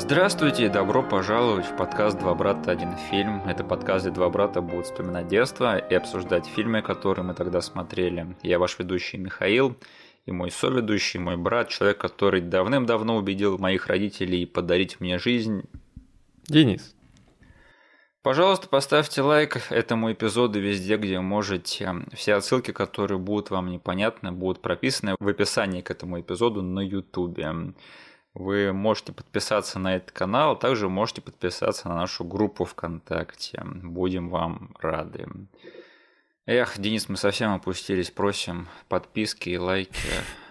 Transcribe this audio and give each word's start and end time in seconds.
Здравствуйте 0.00 0.66
и 0.66 0.68
добро 0.68 1.02
пожаловать 1.02 1.66
в 1.66 1.74
подкаст 1.76 2.20
«Два 2.20 2.32
брата. 2.32 2.70
Один 2.70 2.96
фильм». 3.10 3.42
Это 3.48 3.64
подкаст, 3.64 4.04
где 4.04 4.14
два 4.14 4.30
брата 4.30 4.60
будут 4.60 4.86
вспоминать 4.86 5.26
детство 5.26 5.76
и 5.76 5.92
обсуждать 5.92 6.46
фильмы, 6.46 6.82
которые 6.82 7.24
мы 7.24 7.34
тогда 7.34 7.60
смотрели. 7.60 8.36
Я 8.44 8.60
ваш 8.60 8.78
ведущий 8.78 9.16
Михаил, 9.16 9.76
и 10.24 10.30
мой 10.30 10.52
соведущий, 10.52 11.18
мой 11.18 11.36
брат, 11.36 11.68
человек, 11.70 11.98
который 11.98 12.40
давным-давно 12.40 13.16
убедил 13.16 13.58
моих 13.58 13.88
родителей 13.88 14.46
подарить 14.46 15.00
мне 15.00 15.18
жизнь. 15.18 15.64
Денис. 16.46 16.94
Пожалуйста, 18.22 18.68
поставьте 18.68 19.22
лайк 19.22 19.56
этому 19.68 20.12
эпизоду 20.12 20.60
везде, 20.60 20.96
где 20.96 21.18
можете. 21.18 22.06
Все 22.12 22.34
отсылки, 22.34 22.70
которые 22.70 23.18
будут 23.18 23.50
вам 23.50 23.68
непонятны, 23.68 24.30
будут 24.30 24.62
прописаны 24.62 25.16
в 25.18 25.26
описании 25.26 25.80
к 25.80 25.90
этому 25.90 26.20
эпизоду 26.20 26.62
на 26.62 26.78
YouTube. 26.78 27.40
Вы 28.38 28.72
можете 28.72 29.12
подписаться 29.12 29.80
на 29.80 29.96
этот 29.96 30.12
канал, 30.12 30.52
а 30.52 30.56
также 30.56 30.88
можете 30.88 31.20
подписаться 31.20 31.88
на 31.88 31.96
нашу 31.96 32.22
группу 32.22 32.64
ВКонтакте. 32.64 33.60
Будем 33.64 34.28
вам 34.28 34.76
рады. 34.78 35.26
Эх, 36.46 36.78
Денис, 36.78 37.08
мы 37.08 37.16
совсем 37.16 37.52
опустились. 37.52 38.12
Просим 38.12 38.68
подписки 38.88 39.48
и 39.48 39.58
лайки. 39.58 39.98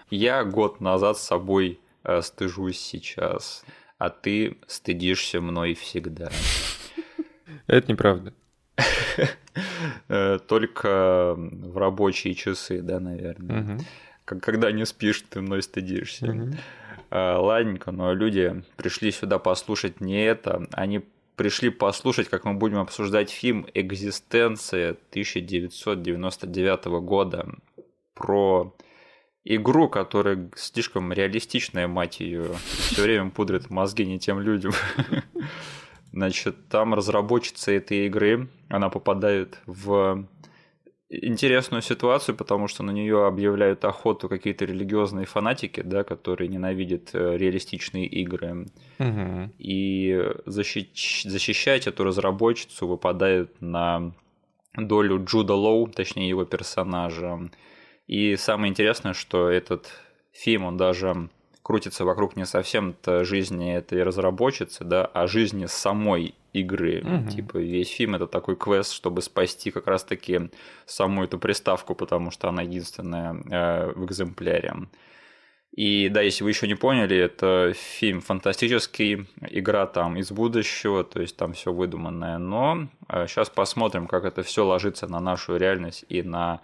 Я 0.09 0.43
год 0.43 0.81
назад 0.81 1.17
с 1.17 1.21
собой 1.23 1.79
э, 2.03 2.21
стыжусь 2.21 2.77
сейчас, 2.77 3.63
а 3.97 4.09
ты 4.09 4.57
стыдишься 4.67 5.39
мной 5.39 5.73
всегда. 5.73 6.29
Это 7.67 7.89
неправда. 7.89 8.33
Э, 10.09 10.39
только 10.45 11.35
в 11.37 11.77
рабочие 11.77 12.33
часы, 12.35 12.81
да, 12.81 12.99
наверное. 12.99 13.79
Когда 14.25 14.71
не 14.71 14.85
спишь, 14.85 15.23
ты 15.29 15.41
мной 15.41 15.63
стыдишься. 15.63 16.27
Угу. 17.09 17.19
Ладненько, 17.19 17.91
но 17.91 18.13
люди 18.13 18.63
пришли 18.75 19.11
сюда 19.11 19.39
послушать 19.39 20.01
не 20.01 20.23
это, 20.25 20.67
они 20.71 21.03
пришли 21.35 21.69
послушать, 21.69 22.29
как 22.29 22.45
мы 22.45 22.55
будем 22.55 22.79
обсуждать 22.79 23.29
фильм 23.29 23.67
«Экзистенция» 23.73 24.97
1999 25.11 26.85
года 27.01 27.47
про 28.15 28.75
игру, 29.45 29.87
которая 29.87 30.49
слишком 30.55 31.13
реалистичная, 31.13 31.87
мать 31.87 32.19
ее, 32.19 32.55
все 32.65 33.03
время 33.03 33.29
пудрит 33.29 33.69
мозги 33.69 34.05
не 34.05 34.19
тем 34.19 34.39
людям. 34.41 34.73
Значит, 36.11 36.67
там 36.69 36.93
разработчица 36.95 37.71
этой 37.71 38.07
игры, 38.07 38.49
она 38.69 38.89
попадает 38.89 39.59
в 39.67 40.25
интересную 41.09 41.81
ситуацию, 41.81 42.35
потому 42.35 42.67
что 42.67 42.83
на 42.83 42.91
нее 42.91 43.25
объявляют 43.25 43.85
охоту 43.85 44.27
какие-то 44.27 44.65
религиозные 44.65 45.25
фанатики, 45.25 45.81
да, 45.81 46.03
которые 46.03 46.49
ненавидят 46.49 47.11
э, 47.13 47.37
реалистичные 47.37 48.05
игры. 48.07 48.67
Угу. 48.99 49.51
И 49.57 50.21
защищ... 50.45 51.23
защищать 51.23 51.87
эту 51.87 52.03
разработчицу 52.03 52.87
выпадает 52.87 53.61
на 53.61 54.11
долю 54.75 55.23
Джуда 55.23 55.53
Лоу, 55.53 55.87
точнее 55.87 56.29
его 56.29 56.45
персонажа. 56.45 57.39
И 58.07 58.35
самое 58.35 58.69
интересное, 58.69 59.13
что 59.13 59.49
этот 59.49 59.89
фильм, 60.33 60.65
он 60.65 60.77
даже 60.77 61.29
крутится 61.67 62.05
вокруг 62.05 62.37
не 62.37 62.45
совсем-то 62.45 63.25
жизни 63.25 63.75
этой 63.75 64.01
разработчицы, 64.01 64.85
да, 64.85 65.03
а 65.03 65.27
жизни 65.27 65.65
самой 65.65 66.33
игры. 66.53 67.03
Угу. 67.03 67.29
Типа 67.29 67.57
весь 67.57 67.89
фильм 67.89 68.15
это 68.15 68.25
такой 68.25 68.55
квест, 68.55 68.93
чтобы 68.93 69.21
спасти 69.21 69.69
как 69.69 69.85
раз-таки 69.85 70.49
саму 70.85 71.25
эту 71.25 71.37
приставку, 71.37 71.93
потому 71.93 72.31
что 72.31 72.47
она 72.47 72.61
единственная 72.61 73.33
э, 73.33 73.91
в 73.93 74.05
экземпляре. 74.05 74.75
И 75.75 76.07
да, 76.07 76.21
если 76.21 76.45
вы 76.45 76.51
еще 76.51 76.67
не 76.67 76.75
поняли, 76.75 77.17
это 77.17 77.73
фильм 77.75 78.21
фантастический, 78.21 79.27
игра 79.41 79.87
там 79.87 80.15
из 80.15 80.31
будущего, 80.31 81.03
то 81.03 81.19
есть 81.19 81.35
там 81.35 81.51
все 81.51 81.73
выдуманное. 81.73 82.37
Но 82.37 82.87
э, 83.09 83.27
сейчас 83.27 83.49
посмотрим, 83.49 84.07
как 84.07 84.23
это 84.23 84.41
все 84.41 84.65
ложится 84.65 85.05
на 85.07 85.19
нашу 85.19 85.57
реальность 85.57 86.05
и 86.07 86.23
на 86.23 86.61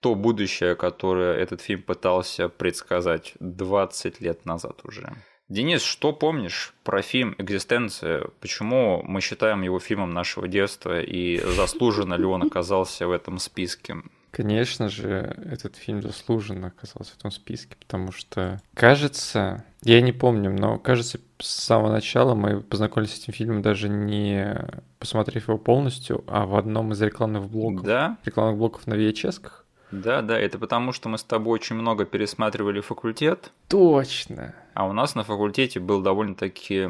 то 0.00 0.14
будущее, 0.14 0.74
которое 0.74 1.36
этот 1.36 1.60
фильм 1.60 1.82
пытался 1.82 2.48
предсказать 2.48 3.34
20 3.40 4.20
лет 4.20 4.46
назад 4.46 4.80
уже. 4.84 5.12
Денис, 5.48 5.82
что 5.82 6.12
помнишь 6.12 6.74
про 6.84 7.02
фильм 7.02 7.34
«Экзистенция»? 7.36 8.28
Почему 8.40 9.02
мы 9.02 9.20
считаем 9.20 9.62
его 9.62 9.80
фильмом 9.80 10.12
нашего 10.12 10.46
детства 10.46 11.00
и 11.00 11.40
заслуженно 11.56 12.14
ли 12.14 12.24
он 12.24 12.44
оказался 12.44 13.08
в 13.08 13.10
этом 13.10 13.38
списке? 13.38 13.96
Конечно 14.30 14.88
же, 14.88 15.36
этот 15.44 15.74
фильм 15.74 16.02
заслуженно 16.02 16.68
оказался 16.68 17.14
в 17.14 17.18
этом 17.18 17.32
списке, 17.32 17.74
потому 17.80 18.12
что, 18.12 18.60
кажется, 18.74 19.64
я 19.82 20.00
не 20.00 20.12
помню, 20.12 20.52
но 20.52 20.78
кажется, 20.78 21.18
с 21.40 21.48
самого 21.48 21.90
начала 21.90 22.36
мы 22.36 22.60
познакомились 22.60 23.14
с 23.14 23.18
этим 23.18 23.32
фильмом 23.32 23.60
даже 23.60 23.88
не 23.88 24.56
посмотрев 25.00 25.48
его 25.48 25.58
полностью, 25.58 26.22
а 26.28 26.46
в 26.46 26.54
одном 26.54 26.92
из 26.92 27.02
рекламных 27.02 27.50
блоков. 27.50 27.84
Да? 27.84 28.18
Рекламных 28.24 28.56
блоков 28.56 28.86
на 28.86 28.94
VHS-ках. 28.94 29.66
Да, 29.90 30.22
да, 30.22 30.38
это 30.38 30.58
потому, 30.58 30.92
что 30.92 31.08
мы 31.08 31.18
с 31.18 31.24
тобой 31.24 31.54
очень 31.54 31.76
много 31.76 32.04
пересматривали 32.04 32.80
факультет. 32.80 33.52
Точно. 33.68 34.54
А 34.74 34.86
у 34.86 34.92
нас 34.92 35.14
на 35.14 35.24
факультете 35.24 35.80
был 35.80 36.00
довольно-таки 36.00 36.88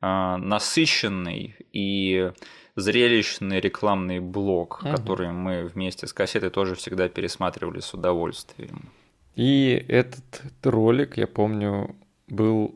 э, 0.00 0.36
насыщенный 0.36 1.56
и 1.72 2.32
зрелищный 2.76 3.60
рекламный 3.60 4.20
блок, 4.20 4.80
угу. 4.82 4.90
который 4.90 5.32
мы 5.32 5.64
вместе 5.64 6.06
с 6.06 6.12
кассетой 6.12 6.50
тоже 6.50 6.74
всегда 6.74 7.08
пересматривали 7.08 7.80
с 7.80 7.94
удовольствием. 7.94 8.90
И 9.34 9.84
этот 9.88 10.42
ролик, 10.62 11.16
я 11.16 11.26
помню, 11.26 11.96
был 12.28 12.74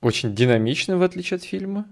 очень 0.00 0.34
динамичный, 0.34 0.96
в 0.96 1.02
отличие 1.02 1.36
от 1.36 1.44
фильма. 1.44 1.86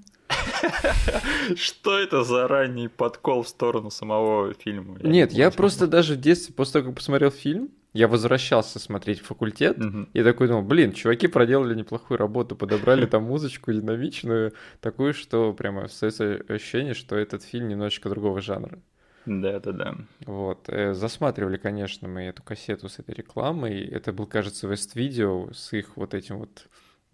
Что 1.57 1.99
это 1.99 2.25
за 2.25 2.49
ранний 2.49 2.89
подкол 2.89 3.43
в 3.43 3.49
сторону 3.49 3.91
самого 3.91 4.55
фильма? 4.55 4.99
Нет, 5.03 5.33
я 5.33 5.51
просто 5.51 5.87
даже 5.87 6.15
в 6.15 6.21
детстве, 6.21 6.55
после 6.55 6.75
того, 6.75 6.87
как 6.87 6.97
посмотрел 6.97 7.31
фильм, 7.31 7.71
я 7.93 8.09
возвращался 8.09 8.81
смотреть 8.81 9.21
факультет, 9.21 9.79
и 10.13 10.23
такой 10.23 10.49
думал, 10.49 10.63
блин, 10.63 10.93
чуваки 10.93 11.29
проделали 11.29 11.75
неплохую 11.75 12.19
работу, 12.19 12.57
подобрали 12.57 13.07
там 13.07 13.23
музычку 13.23 13.73
динамичную, 13.73 14.53
такую, 14.81 15.15
что 15.15 15.53
прямо 15.53 15.85
остается 15.85 16.41
ощущение, 16.49 16.95
что 16.95 17.15
этот 17.17 17.45
фильм 17.45 17.69
немножечко 17.69 18.09
другого 18.09 18.41
жанра. 18.41 18.81
Да, 19.27 19.59
да, 19.61 19.73
да. 19.73 19.95
Вот. 20.27 20.69
Э, 20.69 20.93
засматривали, 20.93 21.57
конечно, 21.57 22.09
мы 22.09 22.25
эту 22.25 22.43
кассету 22.43 22.89
с 22.89 22.99
этой 22.99 23.15
рекламой. 23.15 23.81
Это 23.83 24.13
был, 24.13 24.27
кажется, 24.27 24.67
West 24.67 24.95
Video 24.95 25.53
с 25.55 25.73
их 25.73 25.97
вот 25.97 26.13
этим 26.13 26.41
вот 26.41 26.67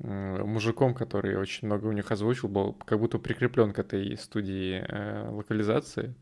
мужиком, 0.03 0.95
который 0.95 1.37
очень 1.37 1.67
много 1.67 1.87
у 1.87 1.93
них 1.93 2.11
озвучил, 2.11 2.49
был 2.49 2.77
как 2.85 2.99
будто 2.99 3.19
прикреплен 3.19 3.73
к 3.73 3.79
этой 3.79 4.17
студии 4.17 4.85
э, 4.87 5.29
локализации. 5.31 6.15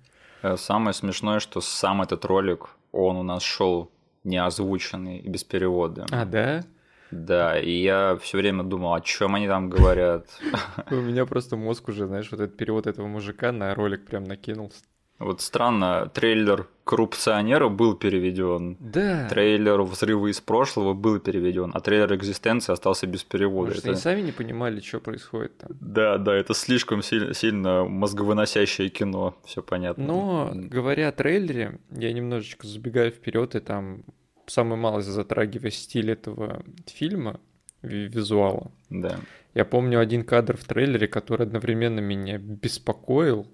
Э, 0.43 0.57
самое 0.57 0.93
смешное, 0.95 1.41
что 1.41 1.61
сам 1.61 2.03
этот 2.03 2.25
ролик, 2.25 2.71
он 2.93 3.17
у 3.17 3.23
нас 3.23 3.43
шел 3.43 3.91
не 4.25 4.39
озвученный 4.39 5.19
и 5.19 5.29
без 5.29 5.45
перевода. 5.45 6.07
А, 6.11 6.25
да? 6.25 6.65
Да, 7.11 7.59
и 7.59 7.71
я 7.71 8.17
все 8.21 8.39
время 8.39 8.65
думал, 8.65 8.95
о 8.95 9.01
чем 9.01 9.35
они 9.35 9.47
там 9.47 9.71
говорят. 9.71 10.27
У 10.91 10.97
меня 10.97 11.25
просто 11.25 11.57
мозг 11.57 11.89
уже, 11.89 12.07
знаешь, 12.07 12.31
вот 12.31 12.41
этот 12.41 12.57
перевод 12.57 12.87
этого 12.87 13.07
мужика 13.07 13.51
на 13.51 13.75
ролик 13.75 14.05
прям 14.05 14.25
накинулся. 14.25 14.85
Вот 15.19 15.41
странно, 15.41 16.11
трейлер 16.15 16.69
коррупционера 16.85 17.69
был 17.69 17.95
переведен. 17.95 18.77
Да. 18.81 19.29
Трейлер 19.29 19.83
взрыва 19.83 20.29
из 20.29 20.41
прошлого 20.41 20.95
был 20.95 21.19
переведен, 21.19 21.71
а 21.75 21.81
трейлер 21.81 22.15
экзистенции 22.15 22.73
остался 22.73 23.07
без 23.07 23.25
перевода. 23.25 23.71
Может, 23.71 23.83
это... 23.83 23.91
они 23.91 23.99
сами 23.99 24.21
не 24.23 24.33
понимали, 24.33 24.81
что 24.81 25.01
происходит 25.01 25.59
там. 25.59 25.71
Да, 25.81 26.19
да, 26.19 26.35
это 26.35 26.55
слишком 26.55 27.03
сильно, 27.03 27.35
сильно 27.35 27.85
мозговыносящее 27.85 28.89
кино, 28.89 29.37
все 29.45 29.63
понятно. 29.63 30.05
Но 30.05 30.53
говоря 30.55 31.09
о 31.09 31.13
трейлере, 31.13 31.79
я 31.91 32.13
немножечко 32.13 32.67
забегаю 32.67 33.11
вперед 33.11 33.55
и 33.55 33.61
там 33.61 34.05
самый 34.47 34.79
малость 34.79 35.09
затрагивая 35.09 35.71
стиль 35.71 36.11
этого 36.11 36.63
фильма, 36.87 37.41
визуала. 37.83 38.71
Да. 38.89 39.19
Я 39.55 39.65
помню 39.65 40.01
один 40.01 40.25
кадр 40.25 40.57
в 40.57 40.65
трейлере, 40.65 41.09
который 41.09 41.47
одновременно 41.47 42.01
меня 42.01 42.39
беспокоил, 42.39 43.47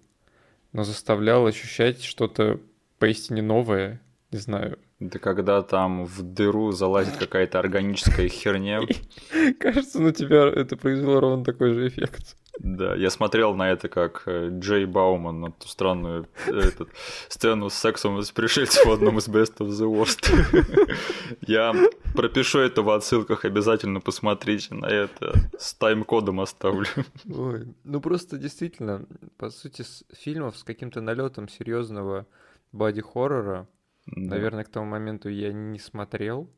но 0.74 0.82
заставлял 0.84 1.46
ощущать 1.46 2.02
что-то 2.02 2.60
поистине 2.98 3.40
новое, 3.40 4.02
не 4.32 4.38
знаю. 4.38 4.78
Это 4.98 5.18
когда 5.18 5.62
там 5.62 6.04
в 6.04 6.22
дыру 6.22 6.72
залазит 6.72 7.16
какая-то 7.16 7.60
органическая 7.60 8.28
херня. 8.28 8.80
Кажется, 9.60 10.00
на 10.00 10.12
тебя 10.12 10.46
это 10.48 10.76
произвело 10.76 11.20
ровно 11.20 11.44
такой 11.44 11.72
же 11.72 11.88
эффект. 11.88 12.36
Да, 12.58 12.94
я 12.94 13.10
смотрел 13.10 13.54
на 13.54 13.70
это 13.70 13.88
как 13.88 14.22
э, 14.26 14.48
Джей 14.50 14.84
Бауман, 14.84 15.40
на 15.40 15.50
ту 15.50 15.66
странную 15.66 16.28
этот, 16.46 16.88
сцену 17.28 17.68
с 17.68 17.74
сексом 17.74 18.18
из 18.20 18.30
пришельцев 18.30 18.86
в 18.86 18.92
одном 18.92 19.18
из 19.18 19.28
Best 19.28 19.58
of 19.58 19.68
the 19.68 19.90
Worst. 19.90 20.96
Я 21.40 21.74
пропишу 22.14 22.60
это 22.60 22.82
в 22.82 22.90
отсылках, 22.90 23.44
обязательно 23.44 24.00
посмотрите 24.00 24.74
на 24.74 24.86
это. 24.86 25.34
С 25.58 25.74
тайм-кодом 25.74 26.40
оставлю. 26.40 26.86
Ой, 27.28 27.74
ну 27.82 28.00
просто 28.00 28.38
действительно, 28.38 29.04
по 29.36 29.50
сути, 29.50 29.82
с 29.82 30.04
фильмов 30.12 30.56
с 30.56 30.62
каким-то 30.62 31.00
налетом 31.00 31.48
серьезного 31.48 32.26
боди-хоррора, 32.72 33.66
да. 34.06 34.30
наверное, 34.30 34.64
к 34.64 34.68
тому 34.68 34.86
моменту 34.86 35.28
я 35.28 35.52
не 35.52 35.78
смотрел. 35.78 36.48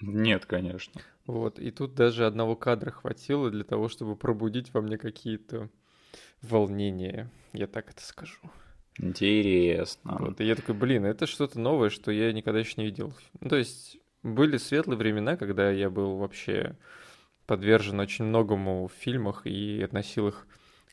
Нет, 0.00 0.46
конечно. 0.46 1.00
Вот, 1.26 1.58
и 1.58 1.70
тут 1.70 1.94
даже 1.94 2.26
одного 2.26 2.56
кадра 2.56 2.90
хватило 2.90 3.50
для 3.50 3.64
того, 3.64 3.88
чтобы 3.88 4.16
пробудить 4.16 4.74
во 4.74 4.80
мне 4.80 4.98
какие-то 4.98 5.68
волнения, 6.40 7.30
я 7.52 7.66
так 7.66 7.90
это 7.90 8.02
скажу. 8.02 8.38
Интересно. 8.98 10.16
Вот, 10.18 10.40
и 10.40 10.44
я 10.44 10.54
такой, 10.54 10.74
блин, 10.74 11.06
это 11.06 11.26
что-то 11.26 11.58
новое, 11.60 11.90
что 11.90 12.10
я 12.10 12.32
никогда 12.32 12.58
еще 12.58 12.74
не 12.76 12.84
видел. 12.84 13.14
Ну, 13.40 13.48
то 13.48 13.56
есть 13.56 13.98
были 14.22 14.56
светлые 14.56 14.98
времена, 14.98 15.36
когда 15.36 15.70
я 15.70 15.90
был 15.90 16.16
вообще 16.16 16.76
подвержен 17.46 18.00
очень 18.00 18.24
многому 18.24 18.88
в 18.88 18.92
фильмах 18.92 19.46
и 19.46 19.82
относил 19.82 20.28
их 20.28 20.46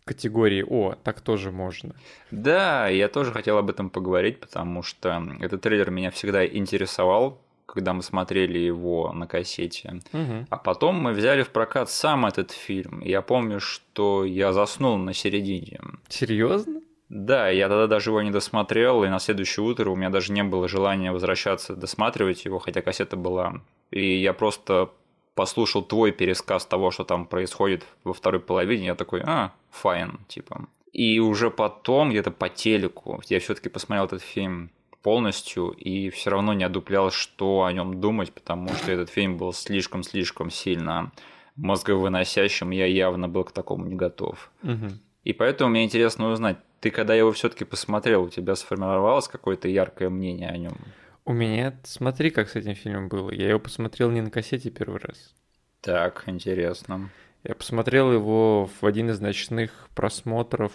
к 0.04 0.08
категории 0.08 0.66
«О, 0.68 0.96
так 1.04 1.22
тоже 1.22 1.52
можно». 1.52 1.96
Да, 2.32 2.88
я 2.88 3.08
тоже 3.08 3.32
хотел 3.32 3.58
об 3.58 3.70
этом 3.70 3.90
поговорить, 3.90 4.40
потому 4.40 4.82
что 4.82 5.22
этот 5.40 5.62
трейлер 5.62 5.92
меня 5.92 6.10
всегда 6.12 6.46
интересовал, 6.46 7.42
когда 7.74 7.94
мы 7.94 8.04
смотрели 8.04 8.58
его 8.58 9.12
на 9.14 9.28
кассете. 9.28 10.02
Угу. 10.14 10.48
А 10.50 10.58
потом 10.58 10.96
мы 10.96 11.14
взяли 11.14 11.44
в 11.44 11.50
прокат 11.50 11.90
сам 11.90 12.26
этот 12.26 12.52
фильм. 12.52 13.02
Я 13.02 13.22
помню, 13.22 13.60
что 13.60 14.26
я 14.26 14.54
заснул 14.54 14.98
на 14.98 15.14
середине. 15.14 15.80
Серьезно? 16.08 16.82
Да, 17.10 17.50
я 17.50 17.70
тогда 17.70 17.88
даже 17.88 18.12
его 18.12 18.22
не 18.22 18.30
досмотрел, 18.30 19.04
и 19.04 19.10
на 19.10 19.20
следующее 19.20 19.66
утро 19.66 19.90
у 19.90 19.96
меня 19.96 20.10
даже 20.10 20.32
не 20.32 20.44
было 20.44 20.68
желания 20.68 21.12
возвращаться 21.12 21.76
досматривать 21.76 22.46
его, 22.46 22.60
хотя 22.60 22.82
кассета 22.82 23.18
была. 23.18 23.62
И 23.90 24.22
я 24.22 24.34
просто 24.34 24.92
послушал 25.34 25.82
твой 25.82 26.12
пересказ 26.12 26.66
того, 26.66 26.92
что 26.92 27.04
там 27.04 27.26
происходит 27.26 27.86
во 28.04 28.14
второй 28.14 28.42
половине, 28.42 28.88
я 28.88 28.96
такой, 28.96 29.22
а, 29.26 29.54
файн, 29.72 30.20
типа. 30.28 30.68
И 30.94 31.20
уже 31.20 31.50
потом, 31.50 32.10
где-то 32.10 32.32
по 32.32 32.50
телеку, 32.50 33.22
я 33.28 33.40
все-таки 33.40 33.70
посмотрел 33.70 34.06
этот 34.06 34.22
фильм 34.22 34.70
полностью 35.02 35.70
и 35.72 36.10
все 36.10 36.30
равно 36.30 36.54
не 36.54 36.64
одуплял, 36.64 37.12
что 37.12 37.64
о 37.64 37.72
нем 37.72 38.02
думать, 38.02 38.34
потому 38.34 38.70
что 38.70 38.92
этот 38.92 39.10
фильм 39.10 39.38
был 39.38 39.54
слишком-слишком 39.54 40.50
сильно 40.50 41.12
мозговыносящим, 41.56 42.72
я 42.72 42.86
явно 42.86 43.28
был 43.28 43.44
к 43.44 43.52
такому 43.52 43.86
не 43.86 43.96
готов. 43.96 44.52
Угу. 44.64 44.88
И 45.24 45.34
поэтому 45.34 45.72
мне 45.72 45.84
интересно 45.84 46.30
узнать, 46.30 46.58
ты 46.80 46.92
когда 46.92 47.14
его 47.14 47.32
все-таки 47.32 47.66
посмотрел, 47.66 48.24
у 48.24 48.30
тебя 48.30 48.56
сформировалось 48.56 49.28
какое-то 49.28 49.68
яркое 49.68 50.10
мнение 50.10 50.50
о 50.50 50.58
нем? 50.58 50.78
У 51.26 51.34
меня, 51.34 51.78
смотри, 51.84 52.30
как 52.30 52.50
с 52.50 52.56
этим 52.56 52.76
фильмом 52.76 53.10
было. 53.10 53.30
Я 53.32 53.50
его 53.50 53.60
посмотрел 53.60 54.10
не 54.10 54.22
на 54.22 54.32
кассете 54.32 54.72
первый 54.72 55.00
раз. 55.00 55.36
Так, 55.82 56.24
интересно. 56.26 57.10
Я 57.44 57.56
посмотрел 57.56 58.12
его 58.12 58.70
в 58.82 58.86
один 58.86 59.10
из 59.10 59.20
ночных 59.20 59.90
просмотров, 59.96 60.72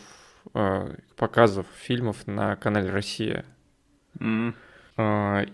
э, 0.55 0.95
показов 1.17 1.67
фильмов 1.77 2.27
на 2.27 2.57
канале 2.57 2.91
«Россия». 2.91 3.45
Mm. 4.21 4.55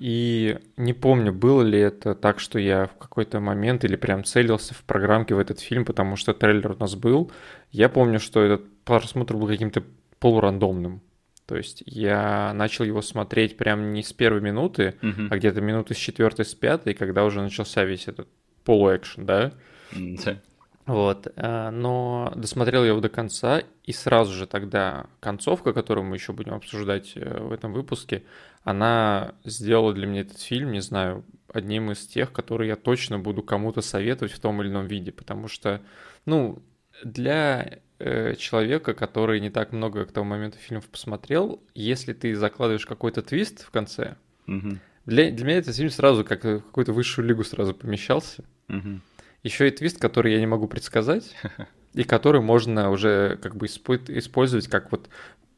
И 0.01 0.59
не 0.77 0.93
помню, 0.93 1.33
было 1.33 1.63
ли 1.63 1.79
это 1.79 2.15
так, 2.15 2.41
что 2.41 2.59
я 2.59 2.87
в 2.87 2.99
какой-то 2.99 3.41
момент 3.41 3.85
или 3.85 3.97
прям 3.97 4.23
целился 4.23 4.75
в 4.75 4.83
программке 4.83 5.35
в 5.35 5.39
этот 5.39 5.61
фильм, 5.61 5.87
потому 5.87 6.17
что 6.17 6.35
трейлер 6.35 6.73
у 6.73 6.77
нас 6.77 6.95
был. 6.95 7.33
Я 7.71 7.89
помню, 7.89 8.21
что 8.21 8.43
этот 8.43 8.69
просмотр 8.85 9.37
был 9.37 9.47
каким-то 9.47 9.83
полурандомным. 10.19 11.01
То 11.47 11.57
есть 11.57 11.83
я 11.87 12.53
начал 12.55 12.85
его 12.85 13.01
смотреть 13.03 13.57
прям 13.57 13.93
не 13.93 14.03
с 14.03 14.13
первой 14.13 14.43
минуты, 14.43 14.95
Мгм. 15.01 15.29
а 15.31 15.37
где-то 15.39 15.61
минуты 15.63 15.95
с 15.95 15.97
четвертой, 15.97 16.45
с 16.45 16.55
пятой, 16.55 16.93
когда 16.95 17.25
уже 17.25 17.41
начался 17.41 17.85
весь 17.85 18.09
этот 18.09 18.29
полуэкшен, 18.65 19.25
да? 19.27 19.53
Да. 19.93 20.37
Вот, 20.91 21.29
э, 21.37 21.71
но 21.71 22.33
досмотрел 22.35 22.83
я 22.83 22.89
его 22.89 23.01
до 23.01 23.09
конца, 23.09 23.63
и 23.85 23.93
сразу 23.93 24.33
же 24.33 24.49
тогда 24.49 25.07
концовка, 25.21 25.73
которую 25.73 26.05
мы 26.05 26.17
еще 26.17 26.33
будем 26.33 26.55
обсуждать 26.55 27.13
э, 27.15 27.41
в 27.41 27.53
этом 27.53 27.73
выпуске, 27.73 28.25
она 28.65 29.37
сделала 29.45 29.93
для 29.93 30.09
меня 30.09 30.23
этот 30.23 30.41
фильм, 30.41 30.73
не 30.73 30.81
знаю, 30.81 31.25
одним 31.53 31.93
из 31.93 32.05
тех, 32.09 32.33
которые 32.33 32.71
я 32.71 32.77
точно 32.77 33.21
буду 33.21 33.41
кому-то 33.41 33.83
советовать 33.83 34.33
в 34.33 34.41
том 34.41 34.61
или 34.63 34.69
ином 34.69 34.89
виде, 34.89 35.13
потому 35.13 35.47
что, 35.47 35.81
ну, 36.27 36.61
для 37.05 37.79
э, 38.01 38.35
человека, 38.35 38.93
который 38.93 39.39
не 39.39 39.51
так 39.51 39.71
много 39.71 40.07
к 40.07 40.11
тому 40.11 40.31
моменту 40.31 40.59
фильмов 40.59 40.89
посмотрел, 40.89 41.63
если 41.73 42.15
ты 42.15 42.35
закладываешь 42.35 42.85
какой-то 42.85 43.23
твист 43.23 43.63
в 43.63 43.71
конце, 43.71 44.17
Мгм. 44.47 44.81
для, 45.07 45.31
для 45.31 45.45
меня 45.45 45.59
этот 45.59 45.77
фильм 45.77 45.91
сразу 45.91 46.25
как 46.25 46.43
в 46.43 46.63
какую-то 46.63 46.93
высшую 46.93 47.29
лигу 47.29 47.45
сразу 47.45 47.75
помещался. 47.75 48.43
Мгм. 48.67 49.03
Еще 49.43 49.69
и 49.69 49.71
твист, 49.71 49.99
который 49.99 50.33
я 50.35 50.41
не 50.41 50.47
могу 50.47 50.69
предсказать, 50.69 51.35
и 51.95 52.05
который 52.05 52.41
можно 52.41 52.91
уже 52.91 53.39
как 53.43 53.57
бы 53.57 53.67
испо- 53.67 54.19
использовать 54.19 54.69
как 54.69 54.93
вот 54.93 55.09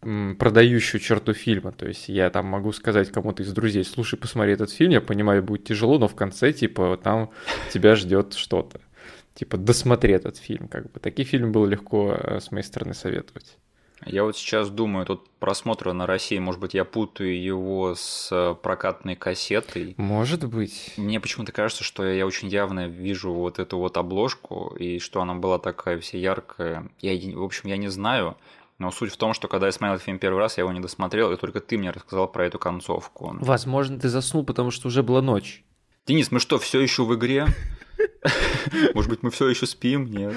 продающую 0.00 1.00
черту 1.00 1.32
фильма. 1.32 1.72
То 1.72 1.86
есть 1.86 2.08
я 2.08 2.28
там 2.30 2.46
могу 2.46 2.72
сказать 2.72 3.12
кому-то 3.12 3.42
из 3.42 3.52
друзей, 3.52 3.84
слушай, 3.84 4.18
посмотри 4.18 4.52
этот 4.52 4.70
фильм, 4.70 4.90
я 4.90 5.00
понимаю, 5.00 5.42
будет 5.42 5.64
тяжело, 5.64 5.98
но 5.98 6.08
в 6.08 6.16
конце, 6.16 6.52
типа, 6.52 6.98
там 7.02 7.30
тебя 7.72 7.94
ждет 7.94 8.34
что-то. 8.34 8.80
Типа, 9.34 9.56
досмотри 9.56 10.12
этот 10.12 10.36
фильм, 10.36 10.68
как 10.68 10.90
бы. 10.90 11.00
Такие 11.00 11.24
фильмы 11.24 11.52
было 11.52 11.66
легко 11.66 12.14
э, 12.14 12.40
с 12.40 12.50
моей 12.50 12.64
стороны 12.64 12.94
советовать. 12.94 13.56
Я 14.06 14.24
вот 14.24 14.36
сейчас 14.36 14.70
думаю, 14.70 15.06
тут 15.06 15.28
просмотр 15.38 15.92
на 15.92 16.06
России, 16.06 16.38
может 16.38 16.60
быть, 16.60 16.74
я 16.74 16.84
путаю 16.84 17.40
его 17.40 17.94
с 17.94 18.28
э, 18.30 18.54
прокатной 18.60 19.16
кассетой. 19.16 19.94
Может 19.96 20.48
быть. 20.48 20.94
Мне 20.96 21.20
почему-то 21.20 21.52
кажется, 21.52 21.84
что 21.84 22.04
я 22.04 22.26
очень 22.26 22.48
явно 22.48 22.88
вижу 22.88 23.32
вот 23.32 23.58
эту 23.58 23.78
вот 23.78 23.96
обложку, 23.96 24.74
и 24.78 24.98
что 24.98 25.22
она 25.22 25.34
была 25.34 25.58
такая 25.58 25.98
вся 26.00 26.18
яркая. 26.18 26.88
Я, 27.00 27.38
в 27.38 27.42
общем, 27.42 27.68
я 27.68 27.76
не 27.76 27.88
знаю, 27.88 28.36
но 28.78 28.90
суть 28.90 29.12
в 29.12 29.16
том, 29.16 29.34
что 29.34 29.48
когда 29.48 29.66
я 29.66 29.72
смотрел 29.72 29.94
этот 29.94 30.04
фильм 30.04 30.18
первый 30.18 30.38
раз, 30.38 30.58
я 30.58 30.62
его 30.62 30.72
не 30.72 30.80
досмотрел, 30.80 31.32
и 31.32 31.36
только 31.36 31.60
ты 31.60 31.78
мне 31.78 31.90
рассказал 31.90 32.26
про 32.26 32.46
эту 32.46 32.58
концовку. 32.58 33.36
Возможно, 33.40 33.98
ты 33.98 34.08
заснул, 34.08 34.44
потому 34.44 34.70
что 34.70 34.88
уже 34.88 35.02
была 35.02 35.22
ночь. 35.22 35.62
Денис, 36.06 36.32
мы 36.32 36.40
что, 36.40 36.58
все 36.58 36.80
еще 36.80 37.04
в 37.04 37.14
игре? 37.14 37.46
Может 38.94 39.10
быть, 39.10 39.22
мы 39.22 39.30
все 39.30 39.48
еще 39.48 39.66
спим? 39.66 40.06
Нет. 40.06 40.34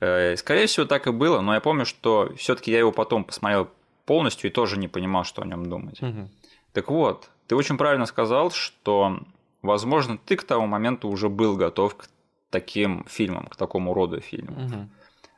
Э, 0.00 0.36
Скорее 0.36 0.66
всего, 0.66 0.86
так 0.86 1.06
и 1.06 1.10
было, 1.10 1.40
но 1.40 1.54
я 1.54 1.60
помню, 1.60 1.84
что 1.84 2.32
все-таки 2.36 2.70
я 2.70 2.78
его 2.78 2.92
потом 2.92 3.24
посмотрел 3.24 3.68
полностью 4.06 4.50
и 4.50 4.52
тоже 4.52 4.78
не 4.78 4.88
понимал, 4.88 5.24
что 5.24 5.42
о 5.42 5.46
нем 5.46 5.68
думать. 5.68 6.00
Мгм. 6.00 6.30
Так 6.72 6.90
вот, 6.90 7.30
ты 7.46 7.56
очень 7.56 7.76
правильно 7.76 8.06
сказал, 8.06 8.50
что, 8.50 9.18
возможно, 9.62 10.18
ты 10.18 10.36
к 10.36 10.44
тому 10.44 10.66
моменту 10.66 11.08
уже 11.08 11.28
был 11.28 11.56
готов 11.56 11.96
к 11.96 12.08
таким 12.50 13.04
фильмам, 13.08 13.46
к 13.46 13.56
такому 13.56 13.94
роду 13.94 14.20
фильмам. 14.20 14.64
Мгм. 14.64 14.90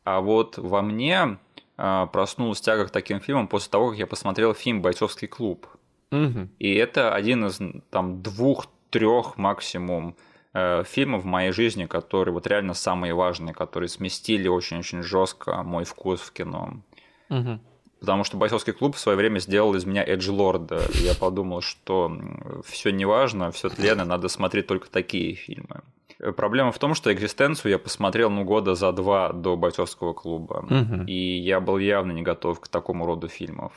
А 0.05 0.21
вот 0.21 0.59
во 0.59 0.83
мне 0.83 1.39
а, 1.77 2.07
проснулась 2.07 2.61
тяга 2.61 2.87
к 2.87 2.91
таким 2.91 3.21
фильмам 3.21 3.49
после 3.49 3.71
того, 3.71 3.91
как 3.91 3.99
я 3.99 4.07
посмотрел 4.07 4.55
фильм 4.55 4.83
«Бойцовский 4.83 5.29
клуб». 5.29 5.67
Мгм. 6.11 6.51
И 6.59 6.75
это 6.75 7.15
один 7.15 7.47
из 7.47 7.59
там 7.91 8.23
двух-трех 8.23 9.37
максимум 9.37 10.17
э, 10.55 10.85
фильмов 10.85 11.23
в 11.23 11.27
моей 11.27 11.53
жизни, 11.53 11.87
которые 11.87 12.33
вот 12.35 12.47
реально 12.47 12.75
самые 12.75 13.15
важные, 13.15 13.55
которые 13.55 13.89
сместили 13.89 14.49
очень-очень 14.49 15.03
жестко 15.03 15.63
мой 15.63 15.85
вкус 15.85 16.21
в 16.21 16.33
кино. 16.33 16.81
Мгм. 17.29 17.61
Потому 18.01 18.25
что 18.25 18.39
бойцовский 18.39 18.73
клуб 18.73 18.97
в 18.97 18.99
свое 18.99 19.17
время 19.17 19.41
сделал 19.41 19.75
из 19.75 19.85
меня 19.85 20.03
Эдж 20.03 20.31
Лорда. 20.31 20.83
Я 20.95 21.15
подумал, 21.15 21.61
что 21.61 22.11
все 22.65 22.91
не 22.91 23.05
важно, 23.05 23.51
все 23.51 23.69
тленно, 23.69 24.07
надо 24.07 24.29
смотреть 24.29 24.67
только 24.67 24.91
такие 24.91 25.35
фильмы. 25.35 25.83
Э, 26.19 26.33
Проблема 26.33 26.73
в 26.73 26.79
том, 26.79 26.95
что 26.95 27.13
экзистенцию 27.13 27.73
я 27.73 27.79
посмотрел 27.79 28.31
ну 28.31 28.45
года 28.45 28.75
за 28.75 28.93
два 28.93 29.33
до 29.33 29.57
бойцовского 29.57 30.15
клуба. 30.15 30.65
Мгм. 30.69 31.05
И 31.07 31.39
я 31.39 31.61
был 31.61 31.79
явно 31.79 32.13
не 32.13 32.23
готов 32.23 32.61
к 32.61 32.69
такому 32.69 33.07
роду 33.07 33.29
фильмов. 33.29 33.73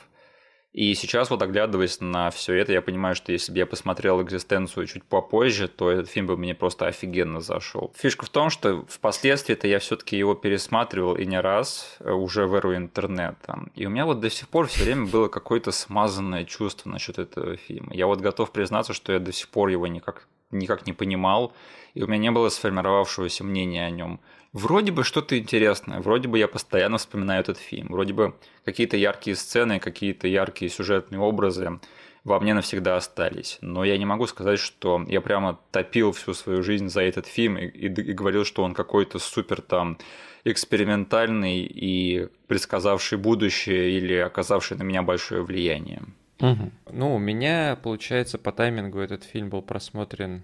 И 0.74 0.92
сейчас 0.94 1.30
вот 1.30 1.40
оглядываясь 1.40 2.00
на 2.00 2.30
все 2.30 2.54
это, 2.54 2.72
я 2.72 2.82
понимаю, 2.82 3.14
что 3.14 3.30
если 3.30 3.52
бы 3.52 3.58
я 3.58 3.64
посмотрел 3.64 4.20
экзистенцию 4.20 4.88
чуть 4.88 5.04
попозже, 5.04 5.68
то 5.68 5.88
этот 5.88 6.10
фильм 6.10 6.26
бы 6.26 6.36
мне 6.36 6.52
просто 6.52 6.88
офигенно 6.88 7.40
зашел. 7.40 7.92
Фишка 7.96 8.26
в 8.26 8.28
том, 8.28 8.50
что 8.50 8.84
впоследствии-то 8.88 9.68
я 9.68 9.78
все-таки 9.78 10.18
его 10.18 10.34
пересматривал 10.34 11.14
и 11.14 11.26
не 11.26 11.40
раз 11.40 11.96
э, 12.00 12.10
уже 12.10 12.48
в 12.48 12.54
эру 12.56 12.74
интернета. 12.74 13.60
И 13.76 13.86
у 13.86 13.90
меня 13.90 14.04
вот 14.04 14.18
до 14.18 14.28
сих 14.30 14.48
пор 14.48 14.66
все 14.66 14.82
время 14.82 15.06
было 15.06 15.28
какое-то 15.28 15.70
смазанное 15.70 16.44
чувство 16.44 16.90
насчет 16.90 17.20
этого 17.20 17.56
фильма. 17.56 17.94
Я 17.94 18.08
вот 18.08 18.20
готов 18.20 18.50
признаться, 18.50 18.94
что 18.94 19.12
я 19.12 19.20
до 19.20 19.30
сих 19.30 19.50
пор 19.50 19.68
его 19.68 19.86
никак, 19.86 20.26
никак 20.50 20.88
не 20.88 20.92
понимал, 20.92 21.52
и 21.94 22.02
у 22.02 22.08
меня 22.08 22.18
не 22.18 22.30
было 22.32 22.48
сформировавшегося 22.48 23.44
мнения 23.44 23.86
о 23.86 23.90
нем. 23.90 24.18
Вроде 24.54 24.92
бы 24.92 25.02
что-то 25.04 25.36
интересное, 25.38 26.00
вроде 26.00 26.28
бы 26.28 26.38
я 26.38 26.48
постоянно 26.48 26.96
вспоминаю 26.96 27.40
этот 27.40 27.58
фильм, 27.58 27.88
вроде 27.90 28.12
бы 28.14 28.34
какие-то 28.64 28.96
яркие 28.96 29.36
сцены, 29.36 29.80
какие-то 29.80 30.28
яркие 30.28 30.70
сюжетные 30.70 31.18
образы 31.20 31.80
во 32.22 32.40
мне 32.40 32.54
навсегда 32.54 32.96
остались. 32.96 33.58
Но 33.60 33.84
я 33.84 33.98
не 33.98 34.06
могу 34.06 34.26
сказать, 34.26 34.58
что 34.60 35.04
я 35.08 35.20
прямо 35.20 35.58
топил 35.72 36.12
всю 36.12 36.32
свою 36.34 36.62
жизнь 36.62 36.88
за 36.88 37.02
этот 37.02 37.26
фильм 37.26 37.58
и, 37.58 37.66
и- 37.66 37.88
и 38.10 38.12
говорил, 38.14 38.44
что 38.44 38.62
он 38.62 38.74
какой-то 38.74 39.18
супер 39.18 39.60
там 39.60 39.98
экспериментальный 40.44 41.60
и 41.62 42.28
предсказавший 42.46 43.18
будущее 43.18 43.90
или 43.98 44.14
оказавший 44.14 44.76
на 44.76 44.82
меня 44.84 45.02
большое 45.02 45.42
влияние. 45.42 46.02
Мгм. 46.40 46.72
Ну, 46.92 47.14
у 47.14 47.18
меня, 47.18 47.76
получается, 47.82 48.38
по 48.38 48.52
таймингу 48.52 48.98
этот 49.00 49.24
фильм 49.24 49.50
был 49.50 49.62
просмотрен 49.62 50.42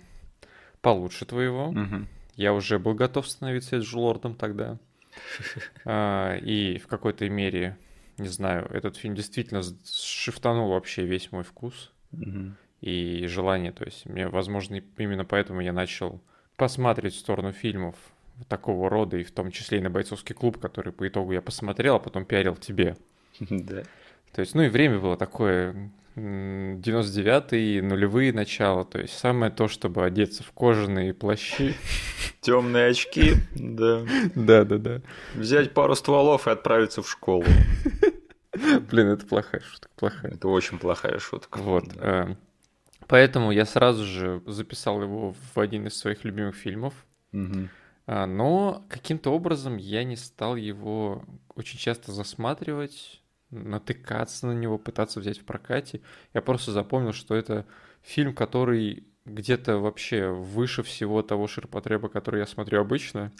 получше 0.82 1.24
твоего. 1.26 1.70
Мгм. 1.72 2.08
Я 2.36 2.52
уже 2.52 2.78
был 2.78 2.94
готов 2.94 3.28
становиться 3.28 3.76
Эджлордом 3.76 4.34
тогда. 4.34 4.78
А, 5.84 6.36
И 6.36 6.78
в 6.78 6.86
какой-то 6.86 7.28
мере, 7.28 7.76
не 8.18 8.28
знаю, 8.28 8.66
этот 8.70 8.96
фильм 8.96 9.14
действительно 9.14 9.62
шифтанул 9.84 10.70
вообще 10.70 11.04
весь 11.04 11.32
мой 11.32 11.42
вкус 11.42 11.90
и 12.80 13.26
желание. 13.26 13.72
То 13.72 13.84
есть, 13.84 14.06
мне, 14.06 14.28
возможно, 14.28 14.80
именно 14.96 15.24
поэтому 15.24 15.60
я 15.60 15.72
начал 15.72 16.20
посмотреть 16.56 17.14
в 17.14 17.18
сторону 17.18 17.52
фильмов 17.52 17.96
такого 18.48 18.88
рода, 18.88 19.16
и 19.18 19.24
в 19.24 19.32
том 19.32 19.50
числе 19.50 19.78
и 19.78 19.82
на 19.82 19.90
бойцовский 19.90 20.34
клуб, 20.34 20.58
который 20.58 20.92
по 20.92 21.06
итогу 21.06 21.32
я 21.32 21.42
посмотрел, 21.42 21.96
а 21.96 21.98
потом 22.00 22.24
пиарил 22.24 22.56
тебе. 22.56 22.96
Да. 23.50 23.82
То 24.32 24.42
есть, 24.42 24.54
ну 24.54 24.62
и 24.62 24.68
время 24.68 24.98
было 25.00 25.16
такое 25.16 25.90
99-е, 26.20 27.82
нулевые 27.82 28.32
начала, 28.32 28.84
то 28.84 29.00
есть 29.00 29.18
самое 29.18 29.50
то, 29.50 29.68
чтобы 29.68 30.04
одеться 30.04 30.42
в 30.42 30.52
кожаные 30.52 31.14
плащи. 31.14 31.74
Темные 32.40 32.88
очки, 32.88 33.34
да. 33.54 34.02
Да, 34.34 34.64
да, 34.64 34.78
да. 34.78 35.02
Взять 35.34 35.74
пару 35.74 35.94
стволов 35.94 36.46
и 36.46 36.50
отправиться 36.50 37.02
в 37.02 37.10
школу. 37.10 37.44
Блин, 38.90 39.08
это 39.08 39.26
плохая 39.26 39.60
шутка, 39.60 39.88
плохая. 39.96 40.32
Это 40.32 40.48
очень 40.48 40.78
плохая 40.78 41.18
шутка. 41.18 41.58
Вот. 41.58 41.88
Да. 41.88 42.30
Э, 42.30 42.34
поэтому 43.06 43.50
я 43.52 43.64
сразу 43.64 44.04
же 44.04 44.42
записал 44.46 45.02
его 45.02 45.34
в 45.54 45.60
один 45.60 45.86
из 45.86 45.96
своих 45.96 46.24
любимых 46.24 46.56
фильмов. 46.56 46.94
Угу. 47.32 47.68
Но 48.06 48.84
каким-то 48.88 49.30
образом 49.30 49.76
я 49.76 50.02
не 50.02 50.16
стал 50.16 50.56
его 50.56 51.24
очень 51.54 51.78
часто 51.78 52.10
засматривать 52.10 53.22
натыкаться 53.50 54.46
на 54.46 54.52
него, 54.52 54.78
пытаться 54.78 55.20
взять 55.20 55.38
в 55.38 55.44
прокате. 55.44 56.00
Я 56.34 56.42
просто 56.42 56.72
запомнил, 56.72 57.12
что 57.12 57.34
это 57.34 57.66
фильм, 58.02 58.34
который 58.34 59.04
где-то 59.24 59.78
вообще 59.78 60.28
выше 60.28 60.82
всего 60.82 61.22
того 61.22 61.46
ширпотреба, 61.46 62.08
который 62.08 62.40
я 62.40 62.46
смотрю 62.46 62.80
обычно. 62.80 63.32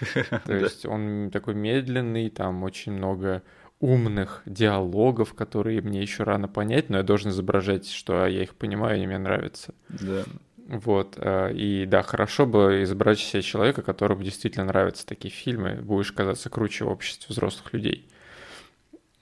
То 0.44 0.54
есть 0.54 0.84
он 0.86 1.30
такой 1.32 1.54
медленный, 1.54 2.30
там 2.30 2.62
очень 2.62 2.92
много 2.92 3.42
умных 3.80 4.42
диалогов, 4.44 5.34
которые 5.34 5.80
мне 5.80 6.02
еще 6.02 6.24
рано 6.24 6.48
понять, 6.48 6.90
но 6.90 6.98
я 6.98 7.02
должен 7.02 7.30
изображать, 7.30 7.88
что 7.88 8.26
я 8.26 8.42
их 8.42 8.54
понимаю, 8.54 9.02
и 9.02 9.06
мне 9.06 9.18
нравятся. 9.18 9.74
Да. 9.88 10.24
Вот, 10.66 11.14
э, 11.16 11.52
и 11.54 11.86
да, 11.86 12.02
хорошо 12.02 12.46
бы 12.46 12.82
изображать 12.82 13.20
себе 13.20 13.42
человека, 13.42 13.82
которому 13.82 14.22
действительно 14.22 14.66
нравятся 14.66 15.06
такие 15.06 15.32
фильмы, 15.32 15.80
будешь 15.82 16.12
казаться 16.12 16.50
круче 16.50 16.84
в 16.84 16.88
обществе 16.88 17.26
взрослых 17.28 17.72
людей. 17.72 18.06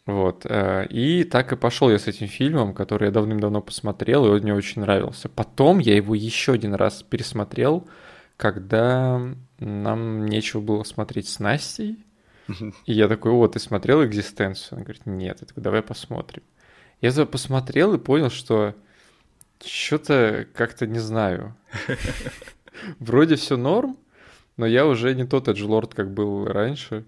Вот. 0.08 0.46
Э, 0.48 0.86
и 0.88 1.22
так 1.22 1.52
и 1.52 1.56
пошел 1.56 1.90
я 1.90 1.98
с 1.98 2.06
этим 2.06 2.28
фильмом, 2.28 2.72
который 2.72 3.08
я 3.08 3.10
давным-давно 3.10 3.60
посмотрел, 3.60 4.24
и 4.24 4.30
он 4.30 4.40
мне 4.40 4.54
очень 4.54 4.80
нравился. 4.80 5.28
Потом 5.28 5.80
я 5.80 5.94
его 5.94 6.14
еще 6.14 6.54
один 6.54 6.74
раз 6.74 7.02
пересмотрел, 7.02 7.86
когда 8.38 9.20
нам 9.58 10.24
нечего 10.24 10.62
было 10.62 10.82
смотреть 10.84 11.28
с 11.28 11.40
Настей. 11.40 11.98
И 12.86 12.94
я 12.94 13.06
такой, 13.06 13.32
о, 13.32 13.46
ты 13.48 13.58
смотрел 13.58 14.02
«Экзистенцию»? 14.02 14.76
Она 14.76 14.84
говорит, 14.84 15.04
нет. 15.04 15.38
Я 15.42 15.46
такой, 15.46 15.62
давай 15.62 15.82
посмотрим. 15.82 16.42
Я 17.02 17.10
это 17.10 17.26
посмотрел 17.26 17.92
и 17.92 17.98
понял, 17.98 18.30
что 18.30 18.74
что-то 19.62 20.46
как-то 20.54 20.86
не 20.86 21.00
знаю. 21.00 21.54
Вроде 22.98 23.36
все 23.36 23.58
норм, 23.58 23.98
но 24.56 24.64
я 24.64 24.86
уже 24.86 25.14
не 25.14 25.26
тот 25.26 25.48
Эджлорд, 25.48 25.92
как 25.92 26.14
был 26.14 26.46
раньше. 26.46 27.04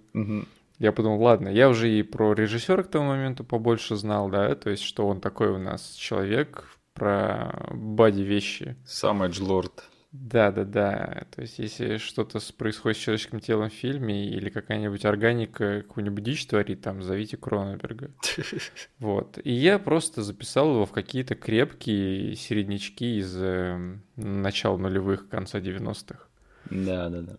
Я 0.81 0.93
подумал, 0.93 1.23
ладно, 1.23 1.49
я 1.49 1.69
уже 1.69 1.91
и 1.91 2.03
про 2.03 2.33
режиссера 2.33 2.83
к 2.83 2.89
тому 2.89 3.09
моменту 3.09 3.45
побольше 3.45 3.97
знал, 3.97 4.31
да, 4.31 4.55
то 4.55 4.71
есть, 4.71 4.83
что 4.83 5.07
он 5.07 5.21
такой 5.21 5.51
у 5.51 5.59
нас 5.59 5.93
человек 5.93 6.79
про 6.95 7.69
бади 7.71 8.23
вещи. 8.23 8.77
Сам 8.87 9.23
Эджлорд. 9.23 9.85
Да, 10.11 10.51
да, 10.51 10.65
да. 10.65 11.27
То 11.35 11.43
есть, 11.43 11.59
если 11.59 11.99
что-то 11.99 12.41
происходит 12.57 12.97
с 12.97 13.01
человеческим 13.01 13.41
телом 13.41 13.69
в 13.69 13.75
фильме 13.75 14.27
или 14.27 14.49
какая-нибудь 14.49 15.05
органика 15.05 15.83
какую-нибудь 15.83 16.25
дичь 16.25 16.47
творит, 16.47 16.81
там, 16.81 17.03
зовите 17.03 17.37
Кроненберга. 17.37 18.11
Вот. 18.99 19.39
И 19.45 19.53
я 19.53 19.79
просто 19.79 20.23
записал 20.23 20.73
его 20.73 20.87
в 20.87 20.93
какие-то 20.93 21.35
крепкие 21.35 22.35
середнячки 22.37 23.19
из 23.19 23.37
э, 23.37 23.99
начала 24.17 24.79
нулевых, 24.79 25.29
конца 25.29 25.61
90-х. 25.61 26.25
Да, 26.71 27.11
да, 27.11 27.21
да. 27.21 27.37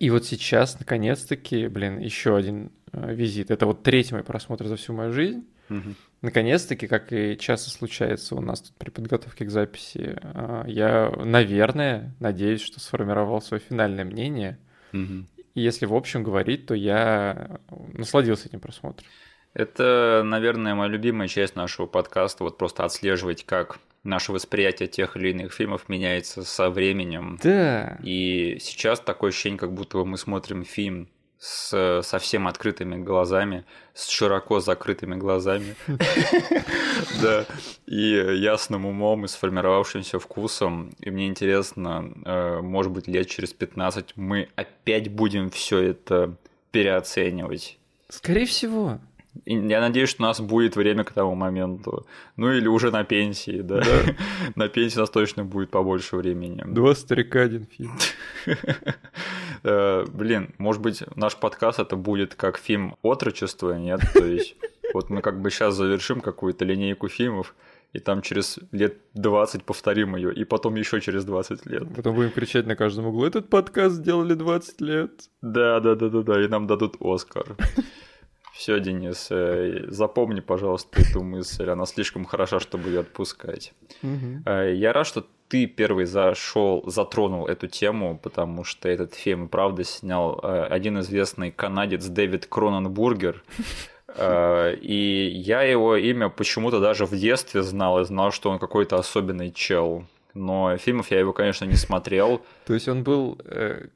И 0.00 0.10
вот 0.10 0.24
сейчас, 0.24 0.78
наконец-таки, 0.78 1.68
блин, 1.68 1.98
еще 1.98 2.34
один 2.36 2.72
визит. 2.92 3.50
Это 3.50 3.66
вот 3.66 3.82
третий 3.82 4.14
мой 4.14 4.24
просмотр 4.24 4.66
за 4.66 4.76
всю 4.76 4.92
мою 4.92 5.12
жизнь. 5.12 5.46
Угу. 5.70 5.94
Наконец-таки, 6.22 6.86
как 6.86 7.12
и 7.12 7.36
часто 7.38 7.70
случается 7.70 8.34
у 8.34 8.40
нас 8.40 8.60
тут 8.62 8.74
при 8.76 8.90
подготовке 8.90 9.44
к 9.44 9.50
записи, 9.50 10.18
э, 10.20 10.64
я, 10.66 11.12
наверное, 11.24 12.14
надеюсь, 12.20 12.62
что 12.62 12.80
сформировал 12.80 13.40
свое 13.42 13.62
финальное 13.66 14.04
мнение. 14.04 14.58
Угу. 14.92 15.26
И 15.54 15.60
если 15.60 15.86
в 15.86 15.94
общем 15.94 16.22
говорить, 16.22 16.66
то 16.66 16.74
я 16.74 17.60
насладился 17.92 18.48
этим 18.48 18.60
просмотром. 18.60 19.06
Это, 19.54 20.22
наверное, 20.24 20.74
моя 20.74 20.90
любимая 20.90 21.26
часть 21.28 21.56
нашего 21.56 21.86
подкаста, 21.86 22.44
вот 22.44 22.58
просто 22.58 22.84
отслеживать, 22.84 23.44
как 23.44 23.80
наше 24.04 24.32
восприятие 24.32 24.88
тех 24.88 25.16
или 25.16 25.30
иных 25.30 25.52
фильмов 25.52 25.88
меняется 25.88 26.44
со 26.44 26.70
временем. 26.70 27.38
Да. 27.42 27.98
И 28.02 28.58
сейчас 28.60 29.00
такое 29.00 29.30
ощущение, 29.30 29.58
как 29.58 29.72
будто 29.72 29.98
мы 30.04 30.16
смотрим 30.16 30.64
фильм 30.64 31.08
с 31.38 32.02
совсем 32.02 32.48
открытыми 32.48 32.96
глазами, 33.02 33.64
с 33.94 34.08
широко 34.08 34.60
закрытыми 34.60 35.14
глазами, 35.14 35.76
да, 37.22 37.46
и 37.86 38.10
ясным 38.36 38.86
умом, 38.86 39.24
и 39.24 39.28
сформировавшимся 39.28 40.18
вкусом. 40.18 40.90
И 41.00 41.10
мне 41.10 41.28
интересно, 41.28 42.12
э, 42.24 42.60
может 42.60 42.92
быть, 42.92 43.06
лет 43.06 43.28
через 43.28 43.52
15 43.52 44.16
мы 44.16 44.48
опять 44.56 45.10
будем 45.10 45.50
все 45.50 45.78
это 45.78 46.34
переоценивать. 46.72 47.78
Скорее 48.08 48.46
всего. 48.46 48.98
Я 49.46 49.80
надеюсь, 49.80 50.10
что 50.10 50.22
у 50.22 50.26
нас 50.26 50.40
будет 50.40 50.76
время 50.76 51.04
к 51.04 51.12
тому 51.12 51.34
моменту. 51.34 52.06
Ну 52.36 52.52
или 52.52 52.68
уже 52.68 52.90
на 52.90 53.04
пенсии, 53.04 53.60
да. 53.60 53.80
да. 53.80 54.14
на 54.54 54.68
пенсии 54.68 54.98
у 54.98 55.00
нас 55.00 55.10
точно 55.10 55.44
будет 55.44 55.70
побольше 55.70 56.16
времени. 56.16 56.62
Два 56.66 56.94
старика, 56.94 57.42
один 57.42 57.66
фильм. 57.66 57.92
Э, 59.64 60.04
блин, 60.06 60.54
может 60.58 60.80
быть, 60.80 61.02
наш 61.16 61.34
подкаст 61.34 61.80
это 61.80 61.96
будет 61.96 62.36
как 62.36 62.58
фильм 62.58 62.94
отрочества, 63.02 63.72
нет? 63.76 64.00
То 64.14 64.24
есть, 64.24 64.54
вот 64.94 65.10
мы 65.10 65.20
как 65.20 65.42
бы 65.42 65.50
сейчас 65.50 65.74
завершим 65.74 66.20
какую-то 66.20 66.64
линейку 66.64 67.08
фильмов, 67.08 67.56
и 67.92 67.98
там 67.98 68.22
через 68.22 68.58
лет 68.72 68.98
20 69.14 69.64
повторим 69.64 70.16
ее, 70.16 70.32
и 70.32 70.44
потом 70.44 70.76
еще 70.76 71.00
через 71.00 71.24
20 71.24 71.66
лет. 71.66 71.84
Потом 71.94 72.14
будем 72.14 72.30
кричать 72.30 72.66
на 72.66 72.76
каждом 72.76 73.06
углу, 73.06 73.24
этот 73.24 73.48
подкаст 73.48 73.96
сделали 73.96 74.34
20 74.34 74.80
лет. 74.80 75.10
Да, 75.42 75.80
да, 75.80 75.94
да, 75.94 76.08
да, 76.08 76.22
да, 76.22 76.44
и 76.44 76.48
нам 76.48 76.66
дадут 76.66 76.96
Оскар. 77.00 77.56
Все, 78.58 78.80
Денис, 78.80 79.28
э, 79.30 79.84
запомни, 79.86 80.40
пожалуйста, 80.40 81.00
эту 81.00 81.22
мысль. 81.22 81.70
Она 81.70 81.86
слишком 81.86 82.24
хороша, 82.24 82.58
чтобы 82.58 82.88
ее 82.88 83.00
отпускать. 83.00 83.72
Угу. 84.02 84.50
Я 84.50 84.92
рад, 84.92 85.06
что 85.06 85.24
ты 85.46 85.66
первый 85.66 86.06
зашел, 86.06 86.82
затронул 86.90 87.46
эту 87.46 87.68
тему, 87.68 88.18
потому 88.20 88.64
что 88.64 88.88
этот 88.88 89.14
фильм, 89.14 89.48
правда, 89.48 89.84
снял 89.84 90.40
э, 90.42 90.64
один 90.64 90.98
известный 90.98 91.52
канадец 91.52 92.04
Дэвид 92.06 92.46
Кроненбургер. 92.46 93.44
И 94.18 95.30
я 95.36 95.62
его 95.62 95.94
имя 95.94 96.28
почему-то 96.28 96.80
даже 96.80 97.06
в 97.06 97.12
детстве 97.12 97.62
знал 97.62 98.00
и 98.00 98.04
знал, 98.04 98.32
что 98.32 98.50
он 98.50 98.58
какой-то 98.58 98.96
особенный 98.96 99.52
чел. 99.52 100.04
Но 100.34 100.76
фильмов 100.78 101.12
я 101.12 101.20
его, 101.20 101.32
конечно, 101.32 101.64
не 101.64 101.76
смотрел. 101.76 102.42
То 102.66 102.74
есть 102.74 102.88
он 102.88 103.04
был 103.04 103.38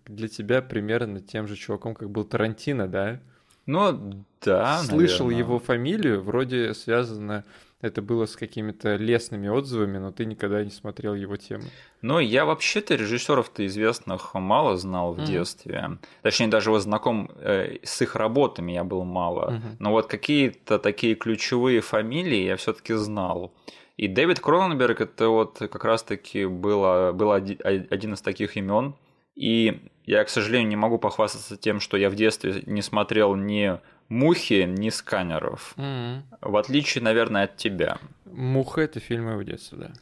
для 0.07 0.28
тебя 0.28 0.62
примерно 0.62 1.21
тем 1.21 1.49
же 1.49 1.57
чуваком, 1.57 1.97
как 1.97 2.11
был 2.11 2.23
Тарантино, 2.25 2.87
да? 2.87 3.19
Ну, 3.66 4.25
да, 4.40 4.83
Слышал 4.83 5.26
наверное. 5.26 5.47
его 5.47 5.59
фамилию, 5.59 6.23
вроде 6.23 6.75
связано 6.75 7.45
это 7.83 8.00
было 8.00 8.26
с 8.26 8.37
какими-то 8.37 8.95
лесными 8.95 9.49
отзывами, 9.49 9.99
но 9.99 10.12
ты 10.12 10.25
никогда 10.25 10.64
не 10.64 10.71
смотрел 10.71 11.14
его 11.16 11.37
темы. 11.37 11.64
Ну, 12.00 12.21
я 12.21 12.45
вообще-то 12.45 12.95
режиссеров-то 12.95 13.66
известных 13.66 14.35
мало 14.35 14.76
знал 14.76 15.14
в 15.14 15.19
mm-hmm. 15.19 15.26
детстве. 15.26 15.99
Точнее, 16.23 16.47
даже 16.47 16.71
вот 16.71 16.83
знаком 16.83 17.28
э, 17.37 17.78
с 17.83 18.00
их 18.00 18.14
работами 18.14 18.73
я 18.73 18.85
был 18.85 19.02
мало. 19.04 19.50
Mm-hmm. 19.50 19.76
Но 19.81 19.90
вот 19.90 20.07
какие-то 20.07 20.78
такие 20.78 21.16
ключевые 21.16 21.81
фамилии 21.81 22.45
я 22.45 22.57
все-таки 22.57 22.95
знал. 22.95 23.52
И 23.97 24.07
Дэвид 24.07 24.38
Кроненберг 24.38 25.00
это 25.00 25.28
вот 25.28 25.59
как 25.59 25.85
раз-таки 25.85 26.47
было, 26.47 27.11
был 27.12 27.33
один 27.33 28.14
из 28.14 28.21
таких 28.21 28.57
имен. 28.57 28.95
И 29.35 29.83
я, 30.05 30.25
к 30.25 30.29
сожалению, 30.29 30.69
не 30.69 30.77
могу 30.77 30.99
похвастаться 30.99 31.57
тем, 31.57 31.81
что 31.81 31.97
я 31.97 32.11
в 32.11 32.15
детстве 32.15 32.62
не 32.67 32.83
смотрел 32.83 33.35
ни 33.35 33.79
мухи, 34.09 34.65
ни 34.69 34.91
сканеров. 34.91 35.75
Mm-hmm. 35.77 36.23
В 36.43 36.57
отличие, 36.57 37.03
наверное, 37.03 37.45
от 37.45 37.57
тебя. 37.57 37.99
Муха 38.25 38.83
это 38.83 39.01
фильмы 39.01 39.37
в 39.37 39.45
детстве, 39.45 39.79
да. 39.79 39.93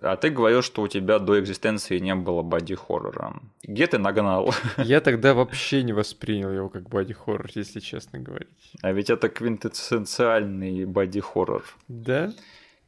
А 0.00 0.16
ты 0.16 0.30
говорил, 0.30 0.62
что 0.62 0.82
у 0.82 0.88
тебя 0.88 1.18
до 1.18 1.40
экзистенции 1.40 1.98
не 1.98 2.14
было 2.14 2.42
боди-хоррора. 2.42 3.40
Где 3.62 3.86
ты 3.86 3.98
нагнал? 3.98 4.54
Я 4.78 5.00
тогда 5.00 5.34
вообще 5.34 5.82
не 5.82 5.92
воспринял 5.92 6.52
его 6.52 6.68
как 6.68 6.88
боди-хоррор, 6.88 7.50
если 7.54 7.80
честно 7.80 8.20
говорить. 8.20 8.48
А 8.80 8.92
ведь 8.92 9.10
это 9.10 9.28
квинтэссенциальный 9.28 10.84
боди-хоррор. 10.84 11.64
Да? 11.88 12.32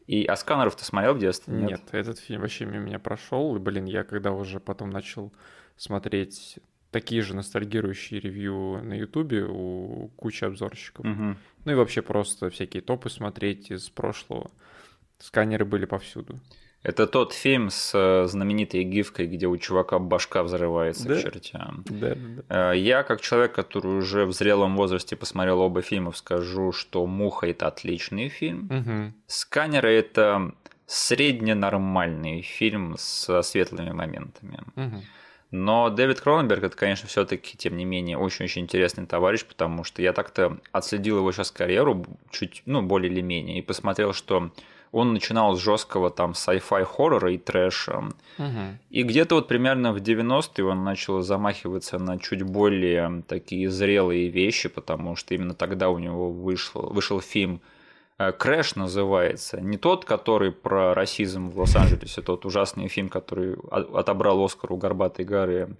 И 0.06 0.24
а 0.24 0.36
сканеров 0.36 0.76
ты 0.76 0.84
смотрел 0.84 1.14
в 1.14 1.18
детстве? 1.18 1.54
Нет, 1.54 1.70
нет 1.70 1.80
этот 1.92 2.18
фильм 2.18 2.42
вообще 2.42 2.64
мимо 2.64 2.84
меня 2.84 2.98
прошел. 2.98 3.56
И, 3.56 3.58
блин, 3.58 3.86
я 3.86 4.04
когда 4.04 4.32
уже 4.32 4.60
потом 4.60 4.90
начал 4.90 5.32
смотреть 5.80 6.58
такие 6.90 7.22
же 7.22 7.34
ностальгирующие 7.34 8.20
ревью 8.20 8.82
на 8.82 8.94
Ютубе 8.94 9.44
у 9.48 10.10
кучи 10.16 10.44
обзорщиков. 10.44 11.06
Угу. 11.06 11.36
Ну 11.64 11.72
и 11.72 11.74
вообще 11.74 12.02
просто 12.02 12.50
всякие 12.50 12.82
топы 12.82 13.08
смотреть 13.08 13.70
из 13.70 13.88
прошлого. 13.88 14.50
Сканеры 15.18 15.64
были 15.64 15.86
повсюду. 15.86 16.38
Это 16.82 17.06
тот 17.06 17.34
фильм 17.34 17.68
с 17.68 17.92
э, 17.94 18.26
знаменитой 18.26 18.84
гифкой, 18.84 19.26
где 19.26 19.46
у 19.46 19.56
чувака 19.58 19.98
башка 19.98 20.42
взрывается 20.42 21.08
да? 21.08 21.14
к 21.14 21.22
чертям. 21.22 21.84
Да, 21.86 22.14
да. 22.14 22.72
Э, 22.72 22.78
я, 22.78 23.02
как 23.02 23.20
человек, 23.20 23.52
который 23.52 23.98
уже 23.98 24.24
в 24.24 24.32
зрелом 24.32 24.76
возрасте 24.76 25.14
посмотрел 25.14 25.60
оба 25.60 25.82
фильма, 25.82 26.12
скажу, 26.12 26.72
что 26.72 27.06
«Муха»— 27.06 27.46
это 27.48 27.66
отличный 27.66 28.30
фильм. 28.30 28.70
Угу. 28.70 29.12
«Сканеры»— 29.26 29.92
это 29.92 30.54
средненормальный 30.86 32.40
фильм 32.40 32.96
со 32.98 33.42
светлыми 33.42 33.92
моментами. 33.92 34.60
Угу. 34.76 35.02
Но 35.50 35.90
Дэвид 35.90 36.20
Кроненберг 36.20 36.64
это, 36.64 36.76
конечно, 36.76 37.08
все-таки, 37.08 37.56
тем 37.56 37.76
не 37.76 37.84
менее, 37.84 38.16
очень-очень 38.16 38.62
интересный 38.62 39.06
товарищ, 39.06 39.44
потому 39.44 39.82
что 39.82 40.00
я 40.00 40.12
так-то 40.12 40.58
отследил 40.70 41.18
его 41.18 41.32
сейчас 41.32 41.50
карьеру 41.50 42.06
чуть, 42.30 42.62
ну, 42.66 42.82
более 42.82 43.10
или 43.10 43.20
менее, 43.20 43.58
и 43.58 43.62
посмотрел, 43.62 44.12
что 44.12 44.52
он 44.92 45.12
начинал 45.12 45.56
с 45.56 45.60
жесткого 45.60 46.10
там 46.10 46.32
sci-fi 46.32 46.84
хоррора 46.84 47.32
и 47.32 47.38
трэша. 47.38 47.98
Угу. 48.38 48.78
И 48.90 49.02
где-то 49.02 49.36
вот 49.36 49.48
примерно 49.48 49.92
в 49.92 49.98
90-е 49.98 50.64
он 50.64 50.84
начал 50.84 51.20
замахиваться 51.22 51.98
на 51.98 52.18
чуть 52.18 52.42
более 52.42 53.22
такие 53.26 53.70
зрелые 53.70 54.28
вещи, 54.28 54.68
потому 54.68 55.16
что 55.16 55.34
именно 55.34 55.54
тогда 55.54 55.90
у 55.90 55.98
него 55.98 56.30
вышел, 56.30 56.82
вышел 56.82 57.20
фильм 57.20 57.60
Crash 58.38 58.76
называется. 58.76 59.60
Не 59.60 59.78
тот, 59.78 60.04
который 60.04 60.52
про 60.52 60.92
расизм 60.92 61.48
в 61.48 61.58
Лос-Анджелесе, 61.58 62.20
тот 62.20 62.44
ужасный 62.44 62.88
фильм, 62.88 63.08
который 63.08 63.56
отобрал 63.70 64.44
Оскар 64.44 64.72
у 64.72 64.76
Горбатой 64.76 65.24
горы, 65.24 65.76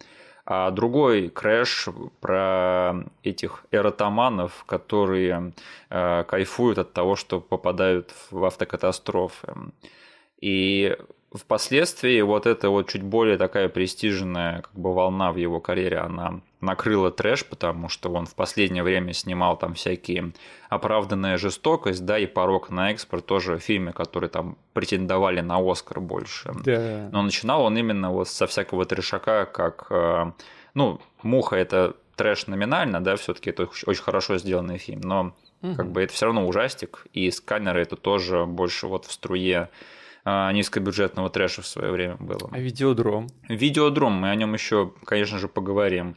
а 0.47 0.71
другой 0.71 1.29
Crash 1.29 1.89
про 2.21 3.05
этих 3.23 3.65
эротоманов, 3.71 4.65
которые 4.67 5.53
э, 5.91 6.25
кайфуют 6.25 6.79
от 6.79 6.93
того, 6.95 7.15
что 7.15 7.41
попадают 7.41 8.15
в 8.31 8.45
автокатастрофы. 8.45 9.55
И 10.41 10.97
впоследствии 11.39 12.21
вот 12.23 12.47
эта 12.47 12.71
вот 12.71 12.89
чуть 12.89 13.03
более 13.03 13.39
такая 13.39 13.69
престижная 13.69 14.63
как 14.63 14.75
бы 14.75 14.93
волна 14.93 15.33
в 15.33 15.37
его 15.37 15.61
карьере, 15.61 15.99
она 15.99 16.41
накрыла 16.61 17.11
трэш, 17.11 17.47
потому 17.47 17.89
что 17.89 18.13
он 18.13 18.27
в 18.27 18.35
последнее 18.35 18.83
время 18.83 19.13
снимал 19.13 19.57
там 19.57 19.75
всякие 19.75 20.33
оправданная 20.69 21.39
жестокость, 21.39 22.05
да, 22.05 22.19
и 22.19 22.27
порог 22.27 22.71
на 22.71 22.91
экспорт, 22.91 23.27
тоже 23.27 23.59
фильмы, 23.59 23.93
которые 23.93 24.29
там 24.29 24.59
претендовали 24.73 25.41
на 25.41 25.59
Оскар 25.59 26.01
больше. 26.01 26.53
Да. 26.65 27.09
Но 27.13 27.23
начинал 27.23 27.63
он 27.63 27.79
именно 27.79 28.11
вот 28.11 28.29
со 28.29 28.47
всякого 28.47 28.85
трешака, 28.85 29.47
как, 29.47 29.87
э, 29.91 30.33
ну, 30.75 31.01
«Муха»— 31.23 31.57
это 31.57 31.97
трэш 32.17 32.49
номинально, 32.49 33.01
да, 33.01 33.17
все 33.17 33.33
таки 33.33 33.51
это 33.51 33.69
очень 33.87 34.03
хорошо 34.03 34.37
сделанный 34.37 34.79
фильм, 34.79 35.01
но 35.01 35.35
угу. 35.63 35.75
как 35.77 35.91
бы 35.91 36.03
это 36.03 36.13
все 36.13 36.27
равно 36.27 36.47
ужастик, 36.47 37.07
и 37.13 37.31
«Сканеры»— 37.31 37.81
это 37.83 37.97
тоже 37.97 38.45
больше 38.45 38.87
вот 38.87 39.07
в 39.07 39.13
струе 39.13 39.71
а, 40.25 40.53
низкобюджетного 40.53 41.31
трэша 41.31 41.63
в 41.63 41.67
свое 41.67 41.91
время 41.91 42.17
было. 42.17 42.49
А 42.53 42.59
видеодром? 42.59 43.29
Видеодром, 43.49 44.13
мы 44.15 44.31
о 44.31 44.35
нем 44.35 44.55
еще, 44.55 44.93
конечно 45.05 45.39
же, 45.39 45.49
поговорим. 45.49 46.17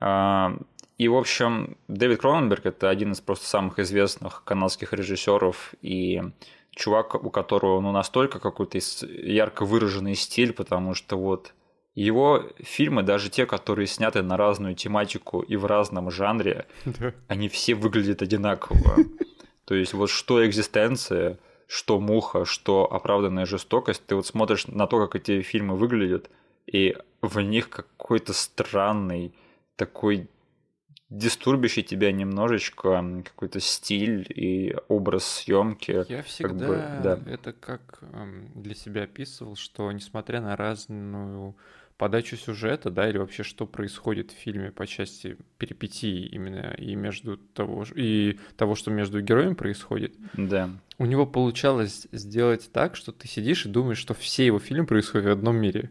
А, 0.00 0.56
и, 0.96 1.08
в 1.08 1.16
общем, 1.16 1.76
Дэвид 1.88 2.20
Кроненберг– 2.20 2.64
это 2.66 2.88
один 2.88 3.12
из 3.12 3.20
просто 3.20 3.46
самых 3.46 3.78
известных 3.78 4.44
канадских 4.44 4.92
режиссеров 4.92 5.74
и 5.82 6.22
чувак, 6.70 7.14
у 7.14 7.30
которого 7.30 7.80
ну, 7.80 7.92
настолько 7.92 8.38
какой-то 8.38 8.78
ярко 9.06 9.64
выраженный 9.64 10.14
стиль, 10.14 10.52
потому 10.52 10.94
что 10.94 11.16
вот 11.16 11.52
его 11.94 12.44
фильмы, 12.58 13.02
даже 13.02 13.30
те, 13.30 13.46
которые 13.46 13.86
сняты 13.86 14.22
на 14.22 14.36
разную 14.36 14.74
тематику 14.74 15.40
и 15.40 15.56
в 15.56 15.66
разном 15.66 16.10
жанре, 16.10 16.66
они 17.28 17.48
все 17.48 17.74
выглядят 17.74 18.22
одинаково. 18.22 18.96
То 19.64 19.74
есть 19.74 19.94
вот 19.94 20.10
что 20.10 20.44
экзистенция, 20.46 21.38
что 21.66 22.00
муха, 22.00 22.44
что 22.44 22.90
оправданная 22.90 23.46
жестокость, 23.46 24.04
ты 24.06 24.14
вот 24.14 24.26
смотришь 24.26 24.66
на 24.66 24.86
то, 24.86 24.98
как 24.98 25.16
эти 25.16 25.42
фильмы 25.42 25.76
выглядят, 25.76 26.30
и 26.66 26.96
в 27.20 27.40
них 27.40 27.70
какой-то 27.70 28.32
странный 28.32 29.34
такой 29.76 30.28
дистурбящий 31.10 31.82
тебя 31.82 32.12
немножечко 32.12 33.22
какой-то 33.24 33.60
стиль 33.60 34.26
и 34.28 34.76
образ 34.88 35.24
съемки. 35.24 36.04
Я 36.08 36.22
всегда 36.22 36.66
как 36.66 36.66
бы, 36.66 37.02
да. 37.02 37.20
это 37.30 37.52
как 37.52 38.00
эм, 38.12 38.50
для 38.54 38.74
себя 38.74 39.04
описывал, 39.04 39.56
что 39.56 39.90
несмотря 39.92 40.40
на 40.40 40.56
разную 40.56 41.56
подачу 41.96 42.36
сюжета, 42.36 42.90
да, 42.90 43.08
или 43.08 43.18
вообще 43.18 43.42
что 43.42 43.66
происходит 43.66 44.32
в 44.32 44.34
фильме 44.34 44.72
по 44.72 44.86
части 44.86 45.36
перипетий 45.58 46.26
именно 46.26 46.74
и 46.76 46.94
между 46.94 47.36
того, 47.36 47.84
и 47.94 48.38
того, 48.56 48.74
что 48.74 48.90
между 48.90 49.20
героями 49.20 49.54
происходит. 49.54 50.14
Да. 50.34 50.70
У 50.98 51.06
него 51.06 51.26
получалось 51.26 52.06
сделать 52.12 52.70
так, 52.72 52.96
что 52.96 53.12
ты 53.12 53.28
сидишь 53.28 53.66
и 53.66 53.68
думаешь, 53.68 53.98
что 53.98 54.14
все 54.14 54.46
его 54.46 54.58
фильмы 54.58 54.86
происходят 54.86 55.26
в 55.26 55.32
одном 55.32 55.56
мире. 55.56 55.90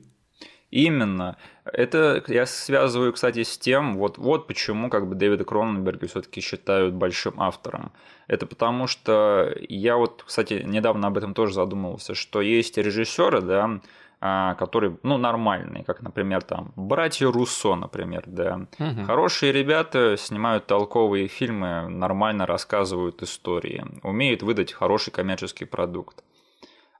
Именно. 0.73 1.37
Это 1.65 2.23
я 2.27 2.47
связываю, 2.47 3.13
кстати, 3.13 3.43
с 3.43 3.59
тем, 3.59 3.95
вот, 3.95 4.17
вот 4.17 4.47
почему 4.47 4.89
как 4.89 5.07
бы 5.07 5.13
Дэвида 5.13 5.45
Кроненберга 5.45 6.07
все-таки 6.07 6.41
считают 6.41 6.95
большим 6.95 7.39
автором. 7.39 7.91
Это 8.25 8.47
потому 8.47 8.87
что 8.87 9.53
я 9.69 9.97
вот, 9.97 10.23
кстати, 10.25 10.63
недавно 10.65 11.09
об 11.09 11.17
этом 11.19 11.35
тоже 11.35 11.53
задумывался, 11.53 12.15
что 12.15 12.41
есть 12.41 12.79
режиссеры, 12.79 13.41
да, 13.41 13.81
а, 14.25 14.55
которые, 14.55 14.97
ну, 15.03 15.17
нормальные, 15.17 15.83
как, 15.83 16.01
например, 16.01 16.43
там, 16.43 16.71
братья 16.77 17.29
Руссо, 17.29 17.75
например, 17.75 18.23
да. 18.25 18.67
Угу. 18.79 19.03
Хорошие 19.05 19.51
ребята 19.51 20.15
снимают 20.15 20.65
толковые 20.65 21.27
фильмы, 21.27 21.89
нормально 21.89 22.45
рассказывают 22.45 23.21
истории, 23.21 23.83
умеют 24.01 24.41
выдать 24.41 24.71
хороший 24.71 25.11
коммерческий 25.11 25.65
продукт. 25.65 26.23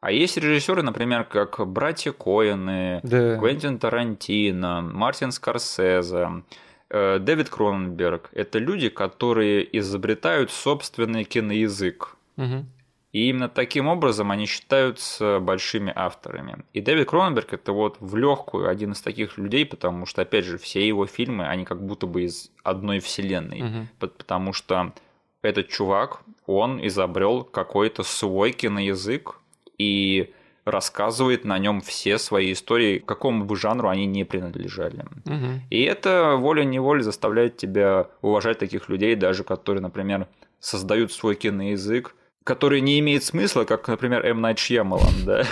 А 0.02 0.12
есть 0.12 0.36
режиссеры, 0.36 0.82
например, 0.84 1.24
как 1.24 1.66
братья 1.66 2.12
Коэны, 2.12 3.00
да. 3.04 3.38
Квентин 3.38 3.80
Тарантино, 3.80 4.82
Мартин 4.82 5.32
Скорсезе, 5.32 6.44
э, 6.90 7.20
Дэвид 7.20 7.50
Кроненберг. 7.50 8.32
Это 8.34 8.60
люди, 8.60 8.90
которые 8.90 9.66
изобретают 9.80 10.52
собственный 10.52 11.24
киноязык. 11.24 12.18
Угу. 12.36 12.66
И 13.14 13.30
именно 13.30 13.48
таким 13.48 13.88
образом 13.88 14.32
они 14.32 14.46
считаются 14.46 15.40
большими 15.40 15.94
авторами. 15.96 16.66
И 16.74 16.82
Дэвид 16.82 17.08
Кроненберг 17.08 17.54
это 17.54 17.72
вот 17.72 17.98
в 18.00 18.16
легкую 18.18 18.68
один 18.68 18.92
из 18.92 19.02
таких 19.02 19.38
людей, 19.38 19.66
потому 19.66 20.06
что, 20.06 20.24
опять 20.24 20.46
же, 20.46 20.58
все 20.58 20.86
его 20.86 21.06
фильмы, 21.06 21.48
они 21.48 21.64
как 21.64 21.82
будто 21.86 22.08
бы 22.08 22.24
из 22.24 22.52
одной 22.64 23.00
вселенной. 23.00 23.62
Угу. 23.62 23.88
Потому 24.00 24.52
что 24.52 24.94
этот 25.42 25.70
чувак, 25.70 26.22
он 26.48 26.86
изобрел 26.86 27.44
какой-то 27.44 28.04
свой 28.04 28.52
киноязык, 28.52 29.40
и 29.78 30.34
рассказывает 30.66 31.44
на 31.44 31.58
нем 31.60 31.82
все 31.82 32.18
свои 32.18 32.54
истории, 32.54 33.00
какому 33.00 33.44
бы 33.44 33.56
жанру 33.56 33.90
они 33.90 34.06
не 34.06 34.24
принадлежали. 34.24 35.06
Угу. 35.26 35.62
И 35.70 35.82
это 35.82 36.36
волей-неволей 36.38 37.04
заставляет 37.04 37.58
тебя 37.58 38.08
уважать 38.22 38.60
таких 38.60 38.88
людей, 38.88 39.16
даже 39.16 39.44
которые, 39.44 39.82
например, 39.82 40.28
создают 40.60 41.12
свой 41.12 41.36
киноязык, 41.36 42.16
который 42.44 42.82
не 42.82 43.00
имеет 43.00 43.24
смысла, 43.24 43.64
как, 43.64 43.88
например, 43.88 44.26
М. 44.26 44.42
Найт 44.42 44.60
Шьямалан, 44.60 45.26
да. 45.26 45.44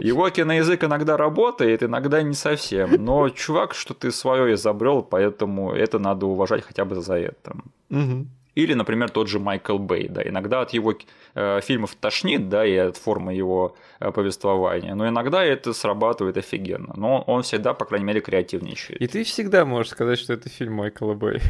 Его 0.00 0.30
киноязык 0.30 0.84
иногда 0.84 1.16
работает, 1.16 1.82
иногда 1.82 2.22
не 2.22 2.34
совсем. 2.34 3.04
Но, 3.04 3.28
чувак, 3.28 3.74
что 3.74 3.94
ты 3.94 4.10
свое 4.10 4.54
изобрел, 4.54 5.02
поэтому 5.02 5.72
это 5.72 5.98
надо 5.98 6.26
уважать 6.26 6.64
хотя 6.64 6.84
бы 6.84 7.00
за 7.00 7.14
это. 7.14 7.56
Угу. 7.90 8.26
Или, 8.54 8.74
например, 8.74 9.10
тот 9.10 9.28
же 9.28 9.38
Майкл 9.38 9.78
Бэй, 9.78 10.08
да, 10.08 10.22
иногда 10.22 10.62
от 10.62 10.72
его 10.72 10.94
фильмов 11.62 11.94
тошнит, 11.94 12.48
да, 12.48 12.66
и 12.66 12.76
от 12.76 12.96
формы 12.96 13.34
его 13.34 13.76
э, 14.00 14.10
повествования, 14.10 14.94
но 14.94 15.08
иногда 15.08 15.44
это 15.44 15.72
срабатывает 15.72 16.36
офигенно, 16.36 16.92
но 16.96 17.22
он 17.26 17.42
всегда, 17.42 17.74
по 17.74 17.84
крайней 17.84 18.06
мере, 18.06 18.20
креативничает. 18.20 19.00
И 19.00 19.06
ты 19.06 19.24
всегда 19.24 19.64
можешь 19.64 19.92
сказать, 19.92 20.18
что 20.18 20.32
это 20.32 20.48
фильм 20.48 20.74
Майкла 20.74 21.14
Бэй. 21.14 21.40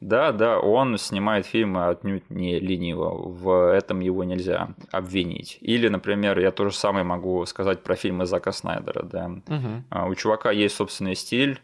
Да, 0.00 0.32
да, 0.32 0.58
он 0.58 0.98
снимает 0.98 1.46
фильмы 1.46 1.86
отнюдь 1.86 2.28
не 2.28 2.60
лениво, 2.60 3.14
в 3.14 3.72
этом 3.72 4.00
его 4.00 4.24
нельзя 4.24 4.68
обвинить. 4.92 5.56
Или, 5.62 5.88
например, 5.88 6.38
я 6.38 6.50
то 6.50 6.68
же 6.68 6.76
самое 6.76 7.04
могу 7.04 7.44
сказать 7.46 7.82
про 7.82 7.96
фильмы 7.96 8.26
Зака 8.26 8.52
Снайдера, 8.52 9.02
да. 9.04 9.30
Угу. 9.48 10.10
У 10.10 10.14
чувака 10.14 10.50
есть 10.50 10.76
собственный 10.76 11.14
стиль, 11.14 11.60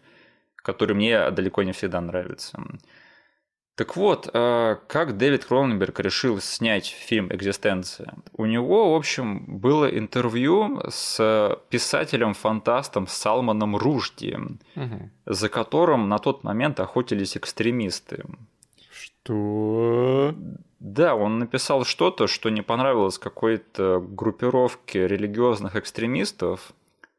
который 0.57 0.95
мне 0.97 1.31
далеко 1.31 1.63
не 1.63 1.73
всегда 1.73 2.01
нравится. 2.01 2.59
Так 3.75 3.97
вот, 3.97 4.29
э, 4.33 4.77
как 4.87 5.17
Дэвид 5.17 5.47
Кроненберг 5.47 6.01
решил 6.01 6.41
снять 6.41 6.87
фильм 6.87 7.33
«Экзистенция»? 7.33 8.15
У 8.35 8.45
него, 8.45 8.93
в 8.93 8.97
общем, 8.97 9.45
было 9.47 9.87
интервью 9.87 10.83
с 10.91 11.59
писателем-фантастом 11.71 13.07
Салманом 13.07 13.77
Ружди, 13.77 14.37
угу. 14.77 15.11
за 15.25 15.49
которым 15.49 16.11
на 16.11 16.19
тот 16.19 16.45
момент 16.45 16.81
охотились 16.81 17.37
экстремисты. 17.37 18.25
Что? 18.91 20.35
Да, 20.79 21.15
он 21.15 21.39
написал 21.39 21.85
что-то, 21.85 22.27
что 22.27 22.51
не 22.51 22.61
понравилось 22.61 23.19
какой-то 23.19 24.01
группировке 24.01 25.09
религиозных 25.09 25.77
экстремистов, 25.77 26.73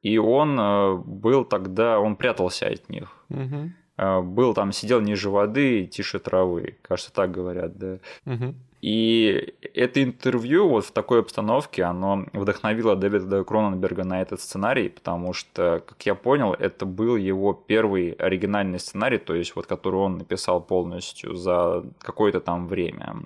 и 0.03 0.19
он 0.19 0.59
э, 0.59 0.95
был 0.97 1.45
тогда, 1.45 1.99
он 1.99 2.15
прятался 2.15 2.67
от 2.67 2.89
них. 2.89 3.25
Угу. 3.29 3.71
А, 3.97 4.21
был 4.21 4.53
там, 4.53 4.71
сидел 4.71 5.01
ниже 5.01 5.29
воды, 5.29 5.85
тише 5.85 6.19
травы. 6.19 6.77
Кажется, 6.81 7.13
так 7.13 7.31
говорят, 7.31 7.77
да. 7.77 7.99
Угу. 8.25 8.55
И 8.81 9.53
это 9.73 10.03
интервью 10.03 10.67
вот 10.67 10.85
в 10.85 10.91
такой 10.91 11.21
обстановке, 11.21 11.83
оно 11.83 12.25
вдохновило 12.33 12.97
Дэвида 12.97 13.45
Кроненберга 13.45 14.03
на 14.03 14.21
этот 14.21 14.41
сценарий, 14.41 14.89
потому 14.89 15.31
что, 15.31 15.81
как 15.85 16.05
я 16.05 16.15
понял, 16.15 16.53
это 16.53 16.85
был 16.85 17.15
его 17.15 17.53
первый 17.53 18.11
оригинальный 18.11 18.79
сценарий, 18.79 19.19
то 19.19 19.35
есть 19.35 19.55
вот 19.55 19.67
который 19.67 20.01
он 20.01 20.17
написал 20.17 20.61
полностью 20.61 21.33
за 21.35 21.85
какое-то 21.99 22.41
там 22.41 22.67
время. 22.67 23.21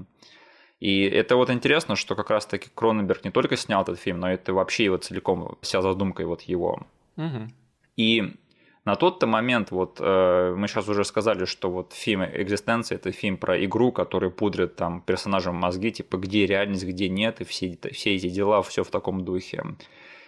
И 0.80 1.02
это 1.02 1.36
вот 1.36 1.50
интересно, 1.50 1.96
что 1.96 2.14
как 2.16 2.30
раз-таки 2.30 2.70
Кроненберг 2.76 3.24
не 3.26 3.32
только 3.32 3.58
снял 3.58 3.82
этот 3.82 3.98
фильм, 3.98 4.20
но 4.20 4.32
это 4.32 4.54
вообще 4.54 4.84
его 4.84 4.98
целиком, 4.98 5.58
вся 5.62 5.82
задумка 5.82 6.24
вот 6.28 6.42
его. 6.44 6.86
Угу. 7.16 7.50
И 7.96 8.36
на 8.88 8.96
тот-то 8.96 9.28
момент, 9.28 9.72
вот 9.72 9.98
э, 10.00 10.56
мы 10.56 10.70
сейчас 10.70 10.88
уже 10.88 11.04
сказали, 11.04 11.44
что 11.44 11.70
вот 11.70 11.92
фильм 11.92 12.24
«Экзистенция»— 12.24 12.96
это 12.98 13.12
фильм 13.12 13.36
про 13.36 13.62
игру, 13.66 13.92
который 13.92 14.32
пудрит 14.32 14.78
там 14.78 15.02
персонажам 15.02 15.56
мозги, 15.56 15.92
типа 15.92 16.16
где 16.16 16.46
реальность, 16.46 16.86
где 16.86 17.10
нет, 17.10 17.42
и 17.42 17.44
все, 17.44 17.78
все 17.92 18.16
эти 18.16 18.30
дела, 18.30 18.62
все 18.62 18.86
в 18.86 18.90
таком 18.90 19.26
духе. 19.26 19.62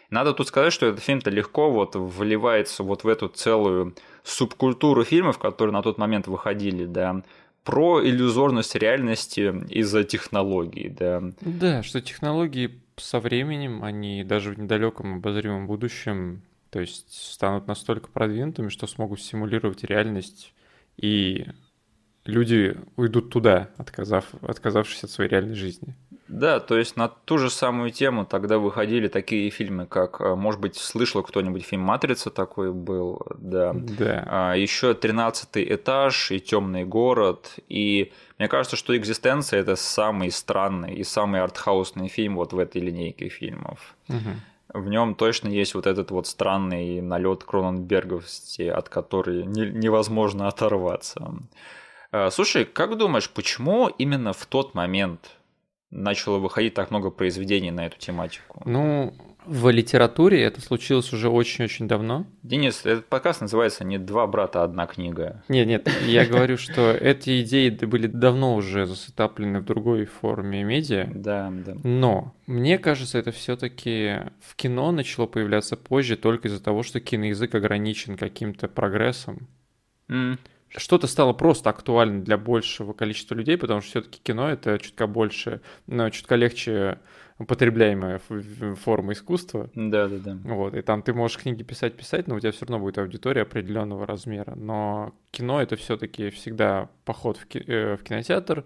Надо 0.10 0.34
тут 0.34 0.50
сказать, 0.50 0.74
что 0.74 0.88
этот 0.88 1.02
фильм-то 1.02 1.30
легко 1.30 1.72
вот 1.72 1.96
вливается 1.96 2.84
вот 2.84 3.06
в 3.06 3.08
эту 3.08 3.30
целую 3.30 3.96
субкультуру 4.24 5.06
фильмов, 5.06 5.38
которые 5.38 5.72
на 5.72 5.82
тот 5.82 5.98
момент 5.98 6.28
выходили, 6.28 6.86
да, 6.86 7.22
про 7.64 8.04
иллюзорность 8.04 8.76
реальности 8.76 9.54
из-за 9.70 10.04
технологий, 10.04 10.90
да. 10.90 11.24
Да, 11.40 11.82
что 11.82 12.02
технологии 12.02 12.72
со 12.98 13.22
временем, 13.22 13.86
они 13.86 14.26
даже 14.26 14.52
в 14.52 14.60
недалеком 14.60 15.16
обозримом 15.16 15.66
будущем 15.66 16.42
то 16.70 16.80
есть 16.80 17.12
станут 17.34 17.68
настолько 17.68 18.10
продвинутыми, 18.10 18.70
что 18.70 18.88
смогут 18.88 19.22
симулировать 19.22 19.84
реальность, 19.84 20.54
и 20.98 21.48
люди 22.26 22.78
уйдут 22.96 23.32
туда, 23.32 23.70
отказав, 23.78 24.26
отказавшись 24.42 25.04
от 25.04 25.10
своей 25.10 25.30
реальной 25.30 25.56
жизни. 25.56 25.96
Да, 26.28 26.60
то 26.60 26.78
есть 26.78 26.96
на 26.96 27.08
ту 27.08 27.40
же 27.40 27.50
самую 27.50 27.90
тему 27.90 28.24
тогда 28.24 28.60
выходили 28.60 29.08
такие 29.08 29.50
фильмы, 29.50 29.88
как, 29.88 30.22
э, 30.22 30.36
может 30.36 30.62
быть, 30.62 30.76
слышал 30.76 31.24
кто-нибудь 31.24 31.66
фильм 31.66 31.82
Матрица 31.82 32.30
такой 32.30 32.72
был, 32.72 33.26
да. 33.40 33.74
Да. 33.74 34.24
А, 34.28 34.54
еще 34.54 34.94
тринадцатый 34.94 35.66
этаж 35.74 36.32
и 36.32 36.40
темный 36.40 36.86
город. 36.86 37.56
И 37.68 38.14
мне 38.38 38.48
кажется, 38.48 38.76
что 38.76 38.96
экзистенция 38.96 39.62
это 39.62 39.76
самый 39.76 40.30
странный 40.30 40.94
и 40.94 41.04
самый 41.04 41.42
артхаусный 41.42 42.10
фильм 42.10 42.36
вот 42.36 42.54
в 42.54 42.60
этой 42.60 42.80
линейке 42.80 43.30
фильмов. 43.30 43.96
Угу 44.08 44.36
в 44.74 44.88
нем 44.90 45.16
точно 45.16 45.48
есть 45.48 45.74
вот 45.74 45.88
этот 45.88 46.12
вот 46.12 46.28
странный 46.28 47.02
налет 47.02 47.44
Кроненберговости, 47.44 48.64
от 48.64 48.90
которой 48.90 49.46
не, 49.46 49.70
невозможно 49.70 50.48
оторваться. 50.48 51.34
Э, 52.12 52.30
слушай, 52.30 52.66
как 52.66 52.98
думаешь, 52.98 53.30
почему 53.30 53.88
именно 53.88 54.34
в 54.34 54.46
тот 54.46 54.76
момент 54.76 55.32
начало 55.90 56.38
выходить 56.38 56.74
так 56.74 56.92
много 56.92 57.10
произведений 57.10 57.72
на 57.72 57.86
эту 57.86 57.98
тематику? 57.98 58.62
Ну, 58.66 59.14
в 59.46 59.70
литературе 59.70 60.44
это 60.44 60.62
случилось 60.62 61.12
уже 61.14 61.30
очень-очень 61.30 61.88
давно. 61.88 62.26
Денис, 62.44 62.86
этот 62.86 63.06
подкаст 63.08 63.42
называется 63.42 63.84
не 63.84 63.98
«Два 63.98 64.28
брата, 64.28 64.64
одна 64.64 64.86
книга». 64.86 65.44
Нет, 65.48 65.68
нет, 65.68 65.90
я 66.06 66.26
говорю, 66.26 66.58
что 66.58 66.92
эти 66.92 67.42
идеи 67.42 67.70
были 67.70 68.08
давно 68.08 68.56
уже 68.56 68.86
засетаплены 68.86 69.62
в 69.62 69.66
другой 69.66 70.06
форме 70.06 70.64
медиа. 70.64 71.10
Да, 71.14 71.52
да. 71.52 71.76
Но 71.84 72.36
мне 72.48 72.78
кажется, 72.78 73.18
это 73.18 73.32
все 73.32 73.56
таки 73.56 74.18
в 74.42 74.56
кино 74.56 74.92
начало 74.92 75.26
появляться 75.26 75.78
позже 75.78 76.16
только 76.18 76.48
из-за 76.48 76.62
того, 76.62 76.84
что 76.84 77.00
киноязык 77.00 77.56
ограничен 77.56 78.18
каким-то 78.18 78.68
прогрессом. 78.68 79.48
Mm. 80.10 80.38
Что-то 80.70 81.08
стало 81.08 81.34
просто 81.34 81.72
актуально 81.72 82.24
для 82.24 82.38
большего 82.38 82.94
количества 82.94 83.34
людей, 83.34 83.58
потому 83.58 83.82
что 83.82 83.90
все-таки 83.90 84.20
кино 84.22 84.50
это 84.50 84.78
чутка 84.78 85.08
больше, 85.08 85.62
но 85.88 86.04
ну, 86.04 86.10
чутка 86.12 86.36
легче 86.36 87.00
употребляемая 87.40 88.22
форма 88.76 89.14
искусства. 89.14 89.70
Да, 89.74 90.08
да, 90.08 90.18
да. 90.18 90.38
Вот, 90.44 90.76
и 90.76 90.82
там 90.82 91.02
ты 91.02 91.14
можешь 91.14 91.38
книги 91.38 91.64
писать, 91.64 91.96
писать, 91.96 92.28
но 92.28 92.36
у 92.36 92.40
тебя 92.40 92.52
все 92.52 92.66
равно 92.66 92.80
будет 92.80 92.98
аудитория 92.98 93.42
определенного 93.44 94.06
размера. 94.06 94.54
Но 94.56 95.14
кино 95.32 95.62
это 95.62 95.76
все-таки 95.78 96.30
всегда 96.30 96.90
поход 97.06 97.38
в, 97.38 97.46
ки- 97.48 97.64
э, 97.66 97.96
в 97.96 98.04
кинотеатр, 98.04 98.66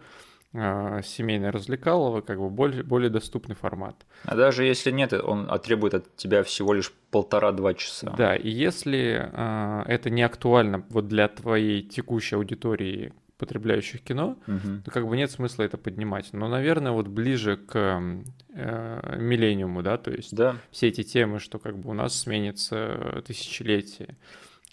э, 0.53 1.01
семейное 1.03 1.51
развлекалово, 1.51 2.21
как 2.21 2.39
бы 2.39 2.49
более, 2.49 2.83
более 2.83 3.09
доступный 3.11 3.55
формат. 3.55 3.95
А 4.25 4.35
даже 4.35 4.63
если 4.65 4.91
нет, 4.91 5.13
он 5.13 5.47
требует 5.59 5.93
от 5.93 6.15
тебя 6.15 6.41
всего 6.43 6.73
лишь 6.73 6.91
полтора-два 7.11 7.75
часа. 7.75 8.09
Да, 8.17 8.35
и 8.35 8.49
если 8.49 9.29
э, 9.31 9.83
это 9.87 10.09
не 10.09 10.23
актуально 10.23 10.83
вот 10.89 11.07
для 11.07 11.27
твоей 11.27 11.83
текущей 11.83 12.35
аудитории, 12.35 13.13
потребляющих 13.37 14.01
кино, 14.01 14.37
угу. 14.47 14.81
то 14.85 14.91
как 14.91 15.07
бы 15.07 15.17
нет 15.17 15.31
смысла 15.31 15.63
это 15.63 15.77
поднимать. 15.77 16.31
Но, 16.33 16.47
наверное, 16.47 16.91
вот 16.91 17.07
ближе 17.07 17.57
к 17.57 17.75
э, 17.75 19.17
миллениуму, 19.17 19.81
да, 19.81 19.97
то 19.97 20.11
есть 20.11 20.35
да. 20.35 20.57
все 20.71 20.87
эти 20.87 21.03
темы, 21.03 21.39
что 21.39 21.59
как 21.59 21.77
бы 21.77 21.89
у 21.89 21.93
нас 21.93 22.19
сменится 22.19 23.23
тысячелетие, 23.25 24.17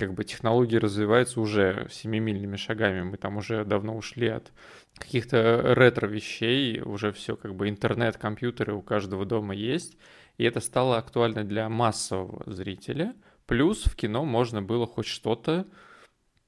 как 0.00 0.14
бы 0.14 0.24
технологии 0.24 0.76
развиваются 0.76 1.40
уже 1.40 1.86
семимильными 1.90 2.56
шагами, 2.56 3.02
мы 3.02 3.16
там 3.16 3.36
уже 3.36 3.64
давно 3.64 3.96
ушли 3.96 4.28
от 4.28 4.50
каких-то 4.96 5.74
ретро-вещей, 5.74 6.80
уже 6.80 7.12
все 7.12 7.36
как 7.36 7.54
бы 7.54 7.68
интернет, 7.68 8.16
компьютеры 8.16 8.74
у 8.74 8.82
каждого 8.82 9.26
дома 9.26 9.54
есть, 9.54 9.98
и 10.38 10.44
это 10.44 10.60
стало 10.60 10.96
актуально 10.96 11.44
для 11.44 11.68
массового 11.68 12.50
зрителя, 12.50 13.14
плюс 13.46 13.84
в 13.84 13.94
кино 13.94 14.24
можно 14.24 14.62
было 14.62 14.86
хоть 14.86 15.06
что-то 15.06 15.66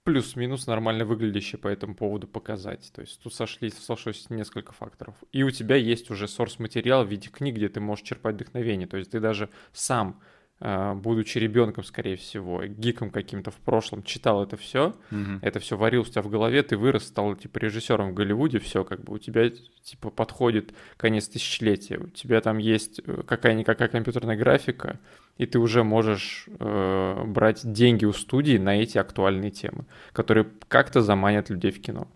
плюс-минус 0.04 0.66
нормально 0.66 1.04
выглядящее 1.04 1.58
по 1.58 1.68
этому 1.68 1.94
поводу 1.94 2.26
показать. 2.26 2.90
То 2.94 3.02
есть 3.02 3.20
тут 3.22 3.34
сошли, 3.34 3.70
сошлось 3.70 4.28
несколько 4.30 4.72
факторов. 4.72 5.14
И 5.32 5.42
у 5.42 5.50
тебя 5.50 5.76
есть 5.76 6.10
уже 6.10 6.28
сорс-материал 6.28 7.04
в 7.04 7.08
виде 7.08 7.28
книг, 7.28 7.56
где 7.56 7.68
ты 7.68 7.80
можешь 7.80 8.04
черпать 8.04 8.34
вдохновение. 8.34 8.86
То 8.86 8.96
есть 8.96 9.10
ты 9.10 9.20
даже 9.20 9.48
сам 9.72 10.20
а, 10.64 10.94
будучи 10.94 11.38
ребенком, 11.38 11.82
скорее 11.82 12.14
всего, 12.14 12.64
гиком 12.64 13.10
каким-то 13.10 13.50
в 13.50 13.56
прошлом, 13.56 14.04
читал 14.04 14.44
это 14.44 14.56
все, 14.56 14.94
угу. 15.10 15.40
это 15.42 15.58
все 15.58 15.76
варил 15.76 16.02
у 16.02 16.04
тебя 16.04 16.22
в 16.22 16.28
голове, 16.28 16.62
ты 16.62 16.76
вырос, 16.76 17.08
стал 17.08 17.34
типа 17.34 17.58
режиссером 17.58 18.12
в 18.12 18.14
Голливуде, 18.14 18.60
все 18.60 18.84
как 18.84 19.02
бы 19.02 19.14
у 19.14 19.18
тебя 19.18 19.50
типа 19.82 20.10
подходит 20.10 20.72
конец 20.96 21.26
тысячелетия, 21.26 21.98
у 21.98 22.06
тебя 22.06 22.40
там 22.40 22.58
есть 22.58 23.00
э, 23.04 23.22
какая-никакая 23.26 23.88
компьютерная 23.88 24.36
графика, 24.36 25.00
и 25.38 25.46
ты 25.46 25.58
уже 25.58 25.84
можешь 25.84 26.46
э, 26.58 27.24
брать 27.26 27.60
деньги 27.64 28.04
у 28.04 28.12
студии 28.12 28.58
на 28.58 28.80
эти 28.80 28.98
актуальные 28.98 29.50
темы, 29.50 29.86
которые 30.12 30.48
как-то 30.68 31.00
заманят 31.00 31.50
людей 31.50 31.70
в 31.70 31.80
кино. 31.80 32.06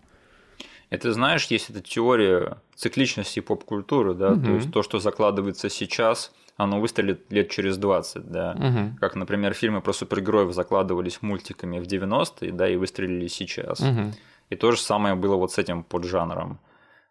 Это 0.89 1.11
знаешь, 1.11 1.45
есть 1.47 1.69
эта 1.69 1.81
теория 1.81 2.57
цикличности 2.75 3.41
поп-культуры, 3.41 4.13
да, 4.13 4.31
угу. 4.31 4.45
то 4.45 4.51
есть 4.51 4.71
то, 4.71 4.83
что 4.83 4.99
закладывается 4.99 5.69
сейчас– 5.69 6.31
оно 6.57 6.81
выстрелит 6.81 7.31
лет 7.31 7.49
через 7.49 7.77
20, 7.77 8.31
да. 8.31 8.51
Угу. 8.53 8.97
Как, 8.99 9.15
например, 9.15 9.53
фильмы 9.53 9.81
про 9.81 9.93
супергероев 9.93 10.53
закладывались 10.53 11.21
мультиками 11.21 11.79
в 11.79 11.83
90-е, 11.83 12.51
да, 12.51 12.67
и 12.67 12.75
выстрелили 12.75 13.27
сейчас. 13.27 13.79
Угу. 13.79 14.13
И 14.49 14.55
то 14.55 14.71
же 14.71 14.79
самое 14.79 15.13
было 15.13 15.35
вот 15.35 15.51
с 15.51 15.59
этим 15.59 15.83
поджанром. 15.83 16.59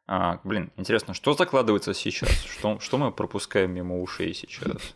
А, 0.08 0.40
блин, 0.42 0.72
интересно, 0.76 1.14
что 1.14 1.34
закладывается 1.34 1.94
сейчас? 1.94 2.30
Что, 2.44 2.80
что 2.80 2.98
мы 2.98 3.12
пропускаем 3.12 3.70
мимо 3.72 4.00
ушей 4.00 4.34
сейчас? 4.34 4.94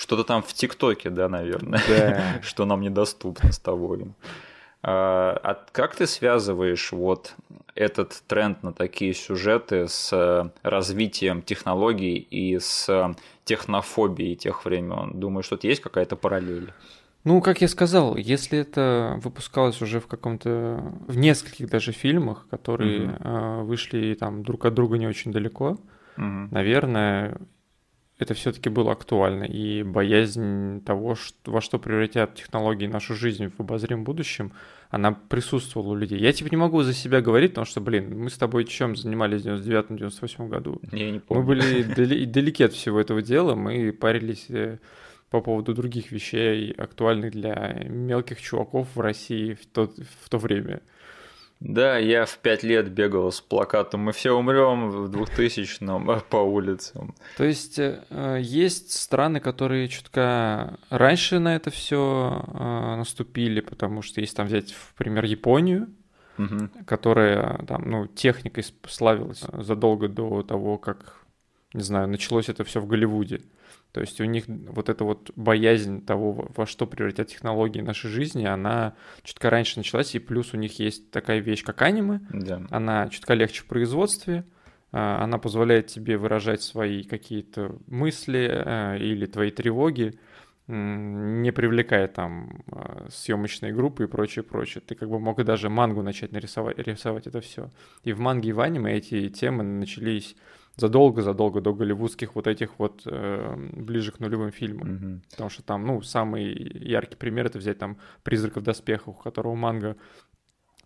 Что-то 0.00 0.24
там 0.24 0.42
в 0.42 0.54
ТикТоке, 0.54 1.10
да, 1.10 1.28
наверное, 1.28 1.82
да. 1.86 2.22
что 2.42 2.64
нам 2.64 2.80
недоступно 2.80 3.52
с 3.52 3.58
тобой. 3.58 4.06
А, 4.82 5.38
а 5.42 5.66
как 5.72 5.94
ты 5.94 6.06
связываешь 6.06 6.90
вот 6.90 7.34
этот 7.74 8.22
тренд 8.26 8.62
на 8.62 8.72
такие 8.72 9.12
сюжеты 9.12 9.88
с 9.88 10.10
э, 10.10 10.48
развитием 10.62 11.42
технологий 11.42 12.16
и 12.16 12.58
с 12.58 13.14
технофобией 13.44 14.36
тех 14.36 14.64
времен? 14.64 15.20
Думаю, 15.20 15.42
что 15.42 15.56
тут 15.56 15.64
есть 15.64 15.82
какая-то 15.82 16.16
параллель? 16.16 16.72
Ну, 17.24 17.42
как 17.42 17.60
я 17.60 17.68
сказал, 17.68 18.16
если 18.16 18.58
это 18.58 19.20
выпускалось 19.22 19.82
уже 19.82 20.00
в 20.00 20.06
каком-то, 20.06 20.82
в 21.08 21.18
нескольких 21.18 21.68
даже 21.68 21.92
фильмах, 21.92 22.46
которые 22.48 23.18
э, 23.20 23.60
вышли 23.64 24.14
там 24.14 24.44
друг 24.44 24.64
от 24.64 24.72
друга 24.72 24.96
не 24.96 25.06
очень 25.06 25.30
далеко, 25.30 25.76
угу. 26.16 26.48
наверное, 26.50 27.36
это 28.20 28.34
все-таки 28.34 28.68
было 28.68 28.92
актуально. 28.92 29.44
И 29.44 29.82
боязнь 29.82 30.82
того, 30.82 31.14
что, 31.14 31.50
во 31.50 31.62
что 31.62 31.78
превратят 31.78 32.34
технологии 32.34 32.86
нашу 32.86 33.14
жизнь 33.14 33.48
в 33.48 33.58
обозримом 33.60 34.04
будущем, 34.04 34.52
она 34.90 35.12
присутствовала 35.12 35.92
у 35.92 35.96
людей. 35.96 36.20
Я 36.20 36.32
типа 36.32 36.50
не 36.50 36.58
могу 36.58 36.82
за 36.82 36.92
себя 36.92 37.22
говорить, 37.22 37.52
потому 37.52 37.64
что, 37.64 37.80
блин, 37.80 38.18
мы 38.18 38.28
с 38.28 38.36
тобой 38.36 38.64
чем 38.66 38.94
занимались 38.94 39.42
в 39.42 39.46
99-98 39.46 40.48
году? 40.48 40.80
Я 40.92 41.10
не 41.10 41.18
помню. 41.20 41.42
Мы 41.42 41.46
были 41.46 41.82
дали- 41.96 42.26
далеки 42.26 42.62
от 42.62 42.74
всего 42.74 43.00
этого 43.00 43.22
дела, 43.22 43.54
мы 43.54 43.90
парились 43.92 44.50
э, 44.50 44.78
по 45.30 45.40
поводу 45.40 45.74
других 45.74 46.12
вещей, 46.12 46.72
актуальных 46.72 47.32
для 47.32 47.84
мелких 47.88 48.42
чуваков 48.42 48.88
в 48.94 49.00
России 49.00 49.54
в 49.54 49.64
то, 49.64 49.90
в 50.22 50.28
то 50.28 50.36
время. 50.36 50.82
Да, 51.60 51.98
я 51.98 52.24
в 52.24 52.38
пять 52.38 52.62
лет 52.62 52.90
бегал 52.90 53.30
с 53.30 53.42
плакатом 53.42 54.00
«Мы 54.00 54.12
все 54.12 54.32
умрем 54.32 54.88
в 54.88 55.10
2000-м» 55.10 56.22
по 56.30 56.38
улицам. 56.38 57.14
То 57.36 57.44
есть 57.44 57.78
э, 57.78 58.38
есть 58.40 58.92
страны, 58.92 59.40
которые 59.40 59.88
чутка 59.88 60.78
раньше 60.88 61.38
на 61.38 61.54
это 61.54 61.70
все 61.70 62.44
э, 62.46 62.96
наступили, 62.96 63.60
потому 63.60 64.00
что 64.00 64.22
если 64.22 64.36
там 64.36 64.46
взять, 64.46 64.72
в 64.72 64.94
пример, 64.94 65.24
Японию, 65.26 65.88
угу. 66.38 66.70
которая 66.86 67.58
там, 67.66 67.90
ну, 67.90 68.06
техникой 68.06 68.64
славилась 68.88 69.44
задолго 69.52 70.08
до 70.08 70.42
того, 70.42 70.78
как, 70.78 71.16
не 71.74 71.82
знаю, 71.82 72.08
началось 72.08 72.48
это 72.48 72.64
все 72.64 72.80
в 72.80 72.86
Голливуде. 72.86 73.42
То 73.92 74.00
есть 74.00 74.20
у 74.20 74.24
них 74.24 74.44
вот 74.46 74.88
эта 74.88 75.04
вот 75.04 75.30
боязнь 75.34 76.04
того, 76.04 76.48
во 76.54 76.66
что 76.66 76.86
превратят 76.86 77.28
технологии 77.28 77.80
нашей 77.80 78.10
жизни, 78.10 78.44
она 78.44 78.94
чутка 79.22 79.50
раньше 79.50 79.78
началась, 79.78 80.14
и 80.14 80.18
плюс 80.18 80.54
у 80.54 80.56
них 80.56 80.78
есть 80.78 81.10
такая 81.10 81.40
вещь, 81.40 81.64
как 81.64 81.82
аниме. 81.82 82.20
Да. 82.32 82.62
Она 82.70 83.08
чутка 83.08 83.34
легче 83.34 83.62
в 83.62 83.66
производстве, 83.66 84.44
а, 84.92 85.22
она 85.22 85.38
позволяет 85.38 85.88
тебе 85.88 86.16
выражать 86.18 86.62
свои 86.62 87.02
какие-то 87.02 87.76
мысли 87.86 88.48
э, 88.50 88.98
или 88.98 89.26
твои 89.26 89.50
тревоги, 89.50 90.18
не 90.66 91.50
привлекая 91.50 92.06
там 92.06 92.62
а, 92.70 93.08
съемочные 93.10 93.72
группы 93.72 94.04
и 94.04 94.06
прочее, 94.06 94.44
прочее. 94.44 94.82
Ты 94.86 94.94
как 94.94 95.08
бы 95.08 95.18
мог 95.18 95.40
и 95.40 95.44
даже 95.44 95.68
мангу 95.68 96.02
начать 96.02 96.30
нарисовать, 96.30 96.78
рисовать 96.78 97.26
это 97.26 97.40
все. 97.40 97.70
И 98.04 98.12
в 98.12 98.20
манге 98.20 98.50
и 98.50 98.52
в 98.52 98.60
аниме 98.60 98.96
эти 98.96 99.28
темы 99.30 99.64
начались 99.64 100.36
задолго-задолго 100.80 101.60
до 101.60 101.74
голливудских 101.74 102.34
вот 102.34 102.46
этих 102.46 102.78
вот 102.78 103.02
э, 103.04 103.56
ближе 103.72 104.12
к 104.12 104.20
нулевым 104.20 104.50
фильмам. 104.50 104.88
Mm-hmm. 104.88 105.30
Потому 105.30 105.50
что 105.50 105.62
там, 105.62 105.86
ну, 105.86 106.02
самый 106.02 106.52
яркий 106.54 107.16
пример 107.16 107.46
это 107.46 107.58
взять 107.58 107.78
там 107.78 107.98
«Призрак 108.22 108.56
в 108.56 108.62
доспехах», 108.62 109.08
у 109.08 109.12
которого 109.12 109.54
манга 109.54 109.96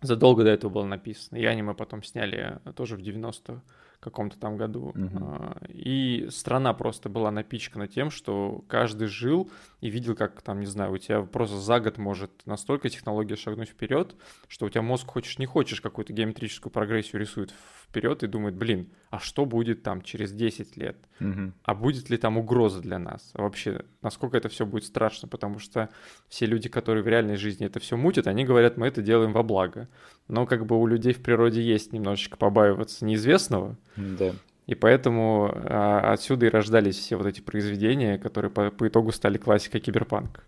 задолго 0.01 0.43
до 0.43 0.49
этого 0.49 0.71
было 0.71 0.85
написано. 0.85 1.37
И 1.37 1.45
аниме 1.45 1.73
потом 1.73 2.03
сняли 2.03 2.59
тоже 2.75 2.95
в 2.95 3.01
90 3.01 3.63
каком-то 4.05 4.37
там 4.37 4.55
году. 4.55 4.93
Угу. 4.95 5.67
И 5.69 6.27
страна 6.29 6.73
просто 6.73 7.09
была 7.09 7.31
напичкана 7.31 7.87
тем, 7.87 8.11
что 8.11 8.63
каждый 8.67 9.07
жил 9.07 9.49
и 9.81 9.89
видел, 9.89 10.15
как 10.15 10.41
там, 10.43 10.59
не 10.59 10.67
знаю, 10.67 10.93
у 10.93 10.97
тебя 10.97 11.23
просто 11.23 11.57
за 11.57 11.79
год 11.79 11.97
может 11.97 12.31
настолько 12.45 12.89
технология 12.89 13.35
шагнуть 13.35 13.69
вперед, 13.69 14.15
что 14.47 14.67
у 14.67 14.69
тебя 14.69 14.83
мозг 14.83 15.07
хочешь 15.07 15.39
не 15.39 15.47
хочешь 15.47 15.81
какую-то 15.81 16.13
геометрическую 16.13 16.71
прогрессию 16.71 17.19
рисует 17.19 17.51
вперед 17.95 18.23
и 18.23 18.27
думает, 18.27 18.55
блин, 18.55 18.89
а 19.09 19.19
что 19.19 19.45
будет 19.45 19.81
там 19.81 20.01
через 20.01 20.33
10 20.33 20.75
лет? 20.75 20.97
Угу. 21.21 21.53
А 21.63 21.73
будет 21.73 22.09
ли 22.09 22.17
там 22.17 22.37
угроза 22.37 22.81
для 22.81 22.99
нас? 22.99 23.31
А 23.33 23.43
вообще, 23.43 23.85
насколько 24.01 24.35
это 24.35 24.49
все 24.49 24.65
будет 24.65 24.83
страшно? 24.83 25.29
Потому 25.29 25.59
что 25.59 25.89
все 26.27 26.45
люди, 26.45 26.67
которые 26.67 27.03
в 27.03 27.07
реальной 27.07 27.37
жизни 27.37 27.65
это 27.65 27.79
все 27.79 27.95
мутят, 27.95 28.27
они 28.27 28.43
говорят, 28.43 28.75
мы 28.75 28.87
это 28.87 29.01
делаем 29.01 29.31
во 29.31 29.43
благо. 29.43 29.87
Но 30.27 30.45
как 30.45 30.65
бы 30.65 30.77
у 30.77 30.85
людей 30.85 31.13
в 31.13 31.23
природе 31.23 31.61
есть 31.61 31.93
немножечко 31.93 32.35
побаиваться 32.35 33.05
неизвестного. 33.05 33.77
Да. 33.95 34.33
И 34.67 34.75
поэтому 34.75 35.49
а, 35.53 36.11
отсюда 36.11 36.47
и 36.47 36.49
рождались 36.49 36.97
все 36.97 37.15
вот 37.15 37.27
эти 37.27 37.39
произведения, 37.39 38.17
которые 38.17 38.51
по, 38.51 38.71
по 38.71 38.87
итогу 38.87 39.13
стали 39.13 39.37
классикой 39.37 39.79
киберпанка. 39.79 40.43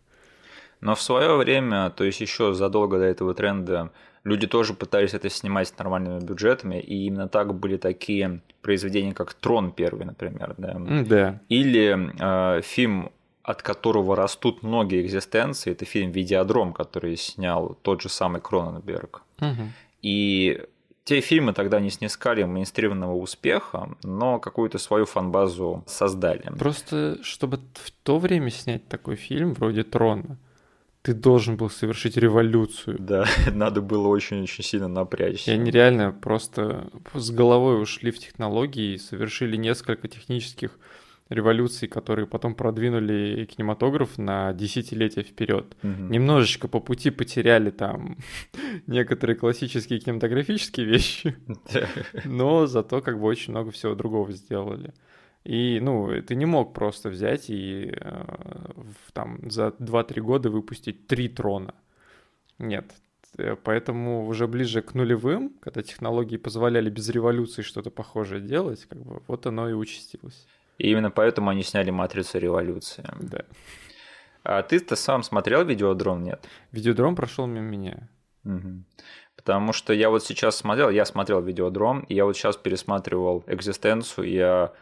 Но 0.81 0.95
в 0.95 1.01
свое 1.01 1.35
время, 1.35 1.89
то 1.89 2.03
есть 2.03 2.21
еще 2.21 2.53
задолго 2.53 2.97
до 2.97 3.05
этого 3.05 3.33
тренда, 3.33 3.91
люди 4.23 4.47
тоже 4.47 4.73
пытались 4.73 5.13
это 5.13 5.29
снимать 5.29 5.69
с 5.69 5.77
нормальными 5.77 6.19
бюджетами, 6.19 6.79
и 6.79 7.05
именно 7.05 7.27
так 7.27 7.53
были 7.53 7.77
такие 7.77 8.41
произведения, 8.61 9.13
как 9.13 9.33
Трон 9.33 9.71
первый, 9.71 10.05
например, 10.05 10.55
да. 10.57 10.77
Да. 11.05 11.41
Или 11.49 12.11
э, 12.19 12.61
фильм 12.61 13.11
от 13.47 13.61
которого 13.61 14.17
растут 14.17 14.61
многие 14.61 15.01
экзистенции, 15.01 15.71
это 15.71 15.85
фильм 15.85 16.11
«Видеодром», 16.11 16.73
который 16.73 17.15
снял 17.15 17.77
тот 17.81 18.01
же 18.01 18.09
самый 18.09 18.41
Кроненберг. 18.41 19.21
Угу. 19.39 19.71
И 20.01 20.61
те 21.05 21.21
фильмы 21.21 21.53
тогда 21.53 21.79
не 21.79 21.89
снискали 21.89 22.43
мейнстримного 22.43 23.15
успеха, 23.15 23.95
но 24.03 24.39
какую-то 24.39 24.79
свою 24.79 25.05
фанбазу 25.05 25.85
создали. 25.87 26.51
Просто, 26.59 27.19
чтобы 27.23 27.61
в 27.75 27.91
то 28.03 28.19
время 28.19 28.49
снять 28.49 28.85
такой 28.89 29.15
фильм 29.15 29.53
вроде 29.53 29.85
«Трона», 29.85 30.37
ты 31.07 31.13
должен 31.13 31.55
был 31.55 31.69
совершить 31.69 32.17
революцию. 32.17 32.97
Да, 32.99 33.23
надо 33.53 33.81
было 33.81 34.09
очень-очень 34.09 34.61
сильно 34.61 34.89
напрячься. 34.89 35.51
И 35.51 35.53
они 35.53 35.71
реально 35.71 36.11
просто 36.11 36.89
с 37.13 37.31
головой 37.31 37.81
ушли 37.81 38.11
в 38.11 38.19
технологии 38.19 38.95
и 38.95 38.97
совершили 38.97 39.55
несколько 39.55 40.09
технических 40.09 40.71
революций, 41.29 41.87
которые 41.87 42.27
потом 42.27 42.55
продвинули 42.55 43.45
кинематограф 43.45 44.17
на 44.17 44.51
десятилетия 44.51 45.23
вперед. 45.23 45.77
Угу. 45.81 46.11
Немножечко 46.11 46.67
по 46.67 46.81
пути 46.81 47.09
потеряли 47.09 47.69
там 47.69 48.17
некоторые 48.87 49.37
классические 49.37 50.01
кинематографические 50.01 50.87
вещи, 50.87 51.37
но 52.25 52.67
зато 52.67 52.99
как 52.99 53.17
бы 53.17 53.27
очень 53.27 53.51
много 53.51 53.71
всего 53.71 53.95
другого 53.95 54.33
сделали. 54.33 54.93
И, 55.47 55.79
ну, 55.79 56.21
ты 56.23 56.35
не 56.35 56.45
мог 56.45 56.73
просто 56.73 57.07
взять 57.07 57.49
и 57.49 57.93
э, 57.95 58.25
там 59.13 59.49
за 59.49 59.67
2-3 59.79 60.19
года 60.19 60.49
выпустить 60.49 61.07
три 61.07 61.29
трона. 61.29 61.73
Нет. 62.59 62.83
Э, 63.37 63.55
поэтому 63.55 64.27
уже 64.27 64.45
ближе 64.47 64.81
к 64.81 64.93
нулевым, 64.93 65.53
когда 65.61 65.81
технологии 65.81 66.35
позволяли 66.35 66.89
без 66.89 67.07
революции 67.07 67.61
что-то 67.61 67.91
похожее 67.91 68.41
делать, 68.41 68.85
как 68.89 68.99
бы 68.99 69.21
вот 69.27 69.45
оно 69.45 69.69
и 69.69 69.73
участилось. 69.73 70.45
И 70.79 70.91
именно 70.91 71.11
поэтому 71.11 71.49
они 71.49 71.63
сняли 71.63 71.91
«Матрицу 71.91 72.39
революции». 72.39 73.05
Да. 73.21 73.45
А 74.43 74.63
ты-то 74.63 74.97
сам 74.97 75.23
смотрел 75.23 75.63
«Видеодром», 75.63 76.23
нет? 76.23 76.45
«Видеодром» 76.73 77.15
прошел 77.15 77.47
мимо 77.47 77.67
меня. 77.67 78.09
Угу. 78.43 78.83
Потому 79.37 79.71
что 79.71 79.93
я 79.93 80.09
вот 80.09 80.25
сейчас 80.25 80.57
смотрел, 80.57 80.89
я 80.89 81.05
смотрел 81.05 81.41
«Видеодром», 81.41 82.01
и 82.01 82.15
я 82.15 82.25
вот 82.25 82.35
сейчас 82.35 82.57
пересматривал 82.57 83.45
«Экзистенцию», 83.47 84.29
я 84.29 84.73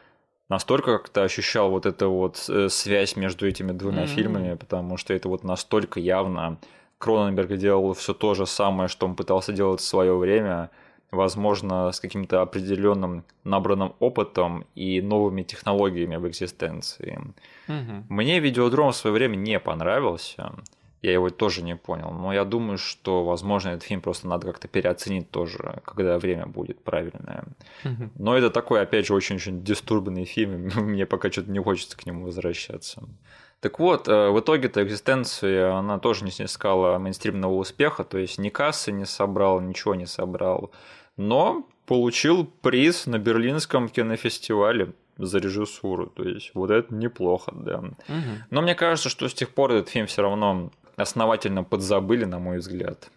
настолько 0.50 0.98
как-то 0.98 1.24
ощущал 1.24 1.70
вот 1.70 1.86
эту 1.86 2.10
вот 2.12 2.46
э, 2.50 2.70
связь 2.70 3.16
между 3.16 3.48
этими 3.48 3.72
двумя 3.72 4.04
mm-hmm. 4.04 4.08
фильмами, 4.08 4.56
потому 4.56 4.98
что 4.98 5.14
это 5.14 5.30
вот 5.30 5.44
настолько 5.44 6.00
явно 6.00 6.58
Кроненберг 6.98 7.58
делал 7.58 7.94
все 7.94 8.14
то 8.14 8.34
же 8.34 8.46
самое, 8.46 8.88
что 8.88 9.06
он 9.06 9.16
пытался 9.16 9.54
делать 9.54 9.82
в 9.82 9.86
свое 9.86 10.16
время– 10.16 10.70
возможно, 11.16 11.92
с 11.92 12.00
каким-то 12.00 12.42
определенным 12.42 13.24
набранным 13.44 13.96
опытом 14.00 14.66
и 14.76 15.02
новыми 15.02 15.44
технологиями 15.44 16.18
в 16.18 16.28
экзистенции. 16.28 17.20
Угу. 17.68 18.06
Мне 18.10 18.40
видеодром 18.40 18.92
в 18.92 18.96
свое 18.96 19.14
время 19.14 19.36
не 19.36 19.60
понравился. 19.60 20.54
Я 21.02 21.14
его 21.14 21.30
тоже 21.30 21.62
не 21.62 21.76
понял. 21.76 22.12
Но 22.12 22.34
я 22.34 22.46
думаю, 22.46 22.78
что, 22.78 23.24
возможно, 23.24 23.70
этот 23.70 23.84
фильм 23.84 24.02
просто 24.02 24.28
надо 24.28 24.48
как-то 24.48 24.68
переоценить 24.68 25.30
тоже, 25.30 25.82
когда 25.86 26.18
время 26.18 26.48
будет 26.48 26.84
правильное. 26.84 27.46
Угу. 27.84 28.10
Но 28.18 28.38
это 28.38 28.50
такой, 28.50 28.82
опять 28.82 29.06
же, 29.06 29.14
очень-очень 29.14 29.64
дистурбный 29.64 30.26
фильм. 30.26 30.70
Мне 30.76 31.06
пока 31.06 31.32
что-то 31.32 31.52
не 31.52 31.60
хочется 31.60 31.96
к 31.96 32.06
нему 32.06 32.26
возвращаться. 32.26 33.04
Так 33.60 33.80
вот, 33.80 34.08
э, 34.08 34.30
в 34.30 34.40
итоге-то 34.40 34.84
экзистенция, 34.84 35.74
она 35.74 35.98
тоже 35.98 36.24
не 36.24 36.32
снискала 36.32 37.00
мейнстримного 37.00 37.54
успеха, 37.54 38.04
то 38.04 38.18
есть 38.18 38.38
ни 38.38 38.50
кассы 38.50 38.92
не 38.92 39.06
собрал, 39.06 39.60
ничего 39.60 39.96
не 39.96 40.06
собрал, 40.06 40.72
но 41.18 41.68
получил 41.88 42.46
приз 42.46 43.08
на 43.08 43.18
Берлинском 43.18 43.90
кинофестивале 43.90 44.94
за 45.18 45.40
режиссуру, 45.40 46.08
то 46.08 46.24
есть 46.24 46.52
вот 46.54 46.70
это 46.72 46.94
неплохо, 46.94 47.54
да. 47.56 47.80
Угу. 47.80 47.94
Но 48.52 48.62
мне 48.62 48.76
кажется, 48.76 49.10
что 49.10 49.28
с 49.28 49.34
тех 49.34 49.50
пор 49.50 49.72
этот 49.72 49.90
фильм 49.90 50.08
все 50.08 50.22
равно 50.22 50.70
основательно 50.98 51.64
подзабыли, 51.64 52.26
на 52.26 52.40
мой 52.40 52.58
взгляд. 52.58 53.10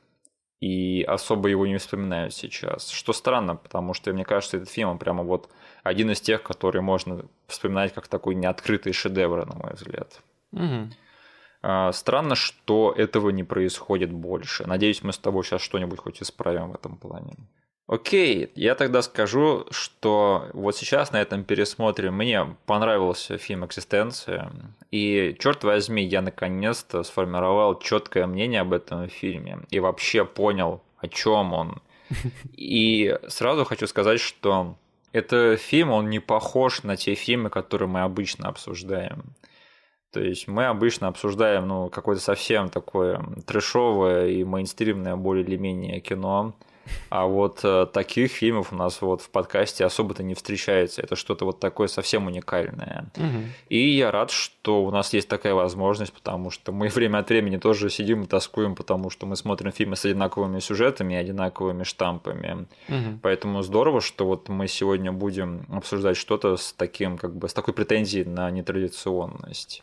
И 0.60 1.02
особо 1.02 1.48
его 1.48 1.66
не 1.66 1.76
вспоминают 1.76 2.34
сейчас. 2.34 2.88
Что 2.88 3.12
странно, 3.12 3.54
потому 3.54 3.94
что 3.94 4.12
мне 4.12 4.24
кажется, 4.24 4.56
этот 4.56 4.68
фильм 4.68 4.88
он 4.88 4.98
прямо 4.98 5.22
вот 5.22 5.48
один 5.84 6.10
из 6.10 6.20
тех, 6.20 6.42
которые 6.42 6.82
можно 6.82 7.24
вспоминать 7.46 7.94
как 7.94 8.08
такой 8.08 8.34
неоткрытый 8.34 8.92
шедевр, 8.92 9.46
на 9.46 9.54
мой 9.54 9.74
взгляд. 9.74 10.20
Угу. 10.52 11.92
Странно, 11.92 12.34
что 12.34 12.92
этого 12.96 13.30
не 13.30 13.44
происходит 13.44 14.12
больше. 14.12 14.66
Надеюсь, 14.66 15.02
мы 15.02 15.12
с 15.12 15.18
тобой 15.18 15.44
сейчас 15.44 15.62
что-нибудь 15.62 16.00
хоть 16.00 16.22
исправим 16.22 16.70
в 16.70 16.74
этом 16.74 16.96
плане. 16.96 17.36
Окей, 17.88 18.52
я 18.54 18.74
тогда 18.74 19.00
скажу, 19.00 19.64
что 19.70 20.50
вот 20.52 20.76
сейчас 20.76 21.10
на 21.10 21.22
этом 21.22 21.42
пересмотре 21.42 22.10
мне 22.10 22.54
понравился 22.66 23.38
фильм 23.38 23.64
«Экзистенция», 23.64 24.52
и, 24.90 25.34
черт 25.40 25.64
возьми, 25.64 26.04
я 26.04 26.20
наконец-то 26.20 27.02
сформировал 27.02 27.78
четкое 27.78 28.26
мнение 28.26 28.60
об 28.60 28.74
этом 28.74 29.08
фильме 29.08 29.60
и 29.70 29.80
вообще 29.80 30.26
понял, 30.26 30.82
о 30.98 31.08
чем 31.08 31.54
он. 31.54 31.80
И 32.56 33.18
сразу 33.28 33.64
хочу 33.64 33.86
сказать, 33.86 34.20
что 34.20 34.76
этот 35.12 35.58
фильм, 35.58 35.90
он 35.90 36.10
не 36.10 36.20
похож 36.20 36.82
на 36.82 36.96
те 36.96 37.14
фильмы, 37.14 37.48
которые 37.48 37.88
мы 37.88 38.00
обычно 38.02 38.48
обсуждаем. 38.48 39.34
То 40.12 40.20
есть 40.20 40.46
мы 40.46 40.66
обычно 40.66 41.08
обсуждаем 41.08 41.68
ну, 41.68 41.88
какое-то 41.88 42.20
совсем 42.20 42.68
такое 42.68 43.22
трешовое 43.46 44.28
и 44.28 44.44
мейнстримное 44.44 45.16
более 45.16 45.44
или 45.44 45.56
менее 45.56 46.00
кино– 46.00 46.54
а 47.10 47.26
вот 47.26 47.60
э, 47.62 47.86
таких 47.92 48.32
фильмов 48.32 48.72
у 48.72 48.76
нас 48.76 49.00
вот 49.00 49.22
в 49.22 49.30
подкасте 49.30 49.84
особо-то 49.84 50.22
не 50.22 50.34
встречается. 50.34 51.02
Это 51.02 51.16
что-то 51.16 51.44
вот 51.44 51.60
такое 51.60 51.88
совсем 51.88 52.26
уникальное. 52.26 53.06
Угу. 53.16 53.44
И 53.70 53.96
я 53.96 54.10
рад, 54.10 54.30
что 54.30 54.84
у 54.84 54.90
нас 54.90 55.12
есть 55.12 55.28
такая 55.28 55.54
возможность, 55.54 56.12
потому 56.12 56.50
что 56.50 56.72
мы 56.72 56.88
время 56.94 57.18
от 57.18 57.28
времени 57.28 57.56
тоже 57.56 57.90
сидим 57.90 58.22
и 58.22 58.26
тоскуем, 58.26 58.74
потому 58.74 59.10
что 59.10 59.26
мы 59.26 59.36
смотрим 59.36 59.72
фильмы 59.72 59.96
с 59.96 60.04
одинаковыми 60.04 60.58
сюжетами 60.60 61.14
и 61.14 61.16
одинаковыми 61.16 61.84
штампами. 61.84 62.66
Угу. 62.88 63.20
Поэтому 63.22 63.62
здорово, 63.62 64.00
что 64.00 64.26
вот 64.26 64.48
мы 64.48 64.68
сегодня 64.68 65.12
будем 65.12 65.66
обсуждать 65.70 66.16
что-то 66.16 66.56
с 66.56 66.72
таким, 66.72 67.16
как 67.16 67.34
бы, 67.34 67.48
с 67.48 67.54
такой 67.54 67.74
претензией 67.74 68.24
на 68.24 68.50
нетрадиционность. 68.50 69.82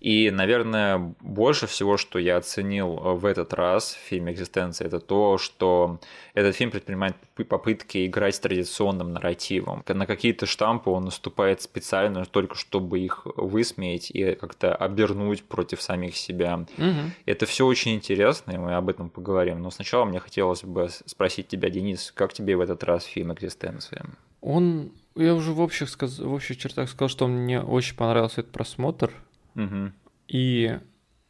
И, 0.00 0.30
наверное, 0.30 1.14
больше 1.20 1.66
всего, 1.66 1.96
что 1.96 2.18
я 2.18 2.36
оценил 2.36 3.16
в 3.16 3.24
этот 3.24 3.52
раз 3.54 3.94
в 3.94 4.08
фильме 4.08 4.32
«Экзистенция», 4.32 4.86
это 4.86 5.00
то, 5.00 5.38
что 5.38 5.98
этот 6.36 6.54
фильм 6.54 6.70
предпринимает 6.70 7.16
попытки 7.48 8.06
играть 8.06 8.34
с 8.34 8.40
традиционным 8.40 9.14
нарративом. 9.14 9.82
На 9.88 10.06
какие-то 10.06 10.44
штампы 10.44 10.90
он 10.90 11.06
наступает 11.06 11.62
специально 11.62 12.26
только 12.26 12.56
чтобы 12.56 13.00
их 13.00 13.26
высмеять 13.36 14.10
и 14.10 14.34
как-то 14.34 14.74
обернуть 14.74 15.42
против 15.44 15.80
самих 15.80 16.14
себя. 16.14 16.66
Угу. 16.76 17.10
Это 17.24 17.46
все 17.46 17.64
очень 17.66 17.94
интересно, 17.94 18.52
и 18.52 18.58
мы 18.58 18.74
об 18.74 18.90
этом 18.90 19.08
поговорим. 19.08 19.62
Но 19.62 19.70
сначала 19.70 20.04
мне 20.04 20.20
хотелось 20.20 20.62
бы 20.62 20.88
спросить 21.06 21.48
тебя, 21.48 21.70
Денис, 21.70 22.12
как 22.14 22.34
тебе 22.34 22.54
в 22.54 22.60
этот 22.60 22.84
раз 22.84 23.04
фильм 23.04 23.32
«Экзистенция»? 23.32 24.04
Он, 24.42 24.92
я 25.14 25.34
уже 25.34 25.52
в 25.52 25.60
общих, 25.60 25.88
сказ... 25.88 26.18
в 26.18 26.30
общих 26.30 26.58
чертах 26.58 26.90
сказал, 26.90 27.08
что 27.08 27.26
мне 27.28 27.62
очень 27.62 27.96
понравился 27.96 28.42
этот 28.42 28.52
просмотр. 28.52 29.10
Угу. 29.54 29.90
И 30.28 30.78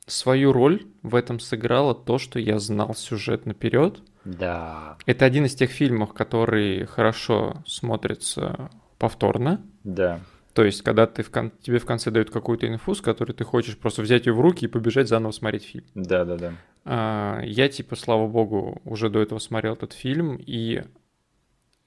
свою 0.08 0.52
роль 0.52 0.84
в 1.02 1.14
этом 1.14 1.38
сыграло 1.38 1.94
то, 1.94 2.18
что 2.18 2.40
я 2.40 2.58
знал 2.58 2.96
сюжет 2.96 3.46
наперед. 3.46 4.00
Да. 4.26 4.98
Это 5.06 5.24
один 5.24 5.46
из 5.46 5.54
тех 5.54 5.70
фильмов, 5.70 6.12
который 6.12 6.84
хорошо 6.86 7.62
смотрится 7.66 8.70
повторно. 8.98 9.64
Да. 9.84 10.20
То 10.52 10.64
есть, 10.64 10.82
когда 10.82 11.06
ты 11.06 11.22
в 11.22 11.30
кон... 11.30 11.52
тебе 11.60 11.78
в 11.78 11.84
конце 11.84 12.10
дают 12.10 12.30
какую-то 12.30 12.66
инфу, 12.66 12.94
с 12.94 13.00
которой 13.00 13.32
ты 13.32 13.44
хочешь 13.44 13.78
просто 13.78 14.02
взять 14.02 14.26
ее 14.26 14.32
в 14.32 14.40
руки 14.40 14.64
и 14.64 14.68
побежать 14.68 15.08
заново 15.08 15.32
смотреть 15.32 15.64
фильм. 15.64 15.84
Да, 15.94 16.24
да, 16.24 16.36
да. 16.36 16.52
А, 16.84 17.40
я, 17.44 17.68
типа, 17.68 17.94
слава 17.94 18.26
богу, 18.26 18.80
уже 18.84 19.10
до 19.10 19.20
этого 19.20 19.38
смотрел 19.38 19.74
этот 19.74 19.92
фильм, 19.92 20.36
и 20.36 20.82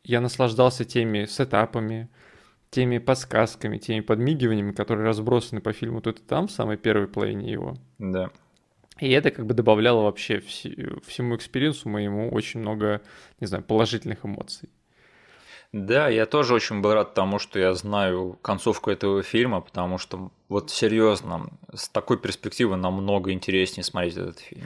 я 0.03 0.21
наслаждался 0.21 0.85
теми 0.85 1.25
setup 1.25 1.72
ами, 1.72 2.09
теми 2.69 2.99
подсказками, 2.99 3.79
теми 3.79 4.01
подмигиваниями, 4.01 4.71
которые 4.71 5.07
разбросаны 5.07 5.61
по 5.61 5.73
фильму 5.73 6.01
тут 6.01 6.19
и 6.19 6.23
там, 6.23 6.47
в 6.47 6.51
самой 6.51 6.77
первой 6.77 7.07
половине 7.07 7.51
его. 7.51 7.75
Да. 7.97 8.29
И 8.99 9.09
это 9.09 9.31
как 9.31 9.45
бы 9.45 9.53
добавляло 9.53 10.03
вообще 10.03 10.37
вс- 10.37 11.01
всему 11.05 11.35
experience 11.35 11.84
у 11.84 11.89
моему 11.89 12.29
очень 12.29 12.59
много, 12.59 13.01
не 13.39 13.47
знаю, 13.47 13.63
положительных 13.63 14.25
эмоций. 14.25 14.69
Да, 15.71 16.09
я 16.09 16.25
тоже 16.25 16.55
очень 16.55 16.81
был 16.81 16.93
рад 16.93 17.13
тому, 17.13 17.37
что 17.37 17.59
я 17.59 17.73
знаю 17.75 18.39
концовку 18.41 18.89
этого 18.89 19.21
фильма, 19.21 19.61
потому 19.61 19.99
что 19.99 20.31
вот 20.47 20.71
серьезно, 20.71 21.47
с 21.73 21.89
такой 21.89 22.17
перспективы 22.17 22.75
намного 22.75 23.31
интереснее 23.31 23.83
смотреть 23.83 24.17
этот 24.17 24.39
фильм. 24.39 24.65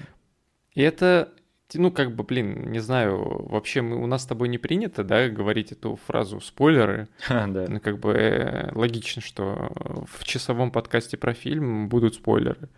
И 0.74 0.82
это 0.82 1.34
ну, 1.76 1.92
как 1.92 2.16
бы, 2.16 2.24
блин, 2.24 2.72
не 2.72 2.80
знаю, 2.80 3.48
вообще 3.48 3.82
мы, 3.82 4.02
у 4.02 4.06
нас 4.06 4.24
с 4.24 4.26
тобой 4.26 4.48
не 4.48 4.58
принято, 4.58 5.04
да, 5.04 5.28
говорить 5.28 5.72
эту 5.72 6.00
фразу 6.08 6.40
спойлеры. 6.40 7.08
да. 7.30 7.66
Ну, 7.68 7.80
как 7.80 8.00
бы 8.00 8.12
э, 8.12 8.72
логично, 8.74 9.22
что 9.22 9.72
в 10.08 10.24
часовом 10.24 10.72
подкасте 10.72 11.18
про 11.18 11.34
фильм 11.34 11.90
будут 11.90 12.16
спойлеры. 12.16 12.70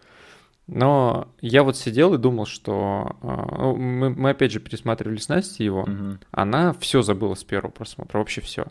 Но 0.67 1.27
я 1.41 1.63
вот 1.63 1.77
сидел 1.77 2.15
и 2.15 2.17
думал, 2.17 2.45
что 2.45 3.15
а, 3.21 3.57
ну, 3.57 3.75
мы, 3.75 4.09
мы 4.09 4.31
опять 4.31 4.51
же 4.51 4.59
пересматривали 4.59 5.17
с 5.17 5.29
Настей 5.29 5.65
его, 5.65 5.81
угу. 5.81 6.17
она 6.31 6.73
все 6.73 7.01
забыла 7.03 7.35
с 7.35 7.43
первого 7.43 7.71
просмотра, 7.71 8.17
вообще 8.17 8.41
все. 8.41 8.65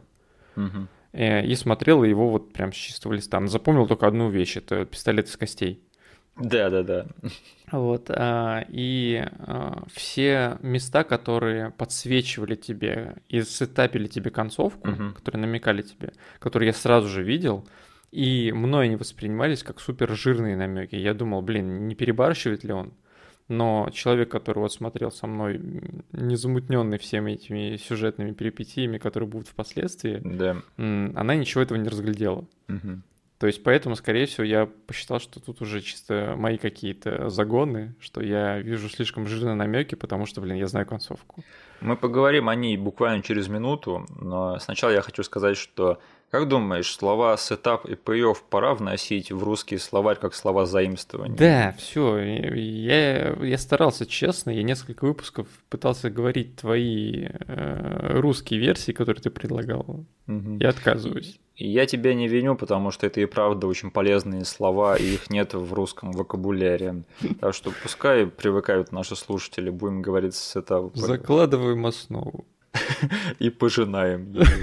Угу. 0.56 0.88
И, 1.12 1.42
и 1.46 1.54
смотрела 1.54 2.02
его 2.02 2.30
вот 2.30 2.52
прям 2.52 2.72
с 2.72 2.76
чистого 2.76 3.12
листа. 3.12 3.38
Она 3.38 3.46
запомнила 3.46 3.86
только 3.86 4.08
одну 4.08 4.28
вещь, 4.28 4.56
это 4.56 4.84
пистолет 4.84 5.28
из 5.28 5.36
костей. 5.36 5.80
Да, 6.36 6.68
да, 6.68 6.82
да. 6.82 7.06
Вот, 7.70 8.10
а, 8.10 8.64
и 8.68 9.24
а, 9.38 9.84
все 9.92 10.58
места, 10.62 11.04
которые 11.04 11.70
подсвечивали 11.70 12.56
тебе 12.56 13.16
и 13.28 13.42
сетапили 13.42 14.08
тебе 14.08 14.30
концовку, 14.30 14.88
Мгм. 14.88 15.14
которые 15.14 15.42
намекали 15.42 15.82
тебе, 15.82 16.12
которые 16.40 16.68
я 16.68 16.72
сразу 16.72 17.08
же 17.08 17.22
видел, 17.22 17.66
и 18.14 18.52
мной 18.52 18.86
они 18.86 18.96
воспринимались 18.96 19.62
как 19.62 19.80
супер 19.80 20.14
жирные 20.14 20.56
намеки. 20.56 20.94
Я 20.94 21.14
думал, 21.14 21.42
блин, 21.42 21.88
не 21.88 21.94
перебарщивает 21.94 22.64
ли 22.64 22.72
он? 22.72 22.92
Но 23.48 23.90
человек, 23.92 24.30
который 24.30 24.60
вот 24.60 24.72
смотрел 24.72 25.10
со 25.10 25.26
мной, 25.26 25.56
м, 25.56 26.04
незамутненный 26.12 26.98
всеми 26.98 27.32
этими 27.32 27.76
сюжетными 27.76 28.32
перипетиями, 28.32 28.98
которые 28.98 29.28
будут 29.28 29.48
впоследствии, 29.48 30.20
Да. 30.24 30.62
она 30.78 31.34
ничего 31.34 31.62
этого 31.62 31.76
не 31.76 31.88
разглядела. 31.88 32.46
Мгм. 32.68 33.02
То 33.38 33.48
есть 33.48 33.62
поэтому, 33.62 33.96
скорее 33.96 34.24
всего, 34.26 34.44
я 34.44 34.66
посчитал, 34.86 35.18
что 35.20 35.40
тут 35.40 35.60
уже 35.60 35.82
чисто 35.82 36.34
мои 36.38 36.56
какие-то 36.56 37.28
загоны, 37.28 37.94
что 38.00 38.22
я 38.22 38.60
вижу 38.60 38.88
слишком 38.88 39.26
жирные 39.26 39.54
намеки, 39.56 39.96
потому 39.96 40.24
что, 40.24 40.40
блин, 40.40 40.56
я 40.56 40.66
знаю 40.66 40.86
концовку. 40.86 41.44
Мы 41.82 41.96
поговорим 41.96 42.48
о 42.48 42.54
ней 42.54 42.78
буквально 42.78 43.22
через 43.22 43.48
минуту, 43.48 44.06
но 44.20 44.58
сначала 44.60 44.92
я 44.92 45.02
хочу 45.02 45.22
сказать, 45.24 45.56
что 45.58 45.98
как 46.34 46.48
думаешь, 46.48 46.92
слова 46.92 47.36
сетап 47.36 47.86
и 47.86 47.92
payoff 47.92 48.38
пора 48.50 48.74
вносить 48.74 49.30
в 49.30 49.44
русский 49.44 49.78
словарь 49.78 50.18
как 50.18 50.34
слова 50.34 50.66
заимствования? 50.66 51.36
Да, 51.36 51.76
все, 51.78 52.18
я, 52.18 53.34
я 53.34 53.56
старался 53.56 54.04
честно, 54.04 54.50
я 54.50 54.64
несколько 54.64 55.04
выпусков 55.04 55.46
пытался 55.70 56.10
говорить 56.10 56.56
твои 56.56 57.28
э, 57.28 58.18
русские 58.18 58.58
версии, 58.58 58.90
которые 58.90 59.22
ты 59.22 59.30
предлагал. 59.30 60.04
Мгм. 60.26 60.58
Я 60.58 60.70
отказываюсь. 60.70 61.38
Я 61.54 61.86
тебя 61.86 62.14
не 62.14 62.26
виню, 62.26 62.56
потому 62.56 62.90
что 62.90 63.06
это 63.06 63.20
и 63.20 63.26
правда 63.26 63.68
очень 63.68 63.92
полезные 63.92 64.44
слова, 64.44 64.96
и 64.96 65.04
их 65.04 65.30
нет 65.30 65.54
в 65.54 65.72
русском 65.72 66.10
вокабуляре. 66.10 67.04
Так 67.40 67.54
что 67.54 67.72
пускай 67.80 68.26
привыкают 68.26 68.90
наши 68.90 69.14
слушатели, 69.14 69.70
будем 69.70 70.02
говорить 70.02 70.34
с 70.34 70.56
этого 70.56 70.90
Закладываем 70.94 71.86
основу. 71.86 72.44
и 73.38 73.50
пожинаем 73.50 74.32
ее. 74.32 74.46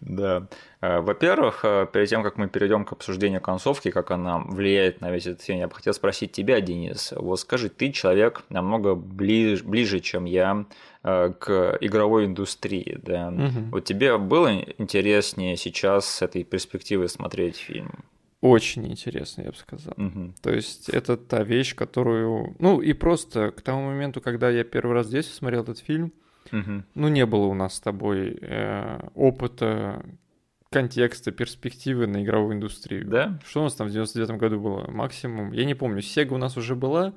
Да. 0.00 0.48
А, 0.80 1.00
Во-первых, 1.00 1.60
а, 1.64 1.86
перед 1.86 2.08
тем, 2.08 2.22
как 2.22 2.36
мы 2.38 2.48
перейдем 2.48 2.84
к 2.84 2.92
обсуждению 2.92 3.40
концовки, 3.40 3.90
как 3.90 4.10
она 4.10 4.38
влияет 4.38 5.00
на 5.00 5.10
весь 5.10 5.26
этот 5.26 5.42
фильм, 5.42 5.58
я 5.58 5.68
бы 5.68 5.74
хотел 5.74 5.92
спросить 5.92 6.32
тебя, 6.32 6.60
Денис. 6.60 7.12
Вот 7.16 7.40
скажи, 7.40 7.68
ты 7.68 7.92
человек 7.92 8.44
намного 8.48 8.94
ближе, 8.94 9.64
ближе 9.64 10.00
чем 10.00 10.24
я, 10.24 10.64
а, 11.02 11.32
к 11.32 11.78
игровой 11.80 12.26
индустрии, 12.26 12.98
да? 13.02 13.32
Вот 13.70 13.84
тебе 13.84 14.16
было 14.18 14.60
интереснее 14.78 15.56
сейчас 15.56 16.06
с 16.06 16.22
этой 16.22 16.44
перспективы 16.44 17.08
смотреть 17.08 17.56
фильм? 17.56 18.04
Очень 18.40 18.86
интересно, 18.88 19.40
я 19.40 19.50
бы 19.52 19.56
сказал. 19.56 19.94
Мгм. 19.96 20.34
То 20.42 20.52
есть 20.52 20.90
это 20.90 21.16
та 21.16 21.42
вещь, 21.42 21.74
которую... 21.74 22.54
Ну 22.58 22.82
и 22.82 22.92
просто 22.92 23.52
к 23.52 23.62
тому 23.62 23.86
моменту, 23.86 24.20
когда 24.20 24.50
я 24.50 24.64
первый 24.64 24.92
раз 24.92 25.08
детстве 25.08 25.34
смотрел 25.34 25.62
этот 25.62 25.78
фильм, 25.78 26.12
Ну 26.52 27.08
не 27.08 27.26
было 27.26 27.46
у 27.46 27.54
нас 27.54 27.74
с 27.74 27.80
тобой 27.80 28.38
э, 28.40 28.98
опыта, 29.14 30.04
контекста, 30.70 31.30
перспективы 31.30 32.06
на 32.06 32.22
игровую 32.24 32.56
индустрию. 32.56 33.06
Да? 33.06 33.38
Что 33.46 33.60
у 33.60 33.64
нас 33.64 33.74
там 33.74 33.86
в 33.88 33.90
99 33.90 34.30
году 34.38 34.60
было? 34.60 34.90
Максимум? 34.90 35.52
Я 35.52 35.64
не 35.64 35.74
помню. 35.74 36.02
Сега 36.02 36.34
у 36.34 36.38
нас 36.38 36.56
уже 36.56 36.74
была? 36.74 37.14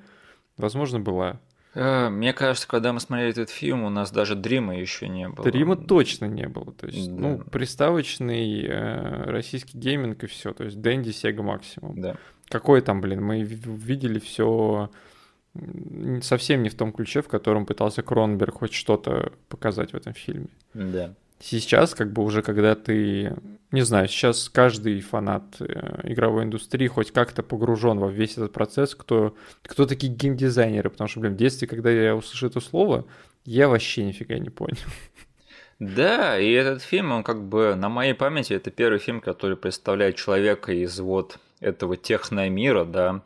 Возможно, 0.58 1.00
была. 1.00 1.40
Э, 1.74 2.10
Мне 2.10 2.34
кажется, 2.34 2.68
когда 2.68 2.94
мы 2.94 3.00
смотрели 3.00 3.32
этот 3.32 3.50
фильм, 3.50 3.84
у 3.84 3.90
нас 3.90 4.12
даже 4.12 4.36
Дрима 4.36 4.78
еще 4.78 5.08
не 5.08 5.28
было. 5.30 5.50
Дрима 5.50 5.76
точно 5.76 6.26
не 6.26 6.48
было. 6.48 6.72
То 6.74 6.88
есть, 6.88 7.14
Да. 7.14 7.20
ну, 7.22 7.38
приставочный 7.40 8.64
э, 8.64 9.24
российский 9.26 9.78
гейминг 9.78 10.24
и 10.24 10.28
все. 10.28 10.54
То 10.54 10.64
есть 10.64 10.82
Dendy, 10.82 11.10
Sega 11.12 11.44
максимум. 11.44 12.00
Да. 12.02 12.16
Какой 12.50 12.82
там, 12.82 13.02
блин, 13.02 13.24
мы 13.24 13.42
видели 13.44 14.20
все 14.20 14.90
совсем 16.22 16.64
не 16.64 16.70
в 16.70 16.76
том 16.76 16.92
ключе, 16.92 17.22
в 17.22 17.28
котором 17.28 17.66
пытался 17.66 18.02
Кроненберг 18.02 18.56
хоть 18.56 18.74
что-то 18.74 19.34
показать 19.50 19.92
в 19.92 19.96
этом 19.96 20.14
фильме. 20.14 20.48
Да. 20.74 21.14
Сейчас, 21.40 21.94
как 21.94 22.12
бы 22.12 22.24
уже 22.24 22.42
когда 22.42 22.74
ты, 22.76 23.36
не 23.72 23.82
знаю, 23.82 24.08
сейчас 24.08 24.50
каждый 24.50 25.00
фанат 25.02 25.44
э, 25.60 26.00
игровой 26.04 26.44
индустрии 26.44 26.88
хоть 26.88 27.12
как-то 27.12 27.44
погружен 27.44 28.00
во 28.00 28.10
весь 28.10 28.34
этот 28.34 28.54
процесс, 28.54 28.96
кто, 28.96 29.36
кто 29.62 29.86
такие 29.86 30.12
геймдизайнеры, 30.12 30.90
потому 30.90 31.08
что, 31.08 31.20
блин, 31.20 31.34
в 31.34 31.38
детстве, 31.38 31.68
когда 31.68 31.92
я 31.92 32.16
услышал 32.16 32.50
это 32.50 32.60
слово, 32.60 33.06
я 33.46 33.70
вообще 33.70 34.04
нифига 34.04 34.40
не 34.40 34.50
понял. 34.50 34.78
Да, 35.80 36.40
и 36.40 36.52
этот 36.54 36.82
фильм, 36.82 37.12
он 37.12 37.24
как 37.24 37.44
бы 37.44 37.76
на 37.76 37.88
моей 37.88 38.14
памяти, 38.14 38.54
это 38.54 38.72
первый 38.72 38.98
фильм, 38.98 39.22
который 39.22 39.56
представляет 39.56 40.16
человека 40.16 40.72
из 40.72 41.00
вот 41.00 41.38
этого 41.60 41.98
техномира, 41.98 42.84
да, 42.84 43.22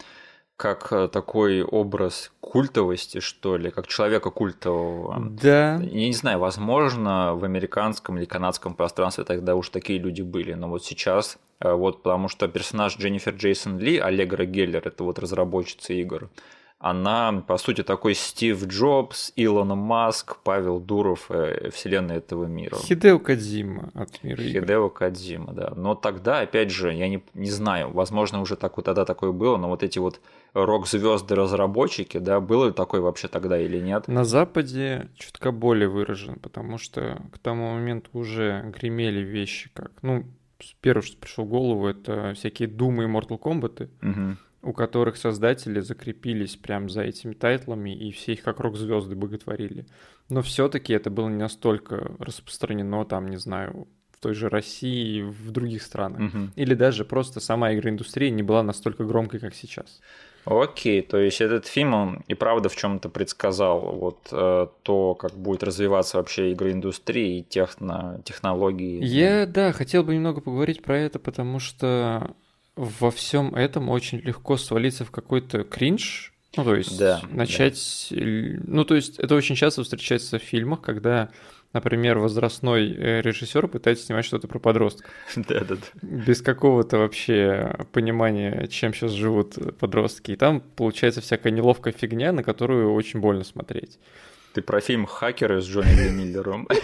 как 0.62 0.94
э, 0.94 1.08
такой 1.08 1.64
образ 1.64 2.32
культовости, 2.40 3.20
что 3.20 3.58
ли, 3.58 3.72
как 3.72 3.88
человека 3.88 4.30
культового. 4.30 5.18
Да. 5.20 5.78
Я 5.78 6.08
не 6.08 6.14
знаю, 6.14 6.38
возможно, 6.38 7.34
в 7.34 7.44
американском 7.44 8.20
или 8.20 8.26
канадском 8.26 8.76
пространстве 8.76 9.24
тогда 9.24 9.56
уж 9.56 9.70
такие 9.70 9.98
люди 9.98 10.22
были, 10.22 10.54
но 10.54 10.70
вот 10.70 10.86
сейчас, 10.86 11.40
э, 11.62 11.74
вот 11.74 12.04
потому 12.04 12.28
что 12.28 12.48
персонаж 12.48 12.96
Дженнифер 12.96 13.34
Джейсон 13.34 13.80
Ли, 13.80 13.98
Аллегра 13.98 14.46
Геллер, 14.46 14.88
это 14.88 15.04
вот 15.04 15.18
разработчица 15.18 15.94
игр, 15.94 16.30
она, 16.82 17.44
по 17.48 17.58
сути, 17.58 17.84
такой 17.84 18.16
Стив 18.16 18.66
Джобс, 18.66 19.34
Илон 19.36 19.70
Маск, 19.78 20.38
Павел 20.44 20.80
Дуров 20.80 21.30
э, 21.30 21.70
вселенной 21.72 22.18
этого 22.18 22.46
мира. 22.46 22.76
Хидео 22.76 23.20
Кадзима 23.20 23.92
от 23.94 24.24
мира 24.24 24.44
игр. 24.44 24.62
Хидео 24.62 24.90
Кадзима, 24.90 25.54
да. 25.54 25.74
Но 25.76 25.94
тогда, 25.94 26.40
опять 26.40 26.72
же, 26.72 26.92
я 26.92 27.08
не, 27.08 27.24
не 27.36 27.52
знаю, 27.52 27.92
возможно, 27.92 28.42
уже 28.42 28.56
так 28.56 28.78
вот 28.78 28.86
тогда 28.86 29.06
такое 29.06 29.32
было, 29.32 29.58
но 29.58 29.70
вот 29.70 29.84
эти 29.84 30.00
вот 30.00 30.20
рок-звезды 30.54 31.36
разработчики, 31.36 32.18
да, 32.18 32.40
было 32.40 32.68
ли 32.68 32.72
такое 32.74 33.02
вообще 33.02 33.28
тогда 33.28 33.60
или 33.60 33.80
нет? 33.80 34.08
На 34.08 34.26
Западе 34.26 35.10
чутка 35.16 35.52
более 35.52 35.88
выражен, 35.88 36.36
потому 36.40 36.78
что 36.78 37.22
к 37.32 37.40
тому 37.40 37.74
моменту 37.74 38.10
уже 38.14 38.62
гремели 38.76 39.20
вещи 39.20 39.70
как, 39.74 39.92
ну, 40.02 40.26
первое, 40.82 41.02
что 41.04 41.18
пришло 41.18 41.46
в 41.46 41.48
голову, 41.50 41.88
это 41.88 42.34
всякие 42.36 42.68
Думы 42.68 43.06
и 43.06 43.08
Mortal 43.08 43.40
Kombat, 43.40 43.90
Мгм. 44.02 44.38
у 44.62 44.74
которых 44.74 45.18
создатели 45.18 45.80
закрепились 45.80 46.56
прям 46.56 46.90
за 46.90 47.02
этими 47.04 47.34
тайтлами, 47.34 47.96
и 47.96 48.12
все 48.12 48.34
их 48.34 48.44
как 48.44 48.60
рок-звезды 48.60 49.16
боготворили. 49.16 49.86
Но 50.30 50.42
все-таки 50.42 50.94
это 50.94 51.10
было 51.10 51.30
не 51.30 51.38
настолько 51.38 52.12
распространено, 52.20 53.06
там, 53.06 53.28
не 53.28 53.38
знаю, 53.38 53.88
в 54.12 54.20
той 54.22 54.36
же 54.36 54.50
России 54.50 55.24
в 55.24 55.50
других 55.50 55.82
странах. 55.82 56.20
Мгм. 56.20 56.52
Или 56.56 56.76
даже 56.76 57.06
просто 57.06 57.40
сама 57.40 57.74
игроиндустрия 57.74 58.30
не 58.30 58.44
была 58.44 58.62
настолько 58.62 59.04
громкой, 59.04 59.40
как 59.40 59.56
сейчас. 59.56 60.00
Окей, 60.46 61.02
то 61.02 61.18
есть 61.18 61.40
этот 61.40 61.68
фильм, 61.68 61.94
он 61.94 62.24
и 62.28 62.34
правда 62.34 62.68
в 62.70 62.76
чем-то 62.76 63.10
предсказал 63.10 63.80
вот 63.80 64.28
э, 64.32 64.68
то, 64.84 65.16
как 65.16 65.34
будет 65.34 65.64
развиваться 65.64 66.18
вообще 66.18 66.52
игроиндустрия 66.54 67.40
и 67.40 67.44
техно, 67.44 68.22
технологии. 68.26 69.04
Я, 69.04 69.46
да, 69.46 69.72
хотел 69.72 70.04
бы 70.04 70.16
немного 70.16 70.42
поговорить 70.42 70.82
про 70.82 70.98
это, 70.98 71.20
потому 71.20 71.60
что 71.60 72.32
во 72.76 73.12
всем 73.12 73.54
этом 73.54 73.90
очень 73.90 74.18
легко 74.20 74.58
свалиться 74.58 75.06
в 75.06 75.12
какой-то 75.12 75.64
кринж. 75.64 76.34
Ну, 76.58 76.64
то 76.64 76.76
есть 76.76 76.98
Да, 76.98 77.22
начать... 77.30 78.08
л- 78.12 78.60
Ну, 78.66 78.84
то 78.84 78.96
есть 78.96 79.20
это 79.20 79.36
очень 79.36 79.56
часто 79.56 79.84
встречается 79.84 80.40
в 80.40 80.42
фильмах, 80.44 80.82
когда, 80.82 81.30
например, 81.74 82.20
возрастной 82.20 82.92
э, 82.92 83.22
режиссер 83.22 83.68
пытается 83.68 84.06
снимать 84.06 84.26
что-то 84.26 84.48
про 84.48 84.60
подростков. 84.60 85.12
Да-да-да. 85.36 85.86
Без 86.02 86.42
какого-то 86.42 86.98
вообще 86.98 87.76
понимания, 87.92 88.68
чем 88.68 88.94
сейчас 88.94 89.12
живут 89.12 89.78
подростки. 89.78 90.32
И 90.32 90.36
там 90.36 90.62
получается 90.62 91.22
всякая 91.22 91.52
неловкая 91.52 91.94
фигня, 91.94 92.32
на 92.32 92.44
которую 92.44 92.94
очень 92.94 93.20
больно 93.20 93.44
смотреть. 93.44 94.00
Ты 94.54 94.62
про 94.62 94.82
фильм 94.82 95.06
«Хакеры» 95.06 95.62
с 95.62 95.66
Джонни 95.66 95.94
Ли 96.04 96.10
Миллером. 96.12 96.68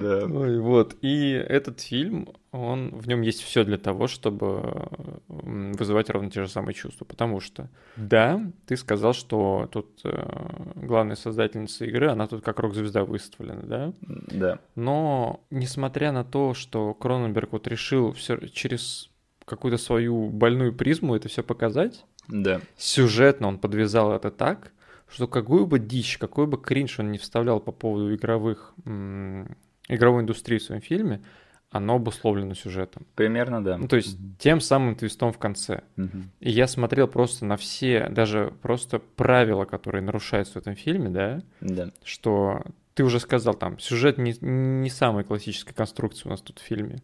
Да. 0.00 0.26
Вот. 0.26 0.96
И 1.02 1.30
этот 1.30 1.80
фильм, 1.80 2.28
он 2.52 2.90
в 2.90 3.08
нем 3.08 3.22
есть 3.22 3.42
все 3.42 3.64
для 3.64 3.76
того, 3.78 4.06
чтобы 4.06 4.88
вызывать 5.26 6.10
ровно 6.10 6.30
те 6.30 6.42
же 6.42 6.48
самые 6.48 6.74
чувства. 6.74 7.04
Потому 7.04 7.40
что, 7.40 7.68
да, 7.96 8.40
ты 8.66 8.76
сказал, 8.76 9.14
что 9.14 9.68
тут 9.72 10.00
э, 10.04 10.72
главная 10.76 11.16
создательница 11.16 11.84
игры, 11.86 12.08
она 12.10 12.26
тут 12.28 12.44
как 12.44 12.60
рок-звезда 12.60 13.04
выставлена, 13.04 13.62
да? 13.62 13.92
Да. 14.00 14.58
Но 14.74 15.40
несмотря 15.50 16.12
на 16.12 16.24
то, 16.24 16.54
что 16.54 16.94
Кроненберг 16.94 17.52
вот 17.52 17.66
решил 17.66 18.12
все 18.12 18.38
через 18.52 19.10
какую-то 19.44 19.78
свою 19.78 20.28
больную 20.28 20.72
призму 20.72 21.16
это 21.16 21.28
все 21.28 21.42
показать, 21.42 22.04
Да. 22.28 22.60
сюжетно 22.76 23.48
он 23.48 23.58
подвязал 23.58 24.12
это 24.12 24.30
так, 24.30 24.72
что 25.08 25.26
какую 25.28 25.66
бы 25.66 25.78
дичь, 25.78 26.18
какой 26.18 26.46
бы 26.46 26.58
кринж 26.60 26.98
он 26.98 27.12
не 27.12 27.18
вставлял 27.18 27.60
по 27.60 27.72
поводу 27.72 28.14
игровых, 28.14 28.74
игровой 28.84 30.22
индустрии 30.22 30.58
в 30.58 30.62
своем 30.62 30.80
фильме, 30.82 31.22
оно 31.70 31.96
обусловлено 31.96 32.54
сюжетом. 32.54 33.06
Примерно, 33.16 33.62
да. 33.62 33.76
Ну, 33.76 33.88
то 33.88 33.96
есть 33.96 34.18
тем 34.38 34.60
самым 34.60 34.94
твистом 34.94 35.32
в 35.32 35.38
конце. 35.38 35.82
Мгм. 35.96 36.30
И 36.40 36.50
я 36.50 36.68
смотрел 36.68 37.08
просто 37.08 37.44
на 37.44 37.56
все, 37.56 38.08
даже 38.08 38.52
просто 38.62 38.98
правила, 38.98 39.64
которые 39.64 40.02
нарушаются 40.02 40.54
в 40.54 40.56
этом 40.56 40.74
фильме, 40.74 41.10
да, 41.10 41.42
Да. 41.60 41.90
что 42.04 42.62
ты 42.94 43.04
уже 43.04 43.20
сказал, 43.20 43.54
там, 43.54 43.78
сюжет 43.78 44.16
не, 44.16 44.34
не 44.40 44.88
самой 44.90 45.24
классической 45.24 45.74
конструкции 45.74 46.26
у 46.26 46.30
нас 46.30 46.40
тут 46.40 46.60
в 46.60 46.62
фильме. 46.62 46.98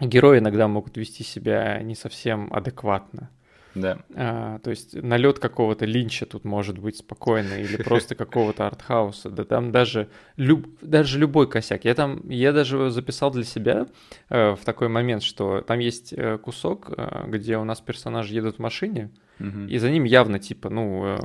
Герои 0.00 0.38
иногда 0.38 0.68
могут 0.68 0.96
вести 0.96 1.22
себя 1.24 1.82
не 1.82 1.94
совсем 1.94 2.52
адекватно. 2.52 3.30
Да. 3.76 3.98
А, 4.14 4.58
то 4.60 4.70
есть 4.70 4.94
налет 4.94 5.38
какого-то 5.38 5.84
линча 5.84 6.24
тут 6.24 6.44
может 6.44 6.78
быть 6.78 6.96
спокойно, 6.96 7.54
или 7.54 7.76
просто 7.76 8.14
какого-то 8.16 8.66
артхауса. 8.66 9.28
Да 9.30 9.44
там 9.44 9.70
даже, 9.70 10.08
люб, 10.36 10.66
даже 10.80 11.18
любой 11.18 11.48
косяк. 11.48 11.84
Я 11.84 11.94
там, 11.94 12.28
я 12.28 12.52
даже 12.52 12.90
записал 12.90 13.30
для 13.30 13.44
себя 13.44 13.86
э, 14.30 14.54
в 14.54 14.64
такой 14.64 14.88
момент, 14.88 15.22
что 15.22 15.60
там 15.60 15.78
есть 15.78 16.14
э, 16.14 16.38
кусок, 16.38 16.90
э, 16.96 17.24
где 17.28 17.58
у 17.58 17.64
нас 17.64 17.80
персонажи 17.80 18.34
едут 18.34 18.56
в 18.56 18.60
машине, 18.60 19.10
Мгм. 19.38 19.66
и 19.66 19.76
за 19.78 19.90
ним 19.90 20.04
явно 20.04 20.38
типа, 20.38 20.70
ну, 20.70 21.04
э, 21.04 21.18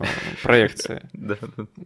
проекция. 0.43 1.09
Да. 1.13 1.37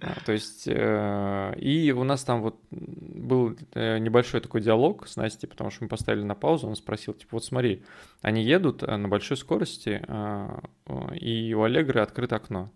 А, 0.02 0.16
То 0.26 0.32
есть, 0.32 0.68
э, 0.68 1.54
и 1.60 1.92
у 1.92 2.04
нас 2.04 2.24
там 2.24 2.42
вот 2.42 2.60
был 2.72 3.56
э, 3.74 4.00
небольшой 4.00 4.42
такой 4.42 4.62
диалог 4.62 5.08
с 5.08 5.18
Настей, 5.18 5.48
потому 5.48 5.70
что 5.70 5.84
мы 5.84 5.90
поставили 5.90 6.24
на 6.24 6.36
паузу, 6.36 6.68
он 6.68 6.76
спросил, 6.76 7.14
типа, 7.14 7.30
вот 7.34 7.46
смотри, 7.46 7.84
они 8.22 8.44
едут 8.44 8.82
на 8.82 9.08
большой 9.08 9.38
скорости, 9.38 10.02
и 11.20 11.54
у 11.54 11.64
Аллегры 11.64 12.02
открыто 12.02 12.38
окно, 12.38 12.72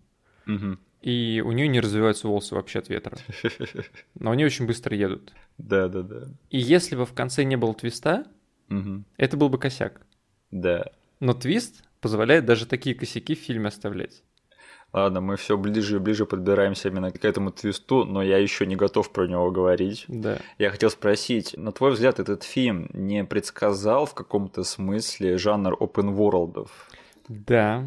и 1.02 1.42
у 1.44 1.52
нее 1.52 1.68
не 1.68 1.80
развиваются 1.80 2.28
волосы 2.28 2.54
вообще 2.54 2.80
от 2.80 2.88
ветра, 2.88 3.16
но 4.18 4.30
они 4.30 4.44
очень 4.44 4.66
быстро 4.66 4.96
едут. 4.96 5.32
Да, 5.58 5.88
да, 5.88 6.02
да. 6.02 6.28
И 6.50 6.58
если 6.58 6.94
бы 6.94 7.06
в 7.06 7.14
конце 7.14 7.44
не 7.44 7.56
было 7.56 7.74
твиста, 7.74 8.26
это 9.16 9.36
был 9.36 9.48
бы 9.48 9.58
косяк. 9.58 10.02
Да. 10.50 10.86
Но 11.20 11.34
твист 11.34 11.84
позволяет 12.00 12.44
даже 12.44 12.66
такие 12.66 12.94
косяки 12.94 13.34
в 13.34 13.38
фильме 13.38 13.68
оставлять. 13.68 14.22
Ладно, 14.92 15.20
мы 15.20 15.36
все 15.36 15.56
ближе 15.56 15.96
и 15.96 15.98
ближе 16.00 16.26
подбираемся 16.26 16.88
именно 16.88 17.12
к 17.12 17.24
этому 17.24 17.52
твисту, 17.52 18.04
но 18.04 18.22
я 18.22 18.38
еще 18.38 18.66
не 18.66 18.74
готов 18.74 19.12
про 19.12 19.28
него 19.28 19.50
говорить. 19.52 20.04
Да. 20.08 20.38
Я 20.58 20.70
хотел 20.70 20.90
спросить, 20.90 21.56
на 21.56 21.70
твой 21.70 21.92
взгляд, 21.92 22.18
этот 22.18 22.42
фильм 22.42 22.90
не 22.92 23.24
предсказал 23.24 24.06
в 24.06 24.14
каком-то 24.14 24.64
смысле 24.64 25.38
жанр 25.38 25.74
open 25.74 26.16
world? 26.16 26.68
Да, 27.28 27.84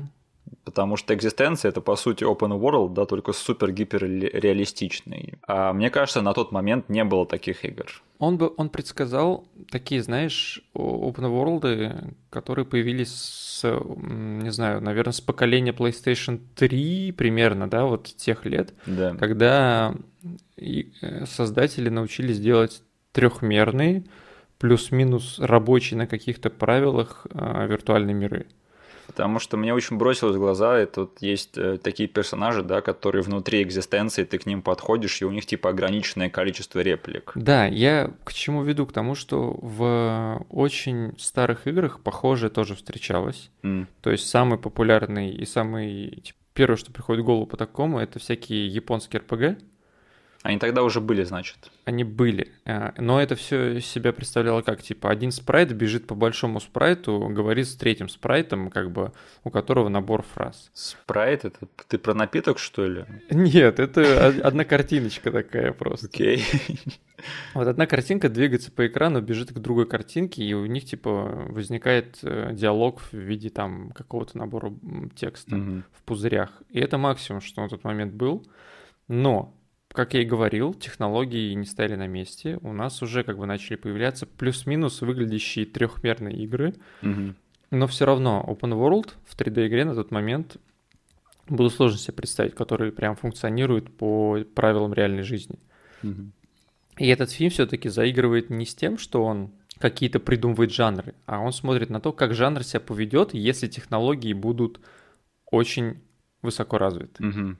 Потому 0.64 0.97
что 0.97 1.14
экзистенция 1.14 1.70
это 1.70 1.82
по 1.82 1.95
сути 1.95 2.24
open 2.24 2.60
world, 2.60 2.93
да, 2.93 3.06
только 3.06 3.34
супер 3.34 3.72
гипер 3.72 4.04
реалистичный. 4.04 5.36
А 5.47 5.74
мне 5.74 5.89
кажется, 5.89 6.22
на 6.22 6.34
тот 6.34 6.51
момент 6.51 6.89
не 6.89 7.04
было 7.04 7.26
таких 7.26 7.66
игр. 7.66 7.86
Он 8.20 8.38
бы 8.38 8.54
он 8.58 8.70
предсказал 8.70 9.45
такие, 9.70 10.01
знаешь, 10.01 10.62
open 10.76 11.30
world, 11.30 12.14
которые 12.30 12.66
появились 12.66 13.14
с, 13.14 13.64
не 13.97 14.51
знаю, 14.51 14.82
наверное, 14.82 15.14
с 15.14 15.22
поколения 15.22 15.72
PlayStation 15.72 16.39
3 16.56 17.12
примерно, 17.14 17.70
да, 17.70 17.86
вот 17.86 18.06
тех 18.06 18.45
лет, 18.45 18.74
Да. 18.86 19.16
когда 19.16 19.93
э, 20.58 21.26
создатели 21.26 21.89
научились 21.89 22.39
делать 22.39 22.82
трехмерные, 23.12 24.04
плюс-минус 24.60 25.39
рабочие 25.39 25.97
на 25.97 26.08
каких-то 26.08 26.49
правилах 26.49 27.28
э, 27.30 27.68
виртуальные 27.68 28.14
миры. 28.14 28.45
Потому 29.08 29.39
что 29.39 29.58
мне 29.58 29.74
очень 29.74 29.97
бросилось 29.97 30.36
в 30.36 30.39
глаза, 30.39 30.82
и 30.82 30.86
тут 30.86 31.22
есть 31.22 31.58
э, 31.58 31.78
такие 31.78 32.08
персонажи, 32.10 32.64
да, 32.64 32.82
которые 32.82 33.22
внутри 33.22 33.62
экзистенции, 33.62 34.24
ты 34.24 34.38
к 34.38 34.45
ним 34.45 34.62
подходишь, 34.62 35.22
и 35.22 35.26
у 35.26 35.32
них 35.32 35.45
типа 35.45 35.70
ограниченное 35.70 36.30
количество 36.30 36.80
реплик. 36.80 37.32
Да, 37.36 37.66
я 37.66 38.12
к 38.24 38.34
чему 38.34 38.64
веду? 38.64 38.86
К 38.86 38.93
тому, 38.93 39.16
что 39.16 39.58
в 39.62 40.45
очень 40.49 41.14
старых 41.18 41.68
играх 41.68 41.99
похожее 42.01 42.49
тоже 42.49 42.76
встречалось. 42.76 43.49
М, 43.64 43.88
То 44.01 44.12
есть 44.12 44.28
самый 44.30 44.58
популярный 44.58 45.32
и 45.32 45.45
самый 45.45 46.22
типа, 46.24 46.38
первое, 46.54 46.78
что 46.78 46.91
приходит 46.91 47.24
в 47.24 47.26
голову 47.26 47.45
по 47.45 47.58
такому, 47.58 47.99
это 47.99 48.20
всякие 48.20 48.68
японские 48.68 49.20
РПГ. 49.22 49.60
Они 50.44 50.60
тогда 50.60 50.84
уже 50.84 51.00
были, 51.00 51.24
значит. 51.24 51.72
Они 51.86 52.04
были. 52.04 52.52
А, 52.66 52.94
Но 52.98 53.22
это 53.22 53.36
все 53.36 53.80
себя 53.80 54.12
представляло 54.12 54.62
как, 54.62 54.84
типа, 54.84 55.10
один 55.10 55.32
спрайт 55.32 55.72
бежит 55.72 56.06
по 56.06 56.16
большому 56.16 56.60
спрайту, 56.60 57.30
говорит 57.30 57.66
с 57.68 57.76
третьим 57.76 58.10
спрайтом, 58.10 58.70
как 58.70 58.91
бы, 58.91 59.14
у 59.46 59.50
которого 59.50 59.88
набор 59.88 60.22
фраз. 60.22 60.70
Спрайт, 60.74 61.46
это 61.46 61.66
ты 61.88 61.98
про 61.98 62.14
напиток, 62.14 62.60
что 62.60 62.86
ли? 62.86 63.06
Нет, 63.32 63.80
это 63.80 64.02
од- 64.28 64.39
одна 64.41 64.66
картиночка 64.66 65.32
такая 65.32 65.72
просто. 65.72 66.08
Окей. 66.08 66.44
Вот 67.54 67.68
одна 67.68 67.86
картинка 67.86 68.28
двигается 68.28 68.70
по 68.70 68.86
экрану, 68.86 69.22
бежит 69.22 69.52
к 69.54 69.60
другой 69.60 69.88
картинке, 69.88 70.44
и 70.44 70.54
у 70.54 70.66
них, 70.66 70.84
типа, 70.84 71.46
возникает 71.50 72.20
э, 72.22 72.50
диалог 72.52 73.00
в 73.00 73.14
виде, 73.14 73.50
там, 73.50 73.91
какого-то 73.91 74.38
набора 74.38 74.74
текста. 75.16 75.56
В 75.94 76.04
пузырях. 76.04 76.62
И 76.70 76.80
это 76.82 76.98
максимум, 76.98 77.39
что 77.39 77.62
на 77.62 77.70
тот 77.70 77.86
момент 77.86 78.14
был. 78.14 78.46
Но, 79.08 79.56
как 79.94 80.16
я 80.16 80.22
и 80.22 80.26
говорил, 80.26 80.74
технологии 80.74 81.54
не 81.54 81.66
стояли 81.66 81.96
на 81.96 82.08
месте. 82.08 82.58
У 82.62 82.74
нас 82.74 83.02
уже 83.04 83.24
как 83.24 83.38
бы 83.38 83.46
начали 83.46 83.76
появляться 83.76 84.26
плюс-минус 84.26 85.02
выглядящие 85.02 85.66
трехмерные 85.66 86.36
игры. 86.44 86.74
Мгм. 87.02 87.36
Но 87.70 87.88
все 87.88 88.06
равно 88.06 88.44
Open 88.48 88.72
World 88.72 89.14
в 89.26 89.36
3D-игре 89.38 89.86
на 89.86 89.94
тот 89.94 90.12
момент 90.12 90.58
было 91.48 91.70
сложно 91.70 92.00
себе 92.00 92.14
представить, 92.14 92.56
которые 92.56 92.91
прям 92.91 93.16
функционируют 93.16 93.96
по 93.96 94.44
правилам 94.56 94.94
реальной 94.94 95.24
жизни. 95.24 95.60
Мгм. 96.02 96.34
И 96.98 97.08
этот 97.08 97.32
фильм 97.32 97.52
все-таки 97.52 97.89
заигрывает 97.89 98.50
не 98.50 98.66
с 98.66 98.76
тем, 98.76 98.98
что 98.98 99.24
он 99.24 99.52
какие-то 99.80 100.20
придумывает 100.20 100.72
жанры, 100.72 101.14
а 101.26 101.39
он 101.39 101.52
смотрит 101.52 101.89
на 101.89 102.00
то, 102.00 102.14
как 102.14 102.34
жанр 102.34 102.64
себя 102.64 102.80
поведет, 102.80 103.34
если 103.34 103.68
технологии 103.68 104.34
будут 104.34 104.80
очень 105.52 106.02
высоко 106.41 106.78
развиты. 106.78 107.24
Мгм. 107.24 107.58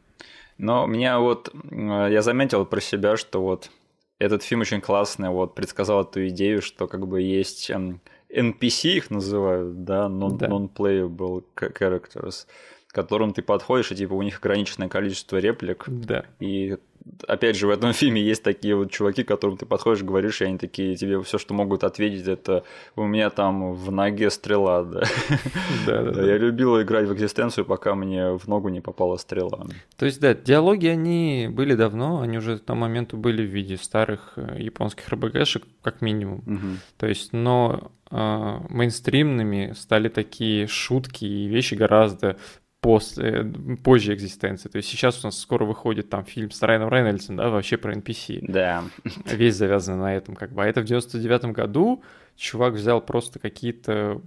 Но 0.64 0.86
меня 0.88 1.20
вот, 1.20 1.50
э, 1.72 2.08
я 2.12 2.22
заметил 2.22 2.66
про 2.66 2.80
себя, 2.80 3.18
что 3.18 3.42
вот 3.42 3.70
этот 4.18 4.44
фильм 4.44 4.62
очень 4.62 4.80
классный, 4.80 5.30
вот 5.30 5.56
предсказал 5.56 6.04
эту 6.04 6.26
идею, 6.30 6.62
что 6.62 6.88
как 6.88 7.06
бы 7.06 7.22
есть 7.22 7.70
эм, 7.70 8.00
NPC 8.34 8.90
их 8.96 9.10
называют, 9.12 9.84
да, 9.84 10.06
non- 10.08 10.38
Да. 10.38 10.48
non-playable 10.48 11.44
characters, 11.58 12.46
к 12.88 12.94
которым 12.96 13.34
ты 13.34 13.42
подходишь, 13.42 13.92
и 13.92 13.96
типа 13.96 14.14
у 14.14 14.22
них 14.22 14.40
ограниченное 14.40 14.88
количество 14.88 15.36
реплик, 15.38 15.84
Да. 15.88 16.24
и 16.40 16.78
опять 17.28 17.56
же, 17.56 17.68
в 17.68 17.70
этом 17.70 17.94
фильме 17.94 18.22
есть 18.22 18.44
такие 18.44 18.76
вот 18.76 18.92
чуваки, 18.92 19.24
к 19.24 19.28
которым 19.28 19.58
ты 19.58 19.66
подходишь, 19.66 20.04
говоришь, 20.04 20.42
и 20.42 20.46
они 20.46 20.58
такие, 20.58 20.96
тебе 20.96 21.22
все, 21.22 21.38
что 21.38 21.54
могут 21.54 21.84
ответить, 21.84 22.28
это 22.28 22.64
у 22.96 23.04
меня 23.04 23.30
там 23.30 23.74
в 23.74 23.92
ноге 23.92 24.30
стрела, 24.30 24.84
да. 24.84 25.04
Да, 25.86 26.02
да. 26.02 26.26
Я 26.26 26.38
любил 26.38 26.82
играть 26.82 27.08
в 27.08 27.14
экзистенцию, 27.14 27.66
пока 27.66 27.96
мне 27.96 28.38
в 28.38 28.48
ногу 28.48 28.70
не 28.70 28.82
попала 28.82 29.18
стрела. 29.18 29.68
То 29.98 30.06
есть, 30.06 30.20
да, 30.22 30.34
диалоги, 30.34 30.88
они 30.88 31.50
были 31.52 31.76
давно, 31.76 32.22
они 32.22 32.38
уже 32.38 32.58
к 32.58 32.64
тому 32.64 32.82
моменту 32.82 33.18
были 33.18 33.46
в 33.46 33.50
виде 33.50 33.78
старых 33.78 34.34
э, 34.36 34.58
японских 34.60 35.10
РБГшек, 35.10 35.64
как 35.82 36.02
минимум. 36.02 36.80
То 36.98 37.08
есть, 37.08 37.34
но 37.34 37.92
э, 38.12 38.60
мейнстримными 38.70 39.74
стали 39.76 40.10
такие 40.10 40.68
шутки 40.68 41.26
и 41.26 41.48
вещи 41.48 41.76
гораздо 41.76 42.38
после, 42.84 43.46
позже 43.82 44.14
экзистенции. 44.14 44.68
То 44.68 44.76
есть 44.76 44.90
сейчас 44.90 45.24
у 45.24 45.28
нас 45.28 45.40
скоро 45.40 45.64
выходит 45.64 46.10
там 46.10 46.26
фильм 46.26 46.52
с 46.52 46.62
Райаном 46.62 46.90
Рейнольдсом, 46.90 47.38
да, 47.38 47.50
вообще 47.50 47.78
про 47.78 47.94
NPC. 47.94 48.44
Да. 48.46 48.84
Весь 49.26 49.56
завязан 49.56 50.00
на 50.00 50.14
этом 50.14 50.36
как 50.36 50.52
бы. 50.52 50.62
А 50.62 50.68
это 50.68 50.82
в 50.82 50.84
99-м 50.84 51.54
году 51.54 52.04
чувак 52.36 52.74
взял 52.74 53.00
просто 53.00 53.40
какие-то 53.40 54.22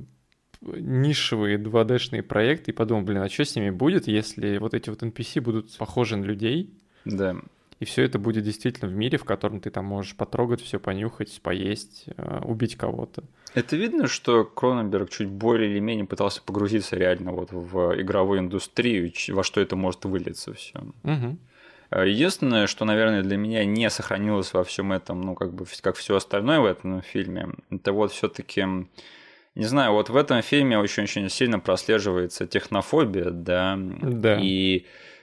нишевые 0.62 1.58
2D-шные 1.58 2.22
проекты 2.22 2.70
и 2.70 2.74
подумал, 2.74 3.02
блин, 3.02 3.20
а 3.20 3.28
что 3.28 3.44
с 3.44 3.54
ними 3.54 3.68
будет, 3.68 4.08
если 4.08 4.56
вот 4.56 4.72
эти 4.72 4.88
вот 4.88 5.02
NPC 5.02 5.42
будут 5.42 5.76
похожи 5.76 6.16
на 6.16 6.24
людей? 6.24 6.74
Да. 7.04 7.36
И 7.78 7.84
все 7.84 8.04
это 8.04 8.18
будет 8.18 8.44
действительно 8.44 8.90
в 8.90 8.94
мире, 8.94 9.18
в 9.18 9.24
котором 9.24 9.60
ты 9.60 9.70
там 9.70 9.84
можешь 9.84 10.16
потрогать 10.16 10.62
все, 10.62 10.78
понюхать, 10.78 11.40
поесть, 11.42 12.04
э, 12.16 12.40
убить 12.42 12.76
кого-то. 12.76 13.24
Это 13.54 13.76
видно, 13.76 14.06
что 14.06 14.44
Кроненберг 14.44 15.10
чуть 15.10 15.28
более 15.28 15.70
или 15.70 15.78
менее 15.78 16.06
пытался 16.06 16.42
погрузиться 16.42 16.96
реально 16.96 17.32
вот 17.32 17.52
в 17.52 18.00
игровую 18.00 18.40
индустрию, 18.40 19.12
во 19.28 19.42
что 19.42 19.60
это 19.60 19.76
может 19.76 20.04
вылиться 20.06 20.54
все. 20.54 20.78
Угу. 21.04 21.38
Единственное, 22.04 22.66
что, 22.66 22.84
наверное, 22.84 23.22
для 23.22 23.36
меня 23.36 23.64
не 23.64 23.90
сохранилось 23.90 24.54
во 24.54 24.64
всем 24.64 24.92
этом, 24.92 25.20
ну, 25.20 25.34
как 25.34 25.52
бы, 25.52 25.66
как 25.82 25.96
все 25.96 26.16
остальное 26.16 26.60
в 26.60 26.64
этом 26.64 27.02
фильме, 27.02 27.48
это 27.70 27.92
вот 27.92 28.10
все-таки, 28.10 28.64
не 29.54 29.64
знаю, 29.64 29.92
вот 29.92 30.08
в 30.08 30.16
этом 30.16 30.42
фильме 30.42 30.78
очень-очень 30.78 31.28
сильно 31.28 31.60
прослеживается 31.60 32.46
технофобия, 32.46 33.30
да, 33.30 33.78
да. 33.78 34.40
и 34.40 34.80
Э, 34.80 35.15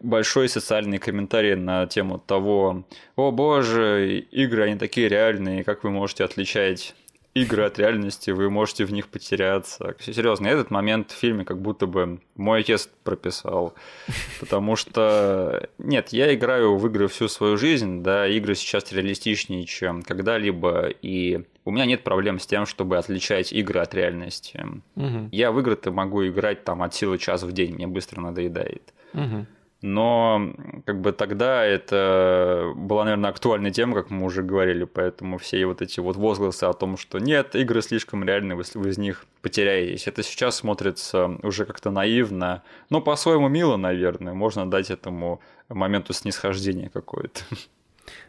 большой 0.00 0.48
социальный 0.48 0.98
комментарий 0.98 1.54
на 1.54 1.86
тему 1.86 2.18
того, 2.18 2.84
о 3.16 3.30
боже, 3.30 4.18
игры, 4.30 4.64
они 4.64 4.76
такие 4.76 5.08
реальные, 5.08 5.64
как 5.64 5.84
вы 5.84 5.90
можете 5.90 6.24
отличать 6.24 6.94
игры 7.34 7.64
от 7.64 7.78
реальности, 7.78 8.30
вы 8.30 8.50
можете 8.50 8.84
в 8.84 8.92
них 8.92 9.08
потеряться. 9.08 9.94
Серьезно, 10.00 10.46
этот 10.48 10.70
момент 10.70 11.10
в 11.10 11.16
фильме 11.16 11.44
как 11.44 11.60
будто 11.60 11.86
бы 11.86 12.20
мой 12.36 12.60
отец 12.60 12.88
прописал. 13.04 13.74
Потому 14.40 14.76
что, 14.76 15.68
нет, 15.78 16.08
я 16.10 16.34
играю 16.34 16.76
в 16.76 16.86
игры 16.86 17.08
всю 17.08 17.28
свою 17.28 17.56
жизнь, 17.56 18.02
да, 18.02 18.26
игры 18.26 18.54
сейчас 18.54 18.92
реалистичнее, 18.92 19.64
чем 19.64 20.02
когда-либо, 20.02 20.88
и 21.02 21.44
у 21.64 21.70
меня 21.70 21.84
нет 21.84 22.02
проблем 22.02 22.38
с 22.38 22.46
тем, 22.46 22.66
чтобы 22.66 22.98
отличать 22.98 23.52
игры 23.52 23.80
от 23.80 23.94
реальности. 23.94 24.66
Угу. 24.96 25.28
Я 25.32 25.52
в 25.52 25.60
игры-то 25.60 25.90
могу 25.90 26.26
играть 26.26 26.64
там 26.64 26.82
от 26.82 26.94
силы 26.94 27.18
час 27.18 27.42
в 27.42 27.52
день, 27.52 27.74
мне 27.74 27.86
быстро 27.86 28.20
надоедает. 28.20 28.94
Угу. 29.14 29.46
Но 29.80 30.54
как 30.86 31.00
бы 31.00 31.12
тогда 31.12 31.64
это 31.64 32.72
была, 32.74 33.04
наверное, 33.04 33.30
актуальная 33.30 33.70
тема, 33.70 33.94
как 33.94 34.10
мы 34.10 34.24
уже 34.26 34.42
говорили, 34.42 34.82
поэтому 34.84 35.38
все 35.38 35.64
вот 35.66 35.82
эти 35.82 36.00
вот 36.00 36.16
возгласы 36.16 36.64
о 36.64 36.72
том, 36.72 36.96
что 36.96 37.20
нет, 37.20 37.54
игры 37.54 37.80
слишком 37.80 38.24
реальны, 38.24 38.54
если 38.54 38.76
вы 38.78 38.88
из 38.88 38.98
них 38.98 39.24
потеряетесь. 39.40 40.08
Это 40.08 40.24
сейчас 40.24 40.56
смотрится 40.56 41.38
уже 41.44 41.64
как-то 41.64 41.90
наивно, 41.90 42.64
но 42.90 43.00
по-своему 43.00 43.46
мило, 43.46 43.76
наверное. 43.76 44.32
Можно 44.32 44.68
дать 44.68 44.90
этому 44.90 45.40
моменту 45.68 46.12
снисхождения 46.12 46.90
какое-то. 46.92 47.42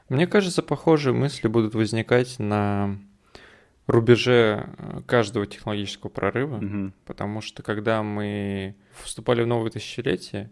Мне 0.10 0.28
кажется, 0.28 0.62
похожие 0.62 1.14
мысли 1.14 1.48
будут 1.48 1.74
возникать 1.74 2.38
на 2.38 2.96
рубеже 3.88 4.70
каждого 5.08 5.48
технологического 5.48 6.12
прорыва, 6.12 6.58
угу. 6.58 6.92
потому 7.06 7.42
что 7.42 7.64
когда 7.64 8.04
мы 8.04 8.76
вступали 9.04 9.42
в 9.42 9.48
новое 9.48 9.72
тысячелетие, 9.72 10.52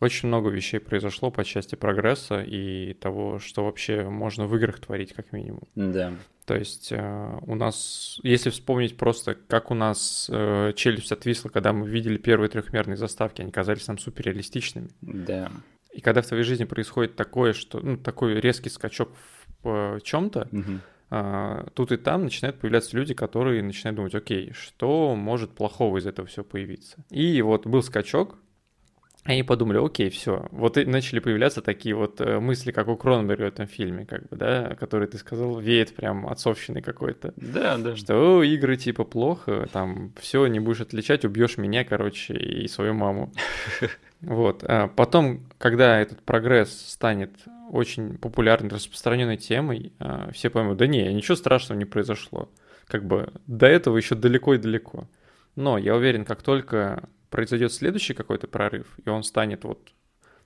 очень 0.00 0.28
много 0.28 0.50
вещей 0.50 0.80
произошло 0.80 1.30
по 1.30 1.44
части 1.44 1.74
прогресса 1.74 2.42
и 2.42 2.94
того, 2.94 3.38
что 3.38 3.64
вообще 3.64 4.04
можно 4.04 4.46
в 4.46 4.56
играх 4.56 4.80
творить 4.80 5.12
как 5.12 5.32
минимум. 5.32 5.62
Да. 5.74 6.12
То 6.46 6.56
есть 6.56 6.92
э, 6.92 7.38
у 7.42 7.54
нас, 7.54 8.18
если 8.22 8.50
вспомнить 8.50 8.96
просто, 8.96 9.34
как 9.34 9.70
у 9.70 9.74
нас 9.74 10.28
э, 10.30 10.72
челюсть 10.76 11.12
отвисла, 11.12 11.48
когда 11.48 11.72
мы 11.72 11.88
видели 11.88 12.18
первые 12.18 12.50
трехмерные 12.50 12.96
заставки, 12.96 13.40
они 13.40 13.50
казались 13.50 13.86
нам 13.86 13.98
суперреалистичными. 13.98 14.90
Да. 15.00 15.50
И 15.92 16.00
когда 16.00 16.20
в 16.20 16.26
твоей 16.26 16.42
жизни 16.42 16.64
происходит 16.64 17.16
такое, 17.16 17.54
что, 17.54 17.80
ну, 17.80 17.96
такой 17.96 18.40
резкий 18.40 18.68
скачок 18.68 19.10
в 19.62 20.00
чем-то, 20.02 20.48
угу. 20.52 20.80
Uh, 21.10 21.70
тут 21.74 21.92
и 21.92 21.96
там 21.96 22.24
начинают 22.24 22.58
появляться 22.58 22.96
люди, 22.96 23.14
которые 23.14 23.62
начинают 23.62 23.96
думать, 23.96 24.14
окей, 24.14 24.52
что 24.52 25.14
может 25.14 25.52
плохого 25.52 25.98
из 25.98 26.06
этого 26.06 26.26
все 26.26 26.42
появиться. 26.42 27.04
И 27.10 27.40
вот 27.42 27.66
был 27.66 27.82
скачок, 27.82 28.38
они 29.24 29.42
подумали, 29.42 29.84
окей, 29.84 30.10
все. 30.10 30.46
Вот 30.50 30.76
и 30.76 30.84
начали 30.84 31.18
появляться 31.18 31.62
такие 31.62 31.94
вот 31.94 32.20
э, 32.20 32.40
мысли, 32.40 32.72
как 32.72 32.88
у 32.88 32.96
Кронберга 32.96 33.44
в 33.44 33.48
этом 33.48 33.66
фильме, 33.66 34.04
как 34.04 34.28
бы, 34.28 34.36
да, 34.36 34.76
который 34.78 35.08
ты 35.08 35.16
сказал, 35.16 35.58
веет 35.58 35.94
прям 35.94 36.28
отцовщиной 36.28 36.82
какой-то. 36.82 37.32
Да, 37.36 37.78
да. 37.78 37.96
Что 37.96 38.38
О, 38.38 38.42
игры 38.42 38.76
типа 38.76 39.04
плохо, 39.04 39.66
там 39.72 40.12
все 40.20 40.46
не 40.46 40.60
будешь 40.60 40.82
отличать, 40.82 41.24
убьешь 41.24 41.56
меня, 41.56 41.84
короче, 41.84 42.34
и 42.34 42.68
свою 42.68 42.94
маму. 42.94 43.32
Вот. 44.20 44.64
А 44.64 44.88
потом, 44.88 45.44
когда 45.58 46.00
этот 46.00 46.22
прогресс 46.22 46.70
станет 46.70 47.30
очень 47.70 48.16
популярной, 48.16 48.70
распространенной 48.70 49.36
темой, 49.36 49.92
а, 49.98 50.30
все 50.32 50.48
поймут, 50.48 50.78
да 50.78 50.86
не, 50.86 51.12
ничего 51.12 51.36
страшного 51.36 51.78
не 51.78 51.84
произошло. 51.84 52.48
Как 52.86 53.04
бы 53.04 53.34
до 53.46 53.66
этого 53.66 53.98
еще 53.98 54.14
далеко 54.14 54.54
и 54.54 54.58
далеко. 54.58 55.08
Но 55.56 55.76
я 55.76 55.94
уверен, 55.94 56.24
как 56.24 56.42
только 56.42 57.06
произойдет 57.34 57.72
следующий 57.72 58.14
какой-то 58.14 58.46
прорыв, 58.46 58.86
и 59.04 59.08
он 59.08 59.24
станет 59.24 59.64
вот 59.64 59.92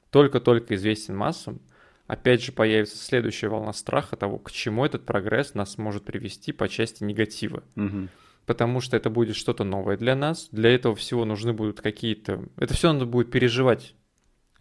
только-только 0.08 0.74
известен 0.74 1.14
массам, 1.14 1.60
опять 2.06 2.42
же 2.42 2.50
появится 2.50 2.96
следующая 2.96 3.48
волна 3.48 3.74
страха 3.74 4.16
того, 4.16 4.38
к 4.38 4.50
чему 4.50 4.86
этот 4.86 5.04
прогресс 5.04 5.52
нас 5.52 5.76
может 5.76 6.06
привести 6.06 6.50
по 6.50 6.66
части 6.66 7.04
негатива. 7.04 7.62
Угу. 7.76 8.08
Потому 8.46 8.80
что 8.80 8.96
это 8.96 9.10
будет 9.10 9.36
что-то 9.36 9.64
новое 9.64 9.98
для 9.98 10.16
нас. 10.16 10.48
Для 10.50 10.74
этого 10.74 10.96
всего 10.96 11.26
нужны 11.26 11.52
будут 11.52 11.82
какие-то... 11.82 12.42
Это 12.56 12.72
все 12.72 12.90
надо 12.90 13.04
будет 13.04 13.30
переживать 13.30 13.94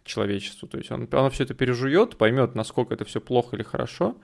человечеству. 0.04 0.68
То 0.68 0.76
есть 0.76 0.90
он, 0.90 1.08
оно 1.10 1.30
все 1.30 1.44
это 1.44 1.54
пережует, 1.54 2.18
поймет, 2.18 2.54
насколько 2.54 2.92
это 2.92 3.06
все 3.06 3.22
плохо 3.22 3.56
или 3.56 3.62
хорошо, 3.62 4.18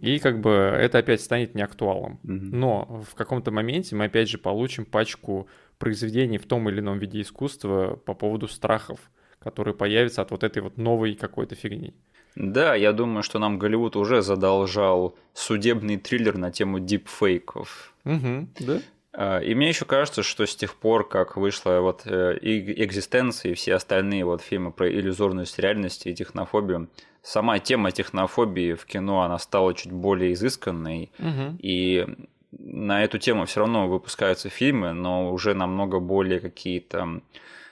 и 0.00 0.18
как 0.18 0.40
бы 0.40 0.50
это 0.50 0.98
опять 0.98 1.20
станет 1.20 1.54
неактуалом. 1.54 2.20
Mm-hmm. 2.24 2.48
Но 2.52 3.04
в 3.08 3.14
каком-то 3.14 3.50
моменте 3.50 3.96
мы 3.96 4.06
опять 4.06 4.28
же 4.28 4.38
получим 4.38 4.84
пачку 4.84 5.48
произведений 5.78 6.38
в 6.38 6.46
том 6.46 6.68
или 6.68 6.80
ином 6.80 6.98
виде 6.98 7.20
искусства 7.20 7.96
по 7.96 8.14
поводу 8.14 8.48
страхов, 8.48 8.98
которые 9.38 9.74
появятся 9.74 10.22
от 10.22 10.30
вот 10.30 10.42
этой 10.44 10.62
вот 10.62 10.76
новой 10.76 11.14
какой-то 11.14 11.54
фигни. 11.54 11.94
Да, 12.34 12.74
я 12.74 12.92
думаю, 12.92 13.22
что 13.22 13.38
нам 13.38 13.58
Голливуд 13.58 13.96
уже 13.96 14.20
задолжал 14.20 15.16
судебный 15.32 15.96
триллер 15.96 16.36
на 16.36 16.50
тему 16.50 16.78
дипфейков. 16.78 17.94
Угу, 18.04 18.48
да. 18.60 18.80
А, 19.14 19.38
и 19.38 19.54
мне 19.54 19.68
еще 19.68 19.86
кажется, 19.86 20.22
что 20.22 20.44
с 20.44 20.54
тех 20.54 20.74
пор, 20.74 21.08
как 21.08 21.38
вышла 21.38 21.80
вот 21.80 22.02
э, 22.04 22.38
экзистенция, 22.42 23.52
и 23.52 23.54
все 23.54 23.74
остальные 23.74 24.26
вот 24.26 24.42
фильмы 24.42 24.70
про 24.70 24.90
иллюзорность 24.90 25.58
реальности 25.58 26.10
и 26.10 26.14
технофобию, 26.14 26.90
сама 27.26 27.58
тема 27.58 27.90
технофобии 27.90 28.74
в 28.74 28.86
кино, 28.86 29.22
она 29.22 29.38
стала 29.38 29.74
чуть 29.74 29.92
более 29.92 30.32
изысканной. 30.32 31.10
Угу. 31.18 31.58
И 31.58 32.06
на 32.52 33.02
эту 33.02 33.18
тему 33.18 33.46
все 33.46 33.60
равно 33.60 33.88
выпускаются 33.88 34.48
фильмы, 34.48 34.92
но 34.92 35.32
уже 35.32 35.52
намного 35.52 35.98
более 35.98 36.38
какие-то 36.38 37.20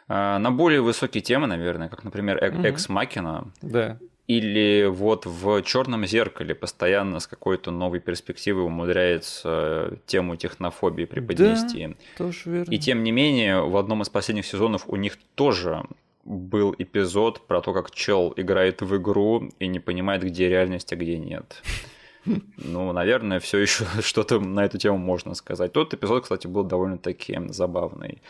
а, 0.08 0.38
на 0.38 0.50
более 0.50 0.82
высокие 0.82 1.22
темы, 1.22 1.46
наверное, 1.46 1.88
как, 1.88 2.04
например, 2.04 2.42
Экс 2.42 2.88
Макина. 2.88 3.52
Да. 3.62 3.98
Или 4.26 4.86
вот 4.90 5.26
в 5.26 5.62
черном 5.62 6.06
зеркале 6.06 6.54
постоянно 6.54 7.20
с 7.20 7.26
какой-то 7.26 7.70
новой 7.70 8.00
перспективой 8.00 8.64
умудряется 8.64 9.98
тему 10.06 10.36
технофобии 10.36 11.04
преподнести. 11.04 11.88
Да, 11.88 11.94
тоже 12.16 12.50
верно. 12.50 12.70
И 12.72 12.78
тем 12.78 13.04
не 13.04 13.12
менее, 13.12 13.60
в 13.60 13.76
одном 13.76 14.02
из 14.02 14.08
последних 14.08 14.46
сезонов 14.46 14.88
у 14.88 14.96
них 14.96 15.18
тоже 15.34 15.84
был 16.24 16.74
эпизод 16.78 17.46
про 17.46 17.60
то, 17.60 17.72
как 17.72 17.90
чел 17.90 18.32
играет 18.36 18.82
в 18.82 18.96
игру 18.96 19.50
и 19.58 19.66
не 19.66 19.80
понимает, 19.80 20.22
где 20.22 20.48
реальность, 20.48 20.92
а 20.92 20.96
где 20.96 21.18
нет. 21.18 21.62
Ну, 22.56 22.90
наверное, 22.92 23.38
все 23.38 23.58
еще 23.58 23.84
что-то 24.00 24.40
на 24.40 24.64
эту 24.64 24.78
тему 24.78 24.96
можно 24.96 25.34
сказать. 25.34 25.72
Тот 25.72 25.92
эпизод, 25.92 26.22
кстати, 26.22 26.46
был 26.46 26.64
довольно-таки 26.64 27.38
забавный. 27.50 28.22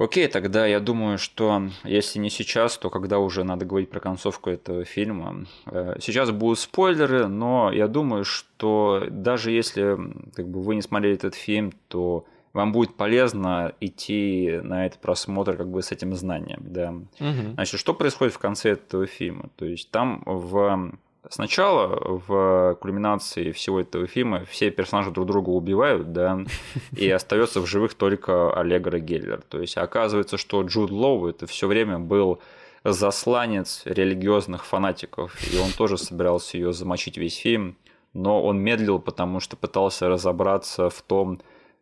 Окей, 0.00 0.28
тогда 0.28 0.66
я 0.66 0.80
думаю, 0.80 1.18
что 1.18 1.68
если 1.84 2.18
не 2.18 2.30
сейчас, 2.30 2.78
то 2.78 2.88
когда 2.88 3.18
уже 3.18 3.44
надо 3.44 3.66
говорить 3.66 3.90
про 3.90 4.00
концовку 4.00 4.48
этого 4.48 4.86
фильма. 4.86 5.44
Э, 5.66 5.96
сейчас 6.00 6.30
будут 6.30 6.58
спойлеры, 6.58 7.28
но 7.28 7.70
я 7.70 7.86
думаю, 7.86 8.24
что 8.24 9.06
даже 9.10 9.50
если 9.50 9.98
как 10.34 10.48
бы, 10.48 10.62
вы 10.62 10.76
не 10.76 10.80
смотрели 10.80 11.16
этот 11.16 11.34
фильм, 11.34 11.74
то 11.88 12.24
вам 12.52 12.72
будет 12.72 12.96
полезно 12.96 13.72
идти 13.80 14.60
на 14.62 14.86
этот 14.86 15.00
просмотр 15.00 15.56
как 15.56 15.68
бы 15.68 15.82
с 15.82 15.92
этим 15.92 16.14
знанием, 16.14 16.60
да. 16.60 16.90
Угу. 16.90 17.54
Значит, 17.54 17.80
что 17.80 17.94
происходит 17.94 18.34
в 18.34 18.38
конце 18.38 18.70
этого 18.70 19.06
фильма? 19.06 19.50
То 19.56 19.64
есть 19.64 19.90
там 19.90 20.22
в 20.26 20.92
Сначала 21.28 22.18
в 22.26 22.78
кульминации 22.80 23.52
всего 23.52 23.80
этого 23.80 24.06
фильма 24.06 24.46
все 24.46 24.70
персонажи 24.70 25.10
друг 25.10 25.26
друга 25.26 25.50
убивают, 25.50 26.12
да, 26.12 26.40
и 26.96 27.10
остается 27.10 27.60
в 27.60 27.66
живых 27.66 27.92
только 27.92 28.52
Аллегра 28.58 29.00
Геллер. 29.00 29.42
То 29.42 29.60
есть 29.60 29.76
оказывается, 29.76 30.38
что 30.38 30.62
Джуд 30.62 30.90
Лоу 30.90 31.28
это 31.28 31.46
все 31.46 31.66
время 31.66 31.98
был 31.98 32.40
засланец 32.84 33.82
религиозных 33.84 34.64
фанатиков, 34.64 35.36
и 35.52 35.58
он 35.58 35.70
тоже 35.72 35.98
собирался 35.98 36.56
ее 36.56 36.72
замочить 36.72 37.18
весь 37.18 37.36
фильм, 37.36 37.76
но 38.14 38.42
он 38.42 38.58
медлил, 38.58 38.98
потому 38.98 39.40
что 39.40 39.56
пытался 39.56 40.08
разобраться 40.08 40.88
в 40.88 41.02
том, 41.02 41.40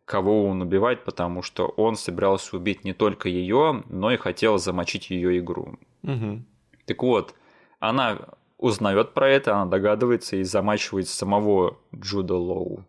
кого 0.09 0.45
он 0.45 0.63
убивает, 0.63 1.03
потому 1.03 1.43
что 1.43 1.67
он 1.67 1.95
собирался 1.95 2.57
убить 2.57 2.83
не 2.83 2.93
только 2.93 3.29
ее, 3.29 3.83
но 3.89 4.11
и 4.11 4.17
хотел 4.17 4.57
замочить 4.57 5.11
ее 5.11 5.37
игру. 5.37 5.77
Угу. 6.01 6.41
Так 6.85 7.03
вот, 7.03 7.35
она 7.79 8.17
узнает 8.57 9.13
про 9.13 9.29
это, 9.29 9.53
она 9.53 9.67
догадывается 9.67 10.37
и 10.37 10.43
замачивает 10.43 11.07
самого 11.07 11.77
Джуда 11.95 12.33
Лоу. 12.33 12.85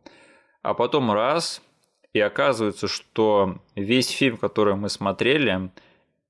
А 0.62 0.73
потом 0.73 1.12
раз, 1.12 1.61
и 2.14 2.21
оказывается, 2.21 2.89
что 2.89 3.59
весь 3.77 4.09
фильм, 4.09 4.39
который 4.39 4.75
мы 4.75 4.89
смотрели, 4.89 5.71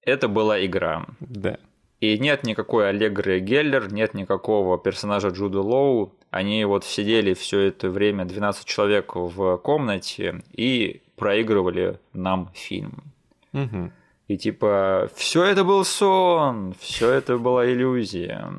это 0.03 0.27
была 0.27 0.67
игра. 0.67 1.07
Да. 1.21 1.59
И 2.01 2.19
нет 2.19 2.43
никакой 2.43 2.89
Аллегры 2.89 3.39
Геллер, 3.39 3.93
нет 3.93 4.15
никакого 4.15 4.77
персонажа 4.77 5.29
Джуда 5.29 5.61
Лоу. 5.61 6.15
Они 6.31 6.65
вот 6.65 6.85
сидели 6.85 7.35
все 7.35 7.61
это 7.61 7.91
время, 7.91 8.25
12 8.25 8.65
человек 8.65 9.17
в 9.17 9.57
комнате, 9.59 10.43
и 10.53 11.03
проигрывали 11.17 11.99
нам 12.13 12.51
фильм. 12.55 13.13
Угу. 13.53 13.93
И 14.29 14.37
типа, 14.39 15.11
все 15.17 15.45
это 15.45 15.65
был 15.65 15.85
сон, 15.85 16.75
все 16.79 17.11
это 17.11 17.37
была 17.37 17.67
иллюзия. 17.67 18.53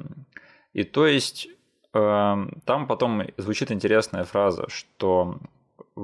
И 0.74 0.84
то 0.84 1.08
есть 1.08 1.48
эм, 1.94 2.62
там 2.66 2.88
потом 2.88 3.24
звучит 3.38 3.72
интересная 3.72 4.26
фраза, 4.26 4.66
что 4.70 5.38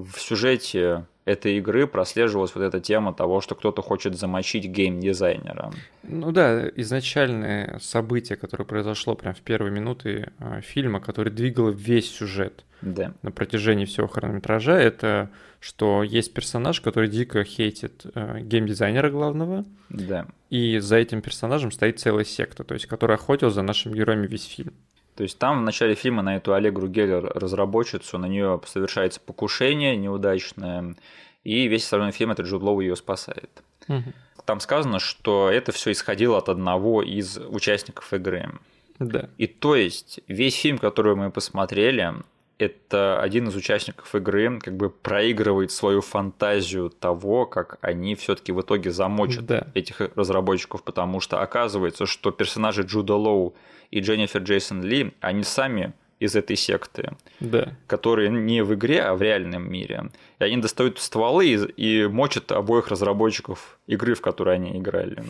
в 0.04 0.20
сюжете 0.20 1.06
этой 1.26 1.58
игры 1.58 1.88
прослеживалась 1.88 2.56
вот 2.56 2.64
эта 2.64 2.80
тема 2.80 3.14
того, 3.14 3.42
что 3.42 3.54
кто-то 3.56 3.82
хочет 3.82 4.18
замочить 4.18 4.66
гейм-дизайнера. 4.66 5.74
Ну 6.04 6.32
да, 6.32 6.70
изначальное 6.70 7.80
событие, 7.80 8.38
которое 8.38 8.64
произошло 8.64 9.14
прямо 9.16 9.36
в 9.36 9.42
первые 9.42 9.72
минуты 9.72 10.32
э, 10.40 10.62
фильма, 10.62 11.02
которое 11.02 11.32
двигало 11.32 11.70
весь 11.70 12.10
сюжет 12.10 12.64
да. 12.82 13.14
на 13.24 13.32
протяжении 13.32 13.84
всего 13.84 14.08
хронометража, 14.08 14.80
это 14.80 15.30
что 15.60 16.04
есть 16.04 16.34
персонаж, 16.34 16.80
который 16.80 17.10
дико 17.10 17.44
хейтит 17.44 18.06
э, 18.14 18.40
геймдизайнера 18.42 19.10
главного, 19.10 19.66
да. 19.90 20.28
и 20.50 20.80
за 20.80 20.96
этим 20.96 21.22
персонажем 21.22 21.72
стоит 21.72 22.00
целая 22.00 22.24
секта, 22.24 22.64
то 22.64 22.74
есть 22.74 22.86
которая 22.86 23.18
охотилась 23.18 23.56
за 23.56 23.64
нашими 23.64 23.96
героями 23.98 24.28
весь 24.28 24.46
фильм. 24.46 24.74
То 25.18 25.24
есть 25.24 25.40
там 25.40 25.60
в 25.60 25.64
начале 25.64 25.96
фильма 25.96 26.22
на 26.22 26.36
эту 26.36 26.54
Аллегру 26.54 26.88
Геллер 26.88 27.32
разработчицу, 27.34 28.20
на 28.20 28.28
нее 28.28 28.62
совершается 28.68 29.20
покушение 29.20 29.98
неудачное, 29.98 30.96
и 31.44 31.68
весь 31.68 31.86
остальной 31.86 32.12
фильм 32.12 32.32
этот 32.32 32.46
Джуд 32.46 32.62
Лоу 32.62 32.82
ее 32.82 32.96
спасает. 32.96 33.50
Угу. 33.88 34.14
Там 34.46 34.60
сказано, 34.60 35.00
что 35.00 35.50
это 35.50 35.72
все 35.72 35.92
исходило 35.92 36.38
от 36.38 36.50
одного 36.50 37.02
из 37.02 37.38
участников 37.38 38.14
игры. 38.14 38.52
Да. 39.00 39.30
И 39.40 39.48
то 39.48 39.76
есть 39.76 40.20
весь 40.28 40.56
фильм, 40.56 40.78
который 40.78 41.16
мы 41.16 41.32
посмотрели, 41.32 42.14
это 42.60 43.20
один 43.20 43.48
из 43.48 43.56
участников 43.56 44.14
игры 44.14 44.60
как 44.60 44.78
бы 44.78 44.92
проигрывает 44.92 45.72
свою 45.72 46.02
фантазию 46.02 46.92
того, 46.92 47.48
как 47.48 47.80
они 47.82 48.14
все-таки 48.14 48.52
в 48.52 48.62
итоге 48.62 48.92
замочат 48.92 49.46
да. 49.48 49.68
этих 49.74 50.00
разработчиков, 50.16 50.84
потому 50.84 51.22
что 51.22 51.42
оказывается, 51.42 52.06
что 52.06 52.30
персонажи 52.30 52.84
Джуда 52.84 53.16
Лоу 53.16 53.56
и 53.92 54.00
Дженнифер 54.00 54.42
Джейсон 54.42 54.84
Ли, 54.84 55.14
они 55.22 55.44
сами 55.44 55.94
из 56.20 56.36
этой 56.36 56.56
секты, 56.56 57.12
да. 57.40 57.74
которые 57.86 58.30
не 58.30 58.64
в 58.64 58.74
игре, 58.74 59.04
а 59.04 59.14
в 59.14 59.22
реальном 59.22 59.72
мире. 59.72 60.10
И 60.40 60.44
они 60.44 60.58
достают 60.58 61.00
стволы 61.00 61.46
и, 61.48 61.56
и 61.56 62.08
мочат 62.08 62.52
обоих 62.52 62.88
разработчиков 62.88 63.80
игры, 63.86 64.16
в 64.16 64.22
которой 64.22 64.56
они 64.56 64.78
играли. 64.78 65.24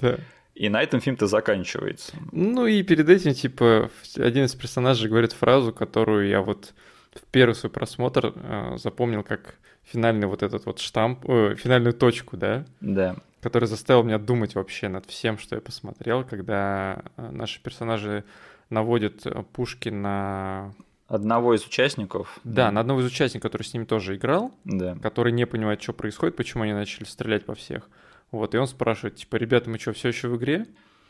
Да. 0.00 0.18
И 0.54 0.68
на 0.68 0.82
этом 0.82 1.00
фильм-то 1.00 1.26
заканчивается. 1.26 2.14
Ну 2.30 2.66
и 2.66 2.82
перед 2.82 3.08
этим, 3.08 3.34
типа, 3.34 3.90
один 4.16 4.44
из 4.44 4.54
персонажей 4.54 5.08
говорит 5.08 5.32
фразу, 5.32 5.72
которую 5.72 6.28
я 6.28 6.42
вот 6.42 6.74
в 7.12 7.22
первый 7.30 7.54
свой 7.54 7.70
просмотр 7.70 8.32
э, 8.34 8.76
запомнил 8.76 9.22
как 9.22 9.56
финальный 9.82 10.26
вот 10.26 10.42
этот 10.42 10.66
вот 10.66 10.78
штамп, 10.78 11.28
э, 11.28 11.56
финальную 11.56 11.94
точку, 11.94 12.36
да? 12.36 12.64
Да. 12.80 13.16
Который 13.44 13.66
заставил 13.66 14.04
меня 14.04 14.16
думать 14.16 14.54
вообще 14.54 14.88
над 14.88 15.04
всем, 15.04 15.36
что 15.36 15.54
я 15.54 15.60
посмотрел, 15.60 16.24
когда 16.24 17.02
э, 17.18 17.30
наши 17.30 17.62
персонажи 17.62 18.24
наводят 18.70 19.26
э, 19.26 19.42
пушки 19.52 19.90
на 19.90 20.72
одного 21.08 21.54
из 21.54 21.62
участников. 21.66 22.40
Да, 22.42 22.70
на 22.70 22.80
одного 22.80 23.02
из 23.02 23.04
участников, 23.04 23.42
который 23.42 23.64
с 23.64 23.74
ними 23.74 23.84
тоже 23.84 24.16
играл, 24.16 24.50
да. 24.64 24.96
который 25.02 25.30
не 25.30 25.46
понимает, 25.46 25.82
что 25.82 25.92
происходит, 25.92 26.36
почему 26.36 26.62
они 26.62 26.72
начали 26.72 27.04
стрелять 27.04 27.44
по 27.44 27.54
всех. 27.54 27.90
Вот, 28.30 28.54
и 28.54 28.56
он 28.56 28.66
спрашивает, 28.66 29.16
типа, 29.16 29.36
ребята, 29.36 29.68
мы 29.68 29.78
что, 29.78 29.92
все 29.92 30.08
еще 30.08 30.28
в 30.28 30.36
игре? 30.38 30.64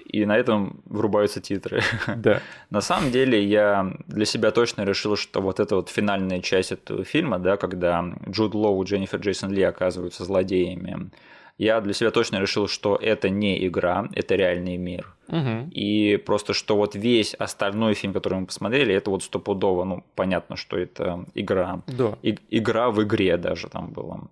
И 0.04 0.26
на 0.26 0.36
этом 0.36 0.82
врубаются 0.86 1.40
титры. 1.40 1.82
Да. 2.16 2.42
на 2.68 2.80
самом 2.80 3.12
деле 3.12 3.44
я 3.44 3.94
для 4.08 4.24
себя 4.24 4.50
точно 4.50 4.82
решил, 4.82 5.14
что 5.14 5.40
вот 5.40 5.60
эта 5.60 5.76
вот 5.76 5.88
финальная 5.88 6.40
часть 6.40 6.72
этого 6.72 7.04
фильма, 7.04 7.38
да, 7.38 7.56
когда 7.56 8.04
Джуд 8.28 8.54
Лоу 8.54 8.82
и 8.82 8.86
Дженнифер 8.86 9.20
Джейсон 9.20 9.52
Ли 9.52 9.62
оказываются 9.62 10.24
злодеями, 10.24 11.10
я 11.58 11.80
для 11.80 11.92
себя 11.92 12.10
точно 12.10 12.40
решил, 12.40 12.68
что 12.68 12.96
это 12.96 13.28
не 13.28 13.66
игра, 13.66 14.08
это 14.14 14.34
реальный 14.34 14.76
мир. 14.76 15.14
Угу. 15.28 15.70
И 15.70 16.16
просто 16.16 16.52
что 16.52 16.76
вот 16.76 16.94
весь 16.94 17.34
остальной 17.34 17.94
фильм, 17.94 18.12
который 18.12 18.40
мы 18.40 18.46
посмотрели, 18.46 18.94
это 18.94 19.10
вот 19.10 19.22
стопудово, 19.22 19.84
ну, 19.84 20.04
понятно, 20.14 20.56
что 20.56 20.76
это 20.76 21.24
игра. 21.34 21.82
Да. 21.86 22.18
И, 22.22 22.36
игра 22.50 22.90
в 22.90 23.02
игре 23.02 23.36
даже 23.36 23.68
там 23.68 23.92
была. 23.92 24.28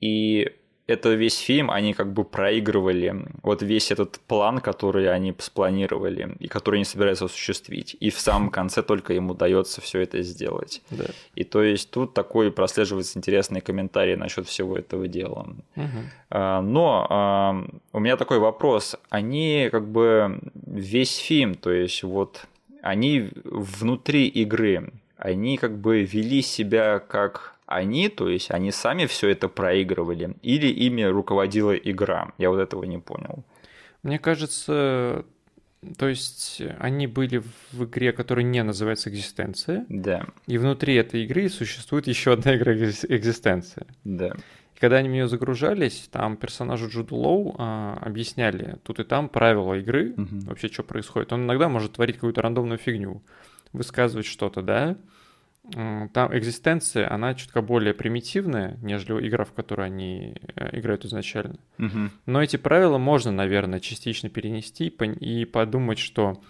И 0.00 0.52
это 0.86 1.14
весь 1.14 1.38
фильм, 1.38 1.70
они 1.70 1.94
как 1.94 2.12
бы 2.12 2.24
проигрывали 2.24 3.26
вот 3.42 3.62
весь 3.62 3.90
этот 3.90 4.20
план, 4.20 4.60
который 4.60 5.12
они 5.12 5.34
спланировали 5.38 6.36
и 6.38 6.46
который 6.46 6.76
они 6.76 6.84
собираются 6.84 7.24
осуществить. 7.24 7.96
И 7.98 8.10
в 8.10 8.20
самом 8.20 8.50
конце 8.50 8.82
только 8.82 9.12
им 9.14 9.30
удается 9.30 9.80
все 9.80 10.00
это 10.00 10.22
сделать. 10.22 10.82
Да. 10.90 11.06
И 11.34 11.42
то 11.42 11.62
есть 11.62 11.90
тут 11.90 12.14
такой 12.14 12.52
прослеживается 12.52 13.18
интересный 13.18 13.60
комментарий 13.60 14.14
насчет 14.16 14.46
всего 14.46 14.78
этого 14.78 15.08
дела. 15.08 15.48
Угу. 15.74 16.30
Но 16.30 17.66
у 17.92 17.98
меня 17.98 18.16
такой 18.16 18.38
вопрос. 18.38 18.96
Они 19.10 19.68
как 19.72 19.88
бы 19.88 20.38
весь 20.54 21.16
фильм, 21.16 21.56
то 21.56 21.72
есть 21.72 22.04
вот 22.04 22.46
они 22.80 23.30
внутри 23.44 24.28
игры, 24.28 24.92
они 25.16 25.56
как 25.56 25.76
бы 25.78 26.02
вели 26.02 26.42
себя 26.42 27.00
как 27.00 27.55
они, 27.66 28.08
то 28.08 28.28
есть 28.28 28.50
они 28.50 28.70
сами 28.70 29.06
все 29.06 29.28
это 29.28 29.48
проигрывали, 29.48 30.36
или 30.42 30.68
ими 30.68 31.02
руководила 31.02 31.76
игра? 31.76 32.32
Я 32.38 32.50
вот 32.50 32.60
этого 32.60 32.84
не 32.84 32.98
понял. 32.98 33.44
Мне 34.02 34.18
кажется, 34.18 35.24
то 35.98 36.08
есть 36.08 36.62
они 36.78 37.06
были 37.06 37.42
в 37.72 37.84
игре, 37.84 38.12
которая 38.12 38.44
не 38.44 38.62
называется 38.62 39.10
«Экзистенция». 39.10 39.84
Да. 39.88 40.26
И 40.46 40.58
внутри 40.58 40.94
этой 40.94 41.24
игры 41.24 41.48
существует 41.48 42.06
еще 42.06 42.32
одна 42.32 42.56
игра 42.56 42.74
«Экзистенция». 42.74 43.86
Да. 44.04 44.32
И 44.74 44.78
когда 44.78 44.96
они 44.96 45.08
в 45.08 45.12
нее 45.12 45.28
загружались, 45.28 46.08
там 46.12 46.36
персонажу 46.36 46.88
Джуду 46.88 47.16
Лоу 47.16 47.56
а, 47.58 47.98
объясняли 48.02 48.76
тут 48.82 49.00
и 49.00 49.04
там 49.04 49.28
правила 49.28 49.74
игры, 49.74 50.12
угу. 50.12 50.40
вообще 50.46 50.68
что 50.68 50.82
происходит. 50.82 51.32
Он 51.32 51.44
иногда 51.44 51.68
может 51.68 51.92
творить 51.92 52.16
какую-то 52.16 52.42
рандомную 52.42 52.78
фигню, 52.78 53.22
высказывать 53.72 54.26
что-то, 54.26 54.62
да, 54.62 54.96
там 55.72 56.36
экзистенция, 56.36 57.12
она 57.12 57.34
чутка 57.34 57.60
более 57.60 57.92
примитивная, 57.92 58.78
нежели 58.82 59.28
игра, 59.28 59.44
в 59.44 59.52
которой 59.52 59.86
они 59.86 60.36
э, 60.54 60.78
играют 60.78 61.04
изначально. 61.04 61.58
Угу. 61.78 62.10
Но 62.26 62.42
эти 62.42 62.56
правила 62.56 62.98
можно, 62.98 63.32
наверное, 63.32 63.80
частично 63.80 64.28
перенести 64.28 64.86
и 64.86 65.44
подумать, 65.44 65.98
что 65.98 66.40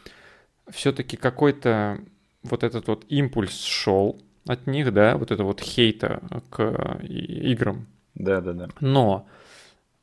все-таки 0.69 1.17
какой-то 1.17 2.01
вот 2.43 2.63
этот 2.63 2.89
вот 2.89 3.05
импульс 3.09 3.63
шел 3.63 4.21
от 4.47 4.67
них, 4.67 4.93
да, 4.93 5.17
вот 5.17 5.31
это 5.31 5.45
вот 5.45 5.61
хейта 5.61 6.21
к 6.51 7.01
играм. 7.03 7.87
Да, 8.15 8.41
да, 8.41 8.53
да. 8.53 8.69
Но 8.81 9.27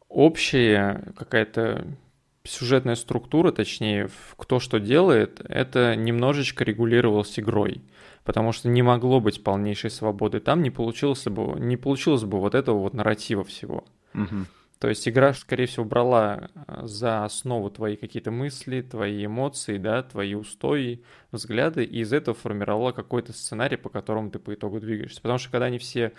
общая 0.10 1.14
какая-то 1.18 1.88
сюжетная 2.44 2.96
структура, 2.96 3.52
точнее, 3.52 4.10
кто 4.38 4.60
что 4.60 4.80
делает, 4.80 5.42
это 5.48 5.96
немножечко 5.96 6.64
регулировалось 6.64 7.40
игрой 7.40 7.82
потому 8.24 8.52
что 8.52 8.70
не 8.70 8.82
могло 8.82 9.20
быть 9.20 9.44
полнейшей 9.44 9.90
свободы. 9.90 10.40
Там 10.40 10.62
не 10.62 10.70
получилось 10.70 11.26
бы, 11.26 11.60
не 11.60 11.78
получилось 11.78 12.24
бы 12.24 12.40
вот 12.40 12.56
этого 12.56 12.80
вот 12.80 12.94
нарратива 12.94 13.44
всего. 13.44 13.84
Угу. 14.14 14.46
То 14.80 14.90
есть 14.90 15.08
игра, 15.08 15.34
скорее 15.34 15.66
всего, 15.66 15.86
брала 15.86 16.50
э, 16.68 16.82
за 16.84 17.24
основу 17.24 17.70
твои 17.70 17.96
какие-то 17.96 18.32
мысли, 18.32 18.82
твои 18.82 19.26
эмоции, 19.26 19.78
да, 19.78 20.04
твои 20.04 20.34
устои, 20.34 21.02
взгляды, 21.32 21.86
и 21.86 22.02
из 22.02 22.12
этого 22.12 22.36
формировала 22.36 22.92
какой-то 22.92 23.32
сценарий, 23.32 23.78
по 23.78 23.88
которому 23.88 24.30
ты 24.30 24.40
по 24.40 24.54
итогу 24.54 24.82
двигаешься. 24.82 25.22
Потому 25.22 25.40
что 25.40 25.52
когда 25.52 25.68
они 25.68 25.78
все 25.78 26.12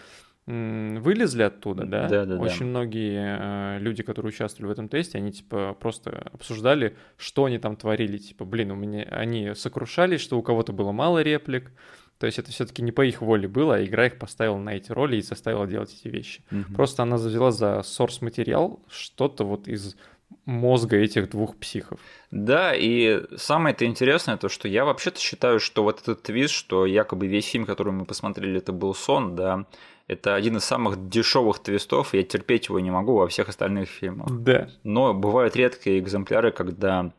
вылезли 0.46 1.42
оттуда, 1.42 1.86
да? 1.86 2.08
Да, 2.08 2.24
да, 2.26 2.36
Очень 2.36 2.60
да. 2.60 2.64
многие 2.66 3.38
э, 3.76 3.78
люди, 3.80 4.02
которые 4.02 4.28
участвовали 4.28 4.68
в 4.68 4.72
этом 4.72 4.88
тесте, 4.88 5.18
они 5.18 5.32
типа 5.32 5.74
просто 5.80 6.30
обсуждали, 6.32 6.96
что 7.16 7.46
они 7.46 7.58
там 7.58 7.76
творили. 7.76 8.18
Типа, 8.18 8.44
блин, 8.44 8.70
у 8.70 8.74
меня 8.74 9.04
они 9.04 9.54
сокрушались, 9.54 10.20
что 10.20 10.38
у 10.38 10.42
кого-то 10.42 10.72
было 10.72 10.92
мало 10.92 11.22
реплик. 11.22 11.72
То 12.18 12.26
есть 12.26 12.38
это 12.38 12.50
все-таки 12.52 12.82
не 12.82 12.92
по 12.92 13.04
их 13.04 13.22
воле 13.22 13.48
было, 13.48 13.76
а 13.76 13.84
игра 13.84 14.06
их 14.06 14.18
поставила 14.18 14.58
на 14.58 14.76
эти 14.76 14.92
роли 14.92 15.16
и 15.16 15.22
заставила 15.22 15.66
делать 15.66 15.94
эти 15.98 16.08
вещи. 16.08 16.44
Мгм. 16.50 16.74
Просто 16.74 17.02
она 17.02 17.18
завела 17.18 17.50
за 17.50 17.80
source 17.82 18.18
материал 18.20 18.80
что-то 18.88 19.44
вот 19.44 19.66
из 19.66 19.96
мозга 20.44 20.96
этих 20.96 21.30
двух 21.30 21.56
психов. 21.56 22.00
Да, 22.30 22.74
и 22.74 23.22
самое-то 23.36 23.84
интересное 23.84 24.36
то, 24.36 24.48
что 24.48 24.68
я 24.68 24.84
вообще-то 24.84 25.20
считаю, 25.20 25.60
что 25.60 25.82
вот 25.82 26.02
этот 26.02 26.22
твист, 26.22 26.52
что 26.52 26.86
якобы 26.86 27.26
весь 27.26 27.46
фильм, 27.46 27.64
который 27.64 27.92
мы 27.92 28.04
посмотрели, 28.04 28.58
это 28.58 28.72
был 28.72 28.94
сон, 28.94 29.36
да, 29.36 29.66
это 30.06 30.34
один 30.34 30.56
из 30.56 30.64
самых 30.64 31.08
дешевых 31.08 31.60
твистов, 31.60 32.14
я 32.14 32.22
терпеть 32.22 32.68
его 32.68 32.80
не 32.80 32.90
могу 32.90 33.16
во 33.16 33.26
всех 33.28 33.48
остальных 33.48 33.88
фильмах. 33.88 34.28
Да. 34.30 34.68
Но 34.82 35.14
бывают 35.14 35.56
редкие 35.56 35.98
экземпляры, 35.98 36.52
когда 36.52 37.12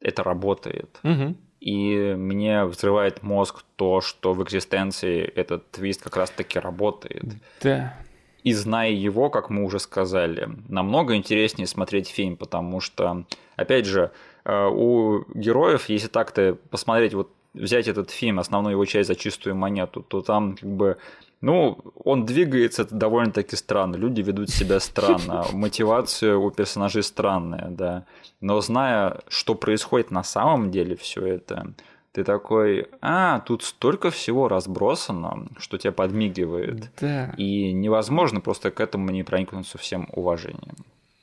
это 0.00 0.22
работает. 0.22 0.98
Мгм. 1.02 1.36
И 1.60 2.14
мне 2.16 2.64
взрывает 2.64 3.22
мозг 3.22 3.62
то, 3.76 4.00
что 4.00 4.32
в 4.32 4.42
экзистенции 4.42 5.22
этот 5.22 5.70
твист 5.70 6.02
как 6.02 6.16
раз-таки 6.16 6.58
работает. 6.58 7.24
Да. 7.62 7.94
И 8.42 8.54
зная 8.54 8.90
его, 8.90 9.28
как 9.28 9.50
мы 9.50 9.64
уже 9.64 9.78
сказали, 9.78 10.48
намного 10.68 11.14
интереснее 11.14 11.66
смотреть 11.66 12.08
фильм, 12.08 12.38
потому 12.38 12.80
что, 12.80 13.26
опять 13.56 13.84
же, 13.84 14.12
э, 14.46 14.66
у 14.66 15.24
героев, 15.34 15.90
если 15.90 16.08
так-то 16.08 16.56
посмотреть, 16.70 17.12
вот 17.12 17.30
взять 17.52 17.88
этот 17.88 18.10
фильм, 18.10 18.38
основную 18.38 18.72
его 18.72 18.84
часть 18.86 19.08
за 19.08 19.14
чистую 19.14 19.56
монету, 19.56 20.02
то 20.02 20.22
там 20.22 20.56
как 20.56 20.70
бы 20.70 20.96
ну, 21.40 21.78
он 22.04 22.26
двигается 22.26 22.84
довольно-таки 22.84 23.56
странно, 23.56 23.96
люди 23.96 24.20
ведут 24.20 24.50
себя 24.50 24.78
странно, 24.80 25.46
мотивация 25.52 26.36
у 26.36 26.50
персонажей 26.50 27.02
странная, 27.02 27.68
да. 27.70 28.04
Но 28.40 28.60
зная, 28.60 29.20
что 29.28 29.54
происходит 29.54 30.10
на 30.10 30.22
самом 30.22 30.70
деле 30.70 30.96
все 30.96 31.26
это, 31.26 31.72
ты 32.12 32.24
такой, 32.24 32.88
а, 33.00 33.40
тут 33.40 33.62
столько 33.62 34.10
всего 34.10 34.48
разбросано, 34.48 35.46
что 35.58 35.78
тебя 35.78 35.92
подмигивает. 35.92 36.90
Да. 37.00 37.32
И 37.36 37.72
невозможно 37.72 38.40
просто 38.40 38.70
к 38.70 38.80
этому 38.80 39.10
не 39.10 39.22
проникнуться 39.22 39.78
всем 39.78 40.08
уважением. 40.12 40.76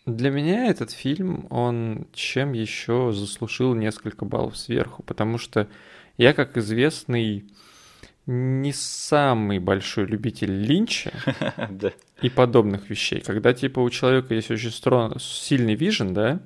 Для 0.06 0.32
меня 0.32 0.68
этот 0.68 0.92
фильм, 0.92 1.48
он 1.50 2.08
чем 2.14 2.54
еще 2.54 3.12
заслужил 3.12 3.74
несколько 3.76 4.24
баллов 4.24 4.56
сверху, 4.56 5.04
потому 5.04 5.38
что 5.38 5.68
я, 6.18 6.34
как 6.34 6.56
известный 6.56 7.46
не 8.28 8.74
самый 8.74 9.60
большой 9.60 10.06
любитель 10.06 10.52
линча 10.52 11.12
и 12.22 12.30
подобных 12.30 12.90
вещей. 12.90 13.22
Когда 13.22 13.54
типа 13.54 13.80
у 13.80 13.90
человека 13.90 14.34
есть 14.36 14.52
очень 14.52 14.72
сильный 15.20 15.76
вижен, 15.76 16.14
да, 16.14 16.42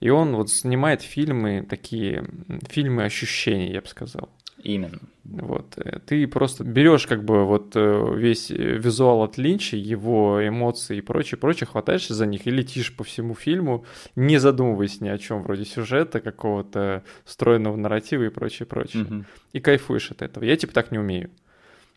и 0.00 0.08
он 0.08 0.34
вот 0.34 0.50
снимает 0.50 1.02
фильмы 1.02 1.64
такие, 1.68 2.26
фильмы 2.68 3.04
ощущений, 3.04 3.70
я 3.70 3.82
бы 3.82 3.86
сказал. 3.86 4.30
Именно. 4.62 5.00
Вот. 5.24 5.78
Ты 6.06 6.26
просто 6.26 6.64
берешь 6.64 7.06
как 7.06 7.24
бы 7.24 7.44
вот 7.44 7.72
э, 7.76 8.14
весь 8.16 8.50
э, 8.50 8.54
визуал 8.54 9.22
от 9.22 9.38
Линча, 9.38 9.76
его 9.76 10.46
эмоции 10.46 10.98
и 10.98 11.00
прочее, 11.00 11.38
прочее, 11.38 11.66
хватаешься 11.66 12.14
за 12.14 12.26
них 12.26 12.46
и 12.46 12.50
летишь 12.50 12.94
по 12.94 13.04
всему 13.04 13.34
фильму, 13.34 13.84
не 14.16 14.38
задумываясь 14.38 15.00
ни 15.00 15.08
о 15.08 15.18
чем, 15.18 15.42
вроде 15.42 15.64
сюжета, 15.64 16.20
какого-то 16.20 17.04
встроенного 17.24 17.76
нарратива 17.76 18.24
и 18.24 18.28
прочее, 18.28 18.66
прочее. 18.66 19.04
Мгм. 19.04 19.26
И 19.52 19.60
кайфуешь 19.60 20.10
от 20.10 20.22
этого. 20.22 20.44
Я 20.44 20.56
типа 20.56 20.72
так 20.72 20.90
не 20.90 20.98
умею 20.98 21.30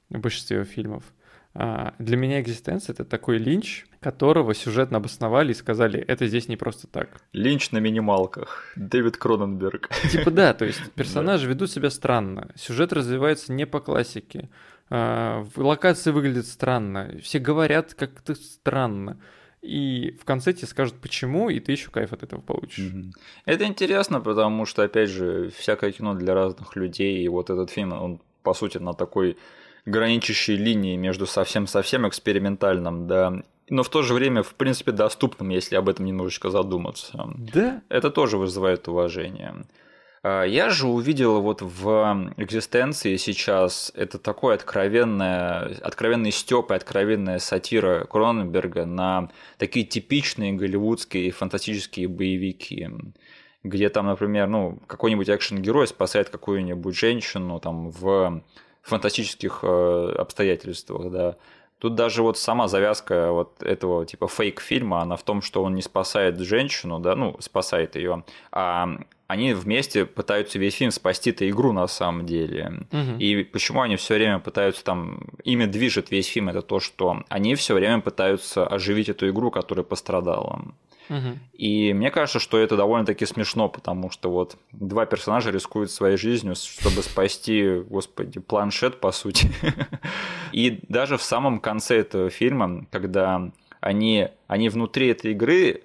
в 0.10 0.20
большинстве 0.20 0.64
фильмов. 0.64 1.04
А, 1.56 1.94
для 2.00 2.18
меня 2.18 2.42
экзистенция 2.42 2.94
это 2.94 3.06
такой 3.06 3.38
линч, 3.38 3.86
которого 4.00 4.56
сюжетно 4.56 4.98
обосновали 4.98 5.52
и 5.52 5.56
сказали, 5.56 6.00
это 6.00 6.26
здесь 6.26 6.48
не 6.48 6.58
просто 6.58 6.88
так. 6.88 7.22
Линч 7.32 7.72
на 7.72 7.78
минималках. 7.78 8.74
Дэвид 8.76 9.18
Кроненберг. 9.18 9.90
Типа 10.12 10.32
да, 10.32 10.54
то 10.54 10.66
есть 10.66 10.92
персонажи 10.94 11.48
ведут 11.48 11.70
себя 11.70 11.90
странно, 11.90 12.50
сюжет 12.56 12.92
развивается 12.92 13.54
не 13.54 13.66
по 13.66 13.80
классике, 13.80 14.50
а, 14.90 15.46
локации 15.56 16.12
выглядят 16.12 16.48
странно, 16.48 17.20
все 17.22 17.40
говорят 17.40 17.94
как-то 17.94 18.36
странно. 18.36 19.20
И 19.62 20.18
в 20.20 20.26
конце 20.26 20.52
тебе 20.52 20.68
скажут 20.68 20.96
почему, 21.00 21.50
и 21.50 21.62
ты 21.62 21.72
еще 21.72 21.90
кайф 21.90 22.12
от 22.12 22.22
этого 22.22 22.42
получишь. 22.42 22.92
Это 23.46 23.64
интересно, 23.64 24.20
потому 24.20 24.66
что, 24.66 24.84
опять 24.84 25.10
же, 25.10 25.52
всякое 25.58 25.94
кино 25.94 26.16
для 26.16 26.34
разных 26.34 26.76
людей, 26.76 27.24
и 27.24 27.30
вот 27.30 27.50
этот 27.50 27.70
фильм, 27.70 27.94
он, 27.94 28.20
по 28.42 28.54
сути, 28.54 28.78
на 28.80 28.94
такой 28.94 29.38
граничащей 29.86 30.56
линии 30.56 30.96
между 30.96 31.26
совсем-совсем 31.26 32.08
экспериментальным, 32.08 33.08
да, 33.08 33.44
но 33.70 33.84
в 33.84 33.90
то 33.90 34.02
же 34.02 34.14
время, 34.14 34.44
в 34.44 34.56
принципе, 34.56 34.92
доступным, 34.92 35.50
если 35.50 35.76
об 35.76 35.90
этом 35.90 36.06
немножечко 36.06 36.50
задуматься. 36.50 37.30
Да, 37.36 37.82
Это 37.90 38.12
тоже 38.12 38.38
вызывает 38.38 38.88
уважение. 38.88 39.66
А, 40.22 40.44
Я 40.44 40.70
же 40.70 40.88
увидел 40.88 41.42
вот 41.42 41.62
в 41.62 42.34
экзистенции 42.38 43.16
сейчас 43.16 43.92
это 43.96 44.20
такое 44.20 44.56
откровенное, 44.56 45.76
откровенный 45.82 46.32
стёб 46.32 46.72
и 46.72 46.76
откровенная 46.76 47.40
сатира 47.40 48.06
Кроненберга 48.06 48.86
на 48.86 49.30
такие 49.58 49.86
типичные 49.86 50.54
голливудские 50.54 51.32
фантастические 51.32 52.08
боевики, 52.08 52.90
где 53.64 53.90
там, 53.90 54.08
например, 54.08 54.48
ну, 54.48 54.80
какой-нибудь 54.88 55.30
экшен-герой 55.30 55.88
спасает 55.88 56.30
какую-нибудь 56.30 56.96
женщину 56.98 57.60
там 57.60 57.90
в 57.92 58.44
фантастических 58.84 59.60
э, 59.64 60.16
обстоятельствах, 60.18 61.12
да. 61.12 61.36
Тут 61.80 61.96
даже 61.96 62.24
вот 62.24 62.38
сама 62.38 62.70
завязка 62.70 63.32
вот 63.32 63.62
этого 63.62 64.06
типа 64.06 64.30
фейк-фильма, 64.30 65.02
она 65.02 65.18
в 65.18 65.24
том, 65.24 65.42
что 65.42 65.64
он 65.64 65.76
не 65.76 65.82
спасает 65.82 66.40
женщину, 66.40 67.00
да, 67.00 67.14
ну, 67.16 67.36
спасает 67.40 67.98
ее, 67.98 68.24
а 68.52 68.88
они 69.28 69.54
вместе 69.54 70.06
пытаются 70.06 70.60
весь 70.60 70.76
фильм 70.76 70.92
спасти 70.92 71.32
эту 71.32 71.50
игру 71.50 71.74
на 71.74 71.88
самом 71.88 72.26
деле. 72.26 72.86
Мгм. 72.92 73.18
И 73.18 73.44
почему 73.44 73.82
они 73.82 73.96
все 73.96 74.14
время 74.14 74.40
пытаются 74.40 74.84
там, 74.84 75.28
ими 75.44 75.66
движет 75.66 76.12
весь 76.12 76.28
фильм, 76.28 76.50
это 76.50 76.62
то, 76.62 76.80
что 76.80 77.24
они 77.30 77.56
все 77.56 77.74
время 77.74 78.00
пытаются 78.00 78.66
оживить 78.66 79.10
эту 79.10 79.30
игру, 79.30 79.52
которая 79.52 79.84
пострадала. 79.84 80.62
И 81.54 81.94
мне 81.94 82.12
кажется, 82.12 82.40
что 82.40 82.58
это 82.58 82.78
довольно-таки 82.78 83.26
смешно, 83.26 83.70
потому 83.70 84.10
что 84.10 84.32
вот 84.32 84.58
два 84.72 85.06
персонажа 85.06 85.52
рискуют 85.52 85.92
своей 85.92 86.18
жизнью, 86.18 86.56
чтобы 86.56 87.04
спасти, 87.04 87.80
господи, 87.90 88.40
планшет, 88.40 89.00
по 89.00 89.12
сути. 89.12 89.52
И 90.52 90.80
даже 90.88 91.18
в 91.18 91.24
самом 91.24 91.60
конце 91.60 91.98
этого 92.00 92.30
фильма, 92.30 92.86
когда 92.92 93.52
они, 93.82 94.30
они 94.48 94.70
внутри 94.70 95.08
этой 95.08 95.32
игры 95.32 95.84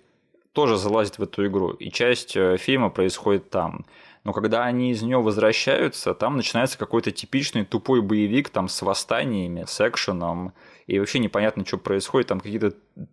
тоже 0.53 0.77
залазят 0.77 1.19
в 1.19 1.23
эту 1.23 1.47
игру, 1.47 1.71
и 1.71 1.91
часть 1.91 2.37
э, 2.37 2.57
фильма 2.57 2.91
происходит 2.91 3.49
там. 3.51 3.87
Но 4.25 4.33
когда 4.33 4.64
они 4.64 4.91
из 4.91 5.03
нее 5.03 5.19
возвращаются, 5.23 6.14
там 6.14 6.37
начинается 6.37 6.79
какой-то 6.79 7.11
типичный 7.11 7.64
тупой 7.64 8.03
боевик 8.03 8.51
там 8.51 8.69
с 8.69 8.83
восстаниями, 8.83 9.64
с 9.66 9.81
экшеном, 9.81 10.53
и 10.89 10.99
вообще 10.99 11.18
непонятно, 11.18 11.64
что 11.66 11.76
происходит, 11.76 12.28
там 12.28 12.41
какие-то 12.41 12.72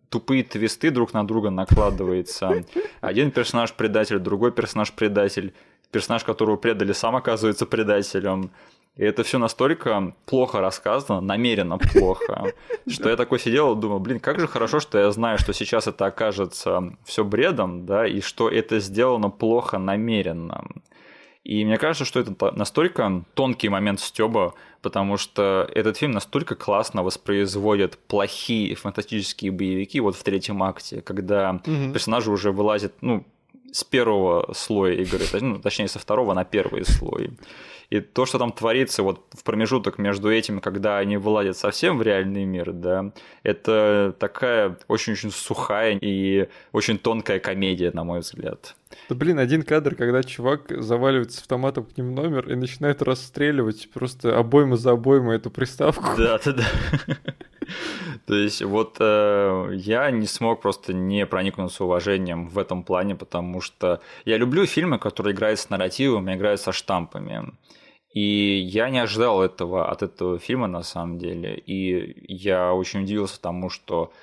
тупые 0.10 0.44
твисты 0.44 0.92
друг 0.92 1.14
на 1.14 1.28
друга 1.28 1.50
накладываются. 1.50 2.64
Один 3.02 3.32
персонаж 3.32 3.74
предатель, 3.74 4.18
другой 4.18 4.54
персонаж 4.54 4.94
предатель, 4.94 5.54
персонаж, 5.92 6.24
которого 6.24 6.56
предали, 6.56 6.94
сам 6.94 7.18
оказывается 7.18 7.66
предателем. 7.66 8.52
И 8.96 9.04
это 9.04 9.24
все 9.24 9.40
настолько 9.40 10.14
плохо 10.26 10.62
рассказано, 10.62 11.20
намеренно 11.20 11.78
плохо, 11.78 12.54
что 12.88 13.10
я 13.10 13.18
такой 13.18 13.40
сидел 13.40 13.78
и 13.78 13.82
думал, 13.82 14.00
блин, 14.00 14.22
как 14.22 14.40
же 14.40 14.48
хорошо, 14.48 14.80
что 14.80 14.98
я 14.98 15.12
знаю, 15.12 15.38
что 15.38 15.52
сейчас 15.52 15.86
это 15.88 16.06
окажется 16.06 16.96
все 17.04 17.26
бредом, 17.26 17.86
да, 17.86 18.08
и 18.08 18.22
что 18.22 18.48
это 18.50 18.80
сделано 18.80 19.30
плохо 19.30 19.78
намеренно. 19.80 20.64
И 21.46 21.64
мне 21.64 21.78
кажется, 21.78 22.06
что 22.06 22.20
это 22.20 22.34
настолько 22.56 23.24
тонкий 23.36 23.70
момент 23.70 24.00
стеба, 24.00 24.56
потому 24.82 25.16
что 25.18 25.70
этот 25.74 25.96
фильм 25.96 26.12
настолько 26.12 26.56
классно 26.56 27.04
воспроизводит 27.04 28.00
плохие 28.08 28.74
фантастические 28.76 29.52
боевики 29.52 30.00
вот 30.00 30.16
в 30.16 30.24
третьем 30.24 30.64
акте, 30.64 31.02
когда 31.02 31.54
Мгм. 31.66 31.94
персонажи 31.94 32.32
уже 32.32 32.52
вылазят, 32.52 32.94
ну, 33.02 33.24
с 33.72 33.84
первого 33.84 34.54
слоя 34.54 34.94
игры, 34.94 35.26
ну, 35.40 35.60
точнее, 35.60 35.88
со 35.88 36.00
второго 36.00 36.34
на 36.34 36.46
первый 36.46 36.84
слой. 36.84 37.30
И 37.92 38.00
то, 38.00 38.26
что 38.26 38.40
там 38.40 38.52
творится 38.52 39.04
вот 39.04 39.20
в 39.32 39.44
промежуток 39.44 40.00
между 40.00 40.32
этим, 40.32 40.60
когда 40.60 40.98
они 40.98 41.18
вылазят 41.18 41.58
совсем 41.58 42.00
в 42.00 42.02
реальный 42.02 42.46
мир, 42.46 42.72
да, 42.72 43.12
это 43.44 44.16
такая 44.18 44.78
очень-очень 44.88 45.30
сухая 45.30 46.00
и 46.02 46.48
очень 46.72 46.98
тонкая 46.98 47.40
комедия, 47.40 47.92
на 47.94 48.04
мой 48.04 48.22
взгляд. 48.22 48.76
Да 49.10 49.16
блин, 49.16 49.40
один 49.40 49.64
кадр, 49.64 49.96
когда 49.96 50.24
чувак 50.24 50.72
заваливается 50.82 51.42
автоматом 51.42 51.86
к 51.86 51.98
ним 51.98 52.14
номер 52.14 52.50
и 52.50 52.56
начинает 52.56 53.02
расстреливать 53.02 53.90
просто 53.94 54.38
обойму 54.38 54.76
за 54.76 54.92
обойму 54.92 55.32
эту 55.32 55.52
приставку. 55.52 56.06
Да, 56.18 56.40
да, 56.44 56.54
да. 56.54 56.66
То 58.26 58.36
есть 58.36 58.62
вот 58.62 58.98
э, 59.00 59.70
я 59.74 60.10
не 60.12 60.28
смог 60.28 60.62
просто 60.62 60.94
не 60.94 61.26
проникнуться 61.26 61.84
уважением 61.84 62.48
в 62.48 62.58
этом 62.58 62.84
плане, 62.84 63.16
потому 63.16 63.62
что 63.62 64.02
я 64.26 64.38
люблю 64.38 64.66
фильмы, 64.66 65.00
которые 65.00 65.34
играют 65.34 65.60
с 65.60 65.70
нарративом, 65.70 66.32
играют 66.34 66.62
со 66.62 66.72
штампами. 66.72 67.54
И 68.14 68.60
я 68.60 68.90
не 68.90 69.00
ожидал 69.00 69.44
этого 69.44 69.92
от 69.92 70.02
этого 70.02 70.40
фильма 70.40 70.68
на 70.68 70.84
самом 70.84 71.18
деле. 71.18 71.58
И 71.58 72.34
я 72.34 72.74
очень 72.74 73.04
удивился 73.04 73.42
тому, 73.42 73.70
что 73.70 74.14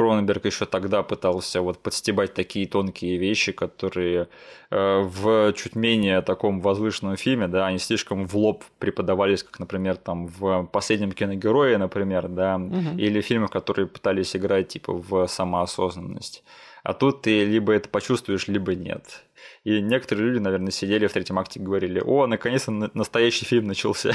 Кроненберг 0.00 0.46
еще 0.46 0.64
тогда 0.64 1.02
пытался 1.02 1.60
вот 1.60 1.78
подстебать 1.78 2.32
такие 2.32 2.66
тонкие 2.66 3.18
вещи, 3.18 3.52
которые 3.52 4.28
э, 4.70 5.00
в 5.02 5.52
чуть 5.52 5.76
менее 5.76 6.22
таком 6.22 6.62
возвышенном 6.62 7.18
фильме, 7.18 7.48
да, 7.48 7.66
они 7.66 7.78
слишком 7.78 8.26
в 8.26 8.34
лоб 8.34 8.64
преподавались, 8.78 9.42
как, 9.42 9.58
например, 9.58 9.96
там 9.96 10.28
в 10.28 10.64
«Последнем 10.72 11.12
киногерое», 11.12 11.76
например, 11.76 12.28
да, 12.28 12.56
угу. 12.56 12.96
или 12.96 13.20
фильмах, 13.20 13.50
которые 13.50 13.88
пытались 13.88 14.34
играть 14.34 14.68
типа 14.68 14.94
в 14.94 15.26
самоосознанность. 15.26 16.44
А 16.82 16.94
тут 16.94 17.20
ты 17.20 17.44
либо 17.44 17.74
это 17.74 17.90
почувствуешь, 17.90 18.48
либо 18.48 18.74
нет. 18.74 19.26
И 19.64 19.82
некоторые 19.82 20.28
люди, 20.28 20.38
наверное, 20.38 20.70
сидели 20.70 21.08
в 21.08 21.12
третьем 21.12 21.38
акте 21.38 21.60
и 21.60 21.62
говорили, 21.62 22.00
о, 22.02 22.26
наконец-то 22.26 22.70
настоящий 22.94 23.44
фильм 23.44 23.66
начался. 23.66 24.14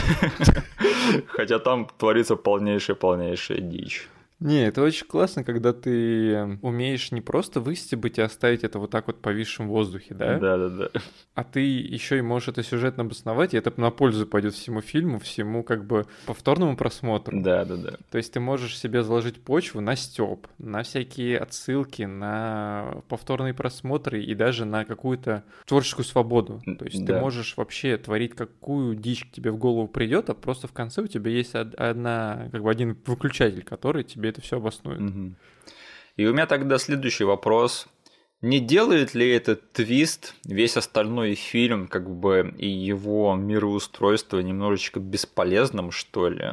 Хотя 1.27 1.59
там 1.59 1.87
творится 1.99 2.35
полнейшая-полнейшая 2.35 3.59
дичь. 3.59 4.09
Не, 4.39 4.67
это 4.67 4.81
очень 4.81 5.07
классно, 5.07 5.43
когда 5.45 5.71
ты 5.71 6.31
эм, 6.31 6.59
умеешь 6.61 7.11
не 7.11 7.21
просто 7.21 7.61
выстебать 7.61 8.17
и 8.17 8.21
оставить 8.21 8.63
это 8.65 8.79
вот 8.79 8.91
так 8.91 9.07
вот 9.07 9.21
повисшем 9.21 9.67
в 9.67 9.69
воздухе, 9.69 10.13
да? 10.13 10.37
Да, 10.37 10.57
да, 10.57 10.69
да. 10.69 10.89
А 11.35 11.43
ты 11.43 11.61
еще 11.61 12.17
и 12.17 12.21
можешь 12.21 12.49
это 12.49 12.61
сюжетно 12.61 13.03
обосновать, 13.03 13.53
и 13.53 13.57
это 13.57 13.73
на 13.79 13.91
пользу 13.91 14.27
пойдет 14.27 14.53
всему 14.53 14.81
фильму, 14.81 15.19
всему 15.19 15.63
как 15.63 15.85
бы 15.85 16.05
повторному 16.25 16.75
просмотру. 16.75 17.39
Да, 17.41 17.63
да, 17.63 17.75
да. 17.75 17.91
То 18.11 18.17
есть 18.17 18.33
ты 18.33 18.39
можешь 18.41 18.77
себе 18.77 19.03
заложить 19.03 19.41
почву 19.41 19.79
на 19.79 19.95
стёб, 19.95 20.47
на 20.57 20.83
всякие 20.83 21.37
отсылки, 21.37 22.03
на 22.03 23.03
повторные 23.07 23.53
просмотры 23.53 24.21
и 24.21 24.35
даже 24.35 24.65
на 24.65 24.83
какую-то 24.83 25.43
творческую 25.65 26.05
свободу. 26.05 26.61
То 26.77 26.85
есть 26.85 27.05
да. 27.05 27.13
ты 27.13 27.19
можешь 27.19 27.55
вообще 27.55 27.97
творить 27.97 28.35
какую 28.35 28.95
дичь 28.95 29.29
тебе 29.31 29.51
в 29.51 29.57
голову 29.57 29.87
придет, 29.87 30.29
а 30.29 30.33
просто 30.33 30.67
в 30.67 30.73
конце 30.73 31.01
у 31.01 31.07
тебя 31.07 31.31
есть 31.31 31.55
одна, 31.55 32.49
как 32.51 32.63
бы 32.63 32.69
один 32.69 32.97
выключатель, 33.05 33.63
который 33.63 34.03
тебе 34.03 34.24
тебе 34.25 34.29
это 34.29 34.41
все 34.41 34.57
обоснует. 34.57 34.99
Угу. 34.99 35.35
И 36.17 36.25
у 36.25 36.33
меня 36.33 36.45
тогда 36.47 36.77
следующий 36.77 37.23
вопрос. 37.25 37.87
Не 38.41 38.59
делает 38.59 39.13
ли 39.13 39.29
этот 39.29 39.71
твист 39.71 40.35
весь 40.43 40.77
остальной 40.77 41.35
фильм, 41.35 41.87
как 41.87 42.09
бы 42.09 42.53
и 42.57 42.67
его 42.67 43.35
мироустройство 43.35 44.39
немножечко 44.39 44.99
бесполезным, 44.99 45.91
что 45.91 46.29
ли? 46.29 46.45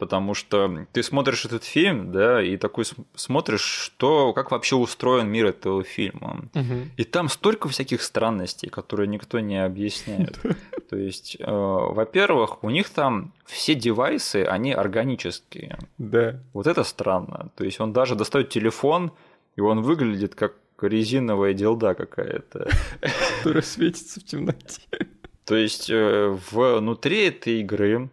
Потому 0.00 0.34
что 0.34 0.86
ты 0.92 1.02
смотришь 1.02 1.44
этот 1.44 1.62
фильм, 1.62 2.10
да, 2.10 2.42
и 2.42 2.56
такой 2.56 2.84
смотришь, 3.14 3.60
что, 3.62 4.32
как 4.32 4.50
вообще 4.50 4.74
устроен 4.74 5.28
мир 5.28 5.46
этого 5.46 5.84
фильма. 5.84 6.48
Угу. 6.54 6.74
И 6.96 7.04
там 7.04 7.28
столько 7.28 7.68
всяких 7.68 8.02
странностей, 8.02 8.70
которые 8.70 9.06
никто 9.06 9.38
не 9.40 9.62
объясняет. 9.62 10.40
То 10.90 10.96
есть, 10.96 11.36
э, 11.38 11.44
во-первых, 11.46 12.64
у 12.64 12.70
них 12.70 12.88
там 12.88 13.32
все 13.44 13.74
девайсы, 13.74 14.44
они 14.44 14.72
органические. 14.72 15.78
Да. 15.98 16.40
Вот 16.54 16.66
это 16.66 16.82
странно. 16.82 17.50
То 17.54 17.64
есть 17.64 17.78
он 17.78 17.92
даже 17.92 18.14
достает 18.14 18.48
телефон, 18.48 19.12
и 19.56 19.60
он 19.60 19.82
выглядит 19.82 20.34
как 20.34 20.54
резиновая 20.80 21.52
делда 21.52 21.94
какая-то. 21.94 22.68
Которая 23.38 23.62
светится 23.62 24.20
в 24.20 24.24
темноте. 24.24 24.80
То 25.44 25.56
есть 25.56 25.90
э, 25.90 26.38
внутри 26.50 27.26
этой 27.26 27.60
игры 27.60 28.08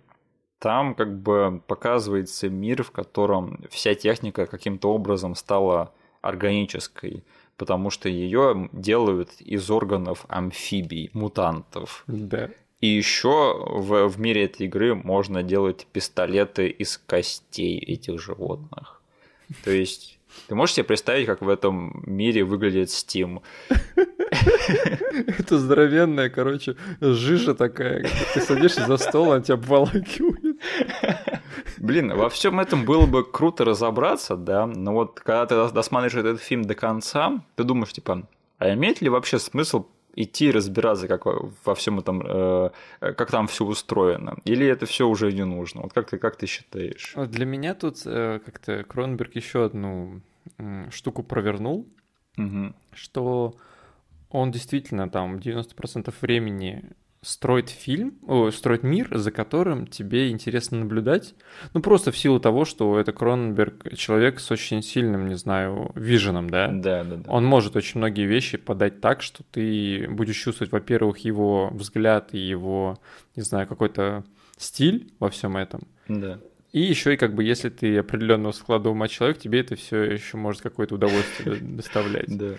там 0.59 0.95
как 0.95 1.21
бы 1.21 1.61
показывается 1.67 2.49
мир, 2.49 2.83
в 2.83 2.91
котором 2.91 3.63
вся 3.69 3.95
техника 3.95 4.45
каким-то 4.45 4.91
образом 4.91 5.35
стала 5.35 5.93
органической, 6.21 7.23
потому 7.57 7.89
что 7.89 8.09
ее 8.09 8.69
делают 8.71 9.33
из 9.39 9.69
органов 9.69 10.25
амфибий, 10.27 11.09
мутантов. 11.13 12.03
Да. 12.07 12.49
И 12.79 12.87
еще 12.87 13.65
в, 13.65 14.07
в 14.07 14.19
мире 14.19 14.45
этой 14.45 14.67
игры 14.67 14.93
можно 14.93 15.41
делать 15.41 15.87
пистолеты 15.91 16.67
из 16.67 16.97
костей 16.97 17.79
этих 17.79 18.21
животных. 18.21 19.01
То 19.63 19.71
есть 19.71 20.19
ты 20.47 20.55
можешь 20.55 20.75
себе 20.75 20.83
представить, 20.83 21.25
как 21.25 21.41
в 21.41 21.49
этом 21.49 22.03
мире 22.05 22.43
выглядит 22.43 22.89
Steam? 22.89 23.41
Это 25.39 25.57
здоровенная, 25.57 26.29
короче, 26.29 26.75
жижа 27.01 27.55
такая. 27.55 28.07
Ты 28.33 28.41
садишься 28.41 28.85
за 28.85 28.97
стол, 28.97 29.31
она 29.31 29.41
тебя 29.41 29.55
обволакивает. 29.55 30.46
Блин, 31.77 32.15
во 32.15 32.29
всем 32.29 32.59
этом 32.59 32.85
было 32.85 33.05
бы 33.05 33.23
круто 33.23 33.65
разобраться, 33.65 34.35
да, 34.35 34.65
но 34.65 34.93
вот 34.93 35.19
когда 35.19 35.45
ты 35.45 35.73
досматриваешь 35.73 36.25
этот 36.25 36.41
фильм 36.41 36.63
до 36.63 36.75
конца, 36.75 37.43
ты 37.55 37.63
думаешь, 37.63 37.93
типа, 37.93 38.27
а 38.57 38.73
имеет 38.73 39.01
ли 39.01 39.09
вообще 39.09 39.39
смысл 39.39 39.85
идти 40.15 40.51
разбираться, 40.51 41.07
как 41.07 41.25
во 41.25 41.75
всем 41.75 41.99
этом, 41.99 42.23
э, 42.25 42.71
как 42.99 43.29
там 43.29 43.47
все 43.47 43.65
устроено, 43.65 44.37
или 44.45 44.65
это 44.65 44.85
все 44.85 45.07
уже 45.07 45.31
не 45.31 45.45
нужно? 45.45 45.81
Вот 45.83 45.93
как 45.93 46.09
ты, 46.09 46.17
как 46.17 46.35
ты 46.35 46.47
считаешь? 46.47 47.13
Для 47.15 47.45
меня 47.45 47.75
тут 47.75 48.01
э, 48.05 48.39
как-то 48.43 48.83
Кроненберг 48.83 49.35
еще 49.35 49.65
одну 49.65 50.21
штуку 50.89 51.23
провернул, 51.23 51.87
угу. 52.37 52.73
что 52.93 53.55
он 54.29 54.51
действительно 54.51 55.09
там 55.09 55.37
90% 55.37 56.13
времени 56.21 56.83
строит 57.27 57.69
фильм, 57.69 58.17
о, 58.25 58.51
строит 58.51 58.83
мир, 58.83 59.09
за 59.11 59.31
которым 59.31 59.85
тебе 59.85 60.29
интересно 60.29 60.79
наблюдать. 60.79 61.35
Ну, 61.73 61.81
просто 61.81 62.11
в 62.11 62.17
силу 62.17 62.39
того, 62.39 62.63
что 62.63 62.97
это 62.97 63.11
Кроненберг 63.11 63.95
человек 63.97 64.39
с 64.39 64.49
очень 64.49 64.81
сильным, 64.81 65.27
не 65.27 65.35
знаю, 65.35 65.91
виженом, 65.93 66.49
да? 66.49 66.69
Да, 66.69 67.03
да, 67.03 67.17
да. 67.17 67.29
Он 67.29 67.43
может 67.43 67.75
очень 67.75 67.97
многие 67.99 68.25
вещи 68.25 68.57
подать 68.57 69.01
так, 69.01 69.21
что 69.21 69.43
ты 69.51 70.07
будешь 70.09 70.37
чувствовать, 70.37 70.71
во-первых, 70.71 71.17
его 71.19 71.69
взгляд 71.73 72.33
и 72.33 72.37
его, 72.37 72.97
не 73.35 73.43
знаю, 73.43 73.67
какой-то 73.67 74.23
стиль 74.57 75.11
во 75.19 75.29
всем 75.29 75.57
этом. 75.57 75.81
Да. 76.07 76.39
И 76.71 76.79
еще 76.79 77.13
и 77.13 77.17
как 77.17 77.33
бы, 77.33 77.43
если 77.43 77.69
ты 77.69 77.97
определенного 77.97 78.53
склада 78.53 78.89
ума 78.89 79.09
человек, 79.09 79.39
тебе 79.39 79.59
это 79.59 79.75
все 79.75 80.03
еще 80.03 80.37
может 80.37 80.61
какое-то 80.61 80.95
удовольствие 80.95 81.57
доставлять. 81.61 82.37
Да 82.37 82.55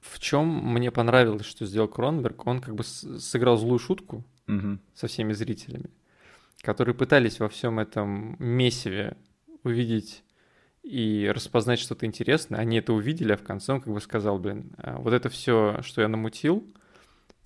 в 0.00 0.18
чем 0.18 0.46
мне 0.46 0.90
понравилось, 0.90 1.46
что 1.46 1.66
сделал 1.66 1.88
Кронберг, 1.88 2.46
он 2.46 2.60
как 2.60 2.74
бы 2.74 2.84
сыграл 2.84 3.56
злую 3.56 3.78
шутку 3.78 4.24
угу. 4.48 4.78
со 4.94 5.06
всеми 5.06 5.32
зрителями, 5.32 5.90
которые 6.62 6.94
пытались 6.94 7.40
во 7.40 7.48
всем 7.48 7.78
этом 7.78 8.36
месиве 8.38 9.16
увидеть 9.62 10.24
и 10.82 11.30
распознать 11.34 11.78
что-то 11.78 12.06
интересное. 12.06 12.58
Они 12.58 12.78
это 12.78 12.92
увидели, 12.92 13.32
а 13.32 13.36
в 13.36 13.42
конце 13.42 13.74
он 13.74 13.80
как 13.80 13.92
бы 13.92 14.00
сказал, 14.00 14.38
блин, 14.38 14.72
а 14.78 14.98
вот 14.98 15.12
это 15.12 15.28
все, 15.28 15.80
что 15.82 16.00
я 16.00 16.08
намутил, 16.08 16.64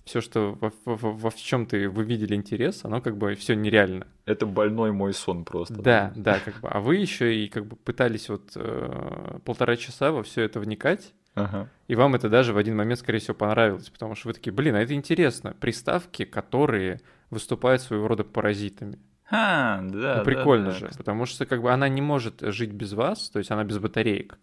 все, 0.05 0.21
что 0.21 0.57
во, 0.61 0.71
во, 0.85 1.11
во 1.11 1.29
в 1.29 1.35
чем 1.35 1.65
ты 1.65 1.89
вы 1.89 2.03
видели 2.03 2.35
интерес, 2.35 2.85
оно 2.85 3.01
как 3.01 3.17
бы 3.17 3.33
все 3.35 3.55
нереально. 3.55 4.07
Это 4.25 4.45
больной 4.45 4.91
мой 4.91 5.13
сон 5.13 5.43
просто. 5.43 5.73
Да, 5.75 6.13
да, 6.15 6.33
да 6.35 6.39
как 6.39 6.61
бы. 6.61 6.69
А 6.69 6.79
вы 6.79 6.97
еще 6.97 7.35
и 7.35 7.49
как 7.49 7.65
бы 7.65 7.75
пытались 7.75 8.29
вот 8.29 8.51
э, 8.55 9.39
полтора 9.43 9.75
часа 9.75 10.11
во 10.11 10.21
все 10.23 10.43
это 10.43 10.59
вникать, 10.59 11.13
Ага. 11.35 11.69
И 11.87 11.95
вам 11.95 12.15
это 12.15 12.29
даже 12.29 12.53
в 12.53 12.57
один 12.57 12.77
момент, 12.77 12.99
скорее 12.99 13.19
всего, 13.19 13.35
понравилось, 13.35 13.89
потому 13.89 14.15
что 14.15 14.29
вы 14.29 14.33
такие, 14.33 14.51
блин, 14.51 14.75
а 14.75 14.81
это 14.81 14.93
интересно. 14.93 15.53
Приставки, 15.59 16.25
которые 16.25 17.01
выступают 17.29 17.81
своего 17.81 18.07
рода 18.07 18.23
паразитами. 18.23 18.97
А, 19.29 19.81
да. 19.81 20.17
Ну, 20.19 20.23
прикольно 20.23 20.67
да, 20.67 20.71
же, 20.71 20.87
да. 20.87 20.91
потому 20.97 21.25
что 21.25 21.45
как 21.45 21.61
бы 21.61 21.71
она 21.71 21.89
не 21.89 22.01
может 22.01 22.41
жить 22.41 22.71
без 22.71 22.93
вас, 22.93 23.29
то 23.29 23.39
есть 23.39 23.51
она 23.51 23.63
без 23.63 23.79
батареек. 23.79 24.37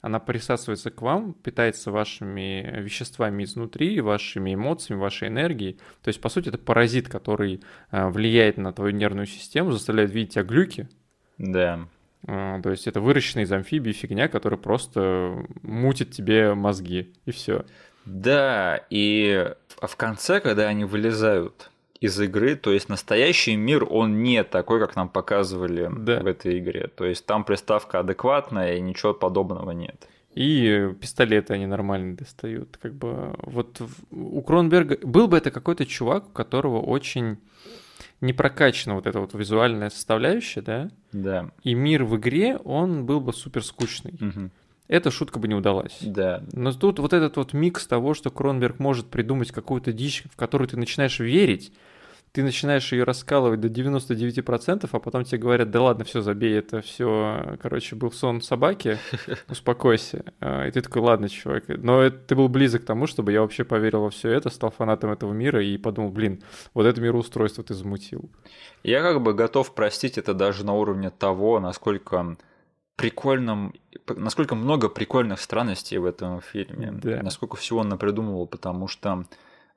Она 0.00 0.20
присасывается 0.20 0.92
к 0.92 1.02
вам, 1.02 1.34
питается 1.34 1.90
вашими 1.90 2.80
веществами 2.80 3.42
изнутри, 3.42 4.00
вашими 4.00 4.54
эмоциями, 4.54 5.00
вашей 5.00 5.26
энергией. 5.26 5.78
То 6.02 6.08
есть, 6.08 6.20
по 6.20 6.28
сути, 6.28 6.50
это 6.50 6.58
паразит, 6.58 7.08
который 7.08 7.60
э, 7.90 8.08
влияет 8.08 8.58
на 8.58 8.72
твою 8.72 8.92
нервную 8.92 9.26
систему, 9.26 9.72
заставляет 9.72 10.12
видеть 10.12 10.34
тебя 10.34 10.44
глюки. 10.44 10.88
Да. 11.36 11.88
А, 12.26 12.60
то 12.60 12.70
есть 12.70 12.86
это 12.86 13.00
выращенная 13.00 13.44
из 13.44 13.52
амфибии 13.52 13.92
фигня, 13.92 14.28
которая 14.28 14.58
просто 14.58 15.44
мутит 15.62 16.10
тебе 16.10 16.54
мозги, 16.54 17.12
и 17.24 17.30
все. 17.30 17.64
Да, 18.04 18.80
и 18.90 19.52
в 19.80 19.96
конце, 19.96 20.40
когда 20.40 20.68
они 20.68 20.84
вылезают 20.84 21.70
из 22.00 22.18
игры, 22.20 22.54
то 22.54 22.72
есть 22.72 22.88
настоящий 22.88 23.56
мир, 23.56 23.84
он 23.88 24.22
не 24.22 24.44
такой, 24.44 24.80
как 24.80 24.96
нам 24.96 25.08
показывали 25.08 25.90
да. 25.90 26.20
в 26.20 26.26
этой 26.26 26.58
игре. 26.58 26.88
То 26.88 27.04
есть 27.04 27.26
там 27.26 27.44
приставка 27.44 28.00
адекватная, 28.00 28.76
и 28.76 28.80
ничего 28.80 29.14
подобного 29.14 29.72
нет. 29.72 30.08
И 30.34 30.94
пистолеты 31.00 31.54
они 31.54 31.66
нормально 31.66 32.16
достают. 32.16 32.76
Как 32.80 32.94
бы 32.94 33.34
вот 33.38 33.82
у 34.10 34.40
Кронберга 34.42 34.98
был 35.02 35.26
бы 35.26 35.36
это 35.36 35.50
какой-то 35.50 35.84
чувак, 35.84 36.28
у 36.28 36.30
которого 36.30 36.80
очень 36.80 37.38
не 38.20 38.32
прокачана 38.32 38.94
вот 38.94 39.06
эта 39.06 39.20
вот 39.20 39.34
визуальная 39.34 39.90
составляющая, 39.90 40.62
да? 40.62 40.90
Да. 41.12 41.50
И 41.62 41.74
мир 41.74 42.04
в 42.04 42.16
игре, 42.16 42.56
он 42.56 43.06
был 43.06 43.20
бы 43.20 43.32
супер 43.32 43.64
скучный. 43.64 44.14
Угу. 44.20 44.50
Эта 44.88 45.10
шутка 45.10 45.38
бы 45.38 45.48
не 45.48 45.54
удалась. 45.54 45.98
Да. 46.00 46.42
Но 46.52 46.72
тут 46.72 46.98
вот 46.98 47.12
этот 47.12 47.36
вот 47.36 47.52
микс 47.52 47.86
того, 47.86 48.14
что 48.14 48.30
Кронберг 48.30 48.78
может 48.78 49.08
придумать 49.08 49.52
какую-то 49.52 49.92
дичь, 49.92 50.24
в 50.32 50.36
которую 50.36 50.68
ты 50.68 50.76
начинаешь 50.76 51.20
верить, 51.20 51.72
ты 52.32 52.42
начинаешь 52.42 52.92
ее 52.92 53.04
раскалывать 53.04 53.60
до 53.60 53.68
99%, 53.68 54.88
а 54.90 54.98
потом 54.98 55.24
тебе 55.24 55.38
говорят, 55.38 55.70
да 55.70 55.82
ладно, 55.82 56.04
все, 56.04 56.20
забей, 56.20 56.58
это 56.58 56.80
все, 56.80 57.56
короче, 57.60 57.96
был 57.96 58.12
сон 58.12 58.42
собаки, 58.42 58.98
успокойся. 59.48 60.24
А, 60.40 60.66
и 60.66 60.70
ты 60.70 60.80
такой, 60.80 61.02
ладно, 61.02 61.28
чувак. 61.28 61.64
Но 61.68 62.10
ты 62.10 62.34
был 62.34 62.48
близок 62.48 62.82
к 62.82 62.86
тому, 62.86 63.06
чтобы 63.06 63.32
я 63.32 63.40
вообще 63.40 63.64
поверил 63.64 64.02
во 64.02 64.10
все 64.10 64.30
это, 64.30 64.50
стал 64.50 64.70
фанатом 64.70 65.10
этого 65.10 65.32
мира 65.32 65.62
и 65.64 65.78
подумал, 65.78 66.10
блин, 66.10 66.42
вот 66.74 66.86
это 66.86 67.00
мироустройство 67.00 67.64
ты 67.64 67.74
замутил. 67.74 68.30
Я 68.82 69.02
как 69.02 69.22
бы 69.22 69.34
готов 69.34 69.74
простить 69.74 70.18
это 70.18 70.34
даже 70.34 70.64
на 70.64 70.74
уровне 70.74 71.10
того, 71.10 71.60
насколько 71.60 72.36
прикольным, 72.96 73.74
насколько 74.08 74.54
много 74.54 74.88
прикольных 74.88 75.40
странностей 75.40 75.98
в 75.98 76.04
этом 76.04 76.40
фильме, 76.40 76.90
да. 76.92 77.22
насколько 77.22 77.56
всего 77.56 77.80
он 77.80 77.88
напридумывал, 77.88 78.46
потому 78.46 78.88
что 78.88 79.24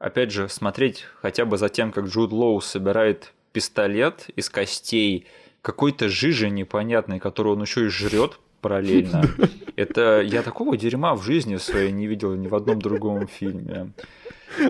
опять 0.02 0.32
же, 0.32 0.50
смотреть 0.50 1.06
хотя 1.22 1.46
бы 1.46 1.58
за 1.58 1.70
тем, 1.70 1.92
как 1.92 2.06
Джуд 2.06 2.32
Лоу 2.32 2.60
собирает 2.60 3.34
пистолет 3.54 4.28
из 4.36 4.50
костей 4.50 5.28
какой-то 5.62 6.10
жижи 6.10 6.50
непонятной, 6.50 7.20
которую 7.20 7.56
он 7.56 7.62
еще 7.62 7.86
и 7.86 7.90
жрет 7.90 8.40
параллельно. 8.62 9.24
Это 9.76 10.22
я 10.22 10.42
такого 10.42 10.76
дерьма 10.76 11.16
в 11.16 11.24
жизни 11.24 11.58
своей 11.58 11.92
не 11.92 12.08
видел 12.08 12.34
ни 12.36 12.48
в 12.48 12.56
одном 12.56 12.82
другом 12.82 13.28
фильме. 13.28 13.94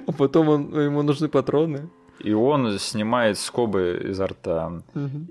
А 0.07 0.11
потом 0.11 0.49
он, 0.49 0.79
ему 0.79 1.01
нужны 1.01 1.27
патроны. 1.27 1.89
И 2.19 2.33
он 2.33 2.77
снимает 2.77 3.39
скобы 3.39 4.01
изо 4.09 4.27
рта. 4.27 4.83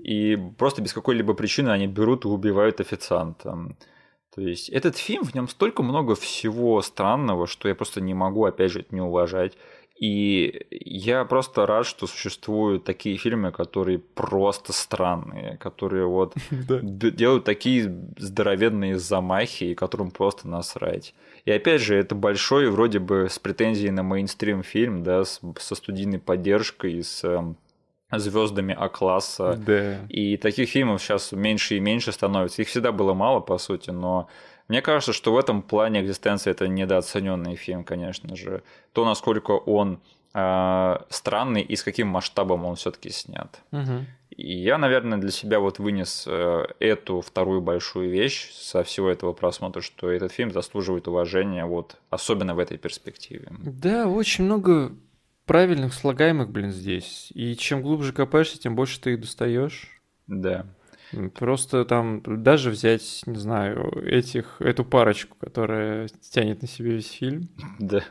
И 0.03 0.37
просто 0.57 0.81
без 0.81 0.93
какой-либо 0.93 1.33
причины 1.33 1.69
они 1.69 1.87
берут 1.87 2.25
и 2.25 2.27
убивают 2.27 2.81
официанта. 2.81 3.57
То 4.33 4.41
есть 4.41 4.69
этот 4.69 4.97
фильм, 4.97 5.23
в 5.25 5.35
нем 5.35 5.49
столько 5.49 5.83
много 5.83 6.15
всего 6.15 6.81
странного, 6.81 7.47
что 7.47 7.67
я 7.67 7.75
просто 7.75 7.99
не 7.99 8.13
могу, 8.13 8.45
опять 8.45 8.71
же, 8.71 8.79
это 8.79 8.95
не 8.95 9.01
уважать. 9.01 9.57
И 10.01 10.65
я 10.71 11.23
просто 11.25 11.67
рад, 11.67 11.85
что 11.85 12.07
существуют 12.07 12.83
такие 12.83 13.17
фильмы, 13.17 13.51
которые 13.51 13.99
просто 13.99 14.73
странные, 14.73 15.57
которые 15.57 16.07
вот 16.07 16.33
делают 16.49 17.43
такие 17.43 17.95
здоровенные 18.17 18.97
замахи, 18.97 19.65
и 19.65 19.75
которым 19.75 20.09
просто 20.09 20.47
насрать. 20.47 21.13
И 21.45 21.51
опять 21.51 21.81
же, 21.81 21.95
это 21.95 22.15
большой, 22.15 22.71
вроде 22.71 22.97
бы 22.97 23.27
с 23.29 23.37
претензией 23.37 23.91
на 23.91 24.01
мейнстрим 24.01 24.63
фильм, 24.63 25.03
да, 25.03 25.23
с, 25.23 25.39
со 25.59 25.75
студийной 25.75 26.17
поддержкой, 26.17 27.03
с 27.03 27.23
эм, 27.23 27.55
звездами 28.11 28.75
А-класса. 28.75 29.55
Да. 29.63 29.99
И 30.09 30.35
таких 30.37 30.69
фильмов 30.69 31.03
сейчас 31.03 31.31
меньше 31.31 31.77
и 31.77 31.79
меньше 31.79 32.11
становится. 32.11 32.63
Их 32.63 32.69
всегда 32.69 32.91
было 32.91 33.13
мало, 33.13 33.39
по 33.39 33.59
сути, 33.59 33.91
но 33.91 34.27
мне 34.67 34.81
кажется, 34.81 35.13
что 35.13 35.33
в 35.33 35.37
этом 35.37 35.61
плане 35.61 36.01
экзистенция 36.01 36.51
это 36.51 36.67
недооцененный 36.67 37.55
фильм, 37.55 37.83
конечно 37.83 38.35
же. 38.35 38.63
То, 38.93 39.05
насколько 39.05 39.51
он 39.51 39.99
э, 40.33 40.97
странный 41.09 41.61
и 41.61 41.75
с 41.75 41.83
каким 41.83 42.07
масштабом 42.07 42.65
он 42.65 42.75
все-таки 42.75 43.09
снят. 43.09 43.61
Угу. 43.71 44.05
И 44.37 44.57
я, 44.57 44.77
наверное, 44.77 45.17
для 45.17 45.31
себя 45.31 45.59
вот 45.59 45.79
вынес 45.79 46.25
э, 46.27 46.65
эту 46.79 47.21
вторую 47.21 47.61
большую 47.61 48.09
вещь 48.09 48.51
со 48.51 48.83
всего 48.83 49.09
этого 49.09 49.33
просмотра, 49.33 49.81
что 49.81 50.09
этот 50.09 50.31
фильм 50.31 50.51
заслуживает 50.51 51.07
уважения, 51.07 51.65
вот 51.65 51.97
особенно 52.09 52.55
в 52.55 52.59
этой 52.59 52.77
перспективе. 52.77 53.49
Да, 53.59 54.07
очень 54.07 54.45
много 54.45 54.93
правильных 55.45 55.93
слагаемых, 55.93 56.49
блин, 56.49 56.71
здесь. 56.71 57.29
И 57.33 57.55
чем 57.57 57.81
глубже 57.81 58.13
копаешься, 58.13 58.57
тем 58.57 58.75
больше 58.75 59.01
ты 59.01 59.13
их 59.13 59.21
достаешь. 59.21 60.01
Да. 60.27 60.65
Просто 61.35 61.85
там 61.85 62.21
даже 62.43 62.69
взять, 62.69 63.23
не 63.25 63.37
знаю, 63.37 64.03
этих, 64.05 64.57
эту 64.59 64.85
парочку, 64.85 65.37
которая 65.39 66.07
тянет 66.29 66.61
на 66.61 66.67
себе 66.67 66.91
весь 66.93 67.11
фильм. 67.11 67.49
Да. 67.79 68.03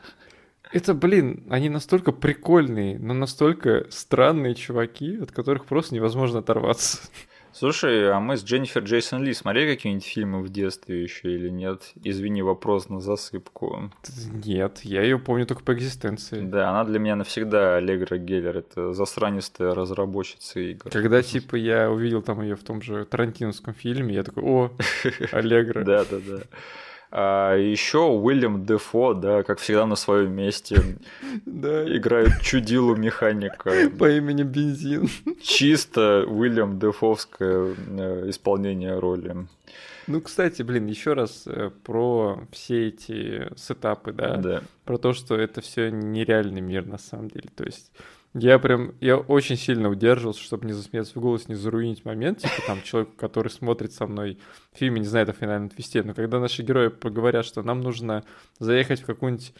Это, 0.73 0.95
блин, 0.95 1.47
они 1.51 1.69
настолько 1.69 2.13
прикольные, 2.13 2.99
но 2.99 3.13
настолько 3.13 3.87
странные 3.91 4.55
чуваки, 4.55 5.17
от 5.17 5.33
которых 5.33 5.65
просто 5.65 5.95
невозможно 5.95 6.39
оторваться. 6.41 6.99
Слушай, 7.61 8.11
а 8.11 8.21
мы 8.21 8.39
с 8.39 8.43
Дженнифер 8.43 8.85
Джейсон 8.85 9.23
Ли 9.23 9.35
смотрели 9.35 9.75
какие-нибудь 9.75 10.07
фильмы 10.07 10.41
в 10.41 10.49
детстве 10.49 11.03
еще 11.03 11.35
или 11.35 11.51
нет? 11.51 11.93
Извини, 12.03 12.41
вопрос 12.41 12.89
на 12.89 13.03
засыпку. 13.03 13.91
Нет, 14.47 14.81
я 14.83 15.03
ее 15.03 15.19
помню 15.19 15.45
только 15.45 15.63
по 15.63 15.75
экзистенции. 15.75 16.41
Да, 16.41 16.71
она 16.71 16.85
для 16.85 16.99
меня 16.99 17.17
навсегда 17.17 17.77
Аллегра 17.77 18.17
Геллер, 18.17 18.57
это 18.57 18.95
засранистая 18.95 19.75
разработчица 19.75 20.59
игр. 20.59 20.89
Когда, 20.89 21.23
типа, 21.23 21.57
я 21.57 21.91
увидел 21.91 22.23
там 22.23 22.41
ее 22.41 22.57
в 22.57 22.65
том 22.65 22.81
же 22.81 23.05
Тарантиновском 23.05 23.75
фильме, 23.75 24.15
я 24.15 24.23
такой, 24.23 24.43
о, 24.43 24.71
Аллегра. 25.33 25.85
Да, 25.85 26.07
да, 26.11 26.17
да. 26.19 26.41
А 27.13 27.57
еще 27.57 28.09
Уильям 28.09 28.65
Дефо, 28.65 29.15
да, 29.15 29.43
как 29.43 29.59
всегда 29.59 29.85
на 29.85 29.97
своем 29.97 30.33
месте, 30.33 30.77
играет 31.47 32.41
чудилу 32.41 32.95
механика. 32.95 33.73
По 33.99 34.11
имени 34.11 34.45
Бензин. 34.45 35.09
Чисто 35.43 36.25
Уильям 36.27 36.79
Дефовское 36.79 37.75
э, 37.77 38.31
исполнение 38.31 38.99
роли. 38.99 39.49
Ну, 40.07 40.21
кстати, 40.21 40.63
блин, 40.63 40.87
еще 40.87 41.15
раз 41.15 41.45
э, 41.47 41.71
про 41.85 42.41
все 42.53 42.89
эти 42.89 43.49
сетапы, 43.57 44.13
да? 44.13 44.37
Да. 44.37 44.63
Про 44.85 44.99
то, 44.99 45.13
что 45.13 45.37
это 45.37 45.61
все 45.61 45.91
нереальный 45.91 46.61
мир 46.61 46.87
на 46.87 46.99
самом 46.99 47.29
деле. 47.29 47.49
То 47.55 47.65
есть 47.65 47.91
я 48.35 48.59
прям, 48.59 48.95
я 49.01 49.17
очень 49.17 49.57
сильно 49.57 49.89
удерживался, 49.89 50.41
чтобы 50.41 50.67
не 50.67 50.73
засмеяться 50.73 51.19
в 51.19 51.23
голос, 51.23 51.49
не 51.49 51.55
заруинить 51.55 52.05
момент, 52.05 52.39
типа 52.39 52.63
там 52.67 52.83
человек, 52.83 53.17
который 53.17 53.49
смотрит 53.49 53.93
со 53.93 54.07
мной 54.07 54.39
в 54.73 54.79
фильме, 54.79 55.01
не 55.01 55.07
знает 55.07 55.29
о 55.29 55.33
финальном 55.33 55.69
твисте, 55.69 56.03
но 56.03 56.15
когда 56.15 56.39
наши 56.39 56.63
герои 56.63 56.89
поговорят, 56.89 57.45
что 57.45 57.63
нам 57.63 57.81
нужно 57.81 58.25
заехать 58.59 59.03
в 59.03 59.07
какую-нибудь 59.07 59.53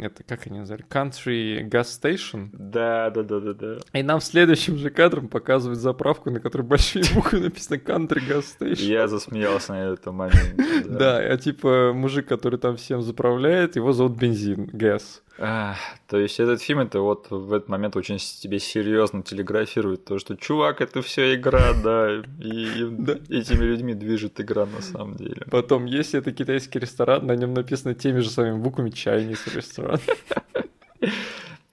это 0.00 0.24
как 0.24 0.46
они 0.46 0.58
назвали, 0.58 0.84
Country 0.84 1.68
Gas 1.68 1.86
Station. 2.02 2.48
Да, 2.52 3.10
да, 3.10 3.22
да, 3.22 3.40
да, 3.40 3.52
да. 3.52 3.78
И 3.92 4.02
нам 4.02 4.20
следующим 4.20 4.76
же 4.76 4.90
кадром 4.90 5.28
показывают 5.28 5.78
заправку, 5.78 6.30
на 6.30 6.40
которой 6.40 6.62
большие 6.62 7.04
буквы 7.14 7.40
написано 7.40 7.76
Country 7.76 8.20
Gas 8.28 8.44
Station. 8.58 8.82
Я 8.82 9.06
засмеялся 9.06 9.72
на 9.72 9.92
этом 9.92 10.16
моменте. 10.16 10.54
Да, 10.88 11.18
а 11.18 11.36
типа 11.36 11.92
мужик, 11.94 12.26
который 12.26 12.58
там 12.58 12.76
всем 12.76 13.00
заправляет, 13.02 13.76
его 13.76 13.92
зовут 13.92 14.16
Бензин, 14.18 14.68
Газ. 14.72 15.22
А, 15.36 15.74
то 16.06 16.16
есть 16.16 16.38
этот 16.38 16.62
фильм 16.62 16.80
это 16.80 17.00
вот 17.00 17.26
в 17.30 17.52
этот 17.52 17.68
момент 17.68 17.96
очень 17.96 18.18
тебе 18.18 18.60
серьезно 18.60 19.22
телеграфирует 19.22 20.04
то, 20.04 20.18
что 20.18 20.36
чувак, 20.36 20.80
это 20.80 21.02
все 21.02 21.34
игра, 21.34 21.72
да, 21.84 22.22
и, 22.40 22.82
и 22.82 22.88
да. 22.90 23.14
этими 23.28 23.64
людьми 23.64 23.94
движет 23.94 24.40
игра 24.40 24.66
на 24.66 24.80
самом 24.80 25.16
деле. 25.16 25.42
Потом, 25.50 25.86
если 25.86 26.20
это 26.20 26.32
китайский 26.32 26.78
ресторан, 26.78 27.26
на 27.26 27.34
нем 27.34 27.52
написано 27.52 27.94
теми 27.94 28.20
же 28.20 28.30
самыми 28.30 28.58
буквами 28.58 28.90
Chinese 28.90 29.54
ресторан. 29.54 29.98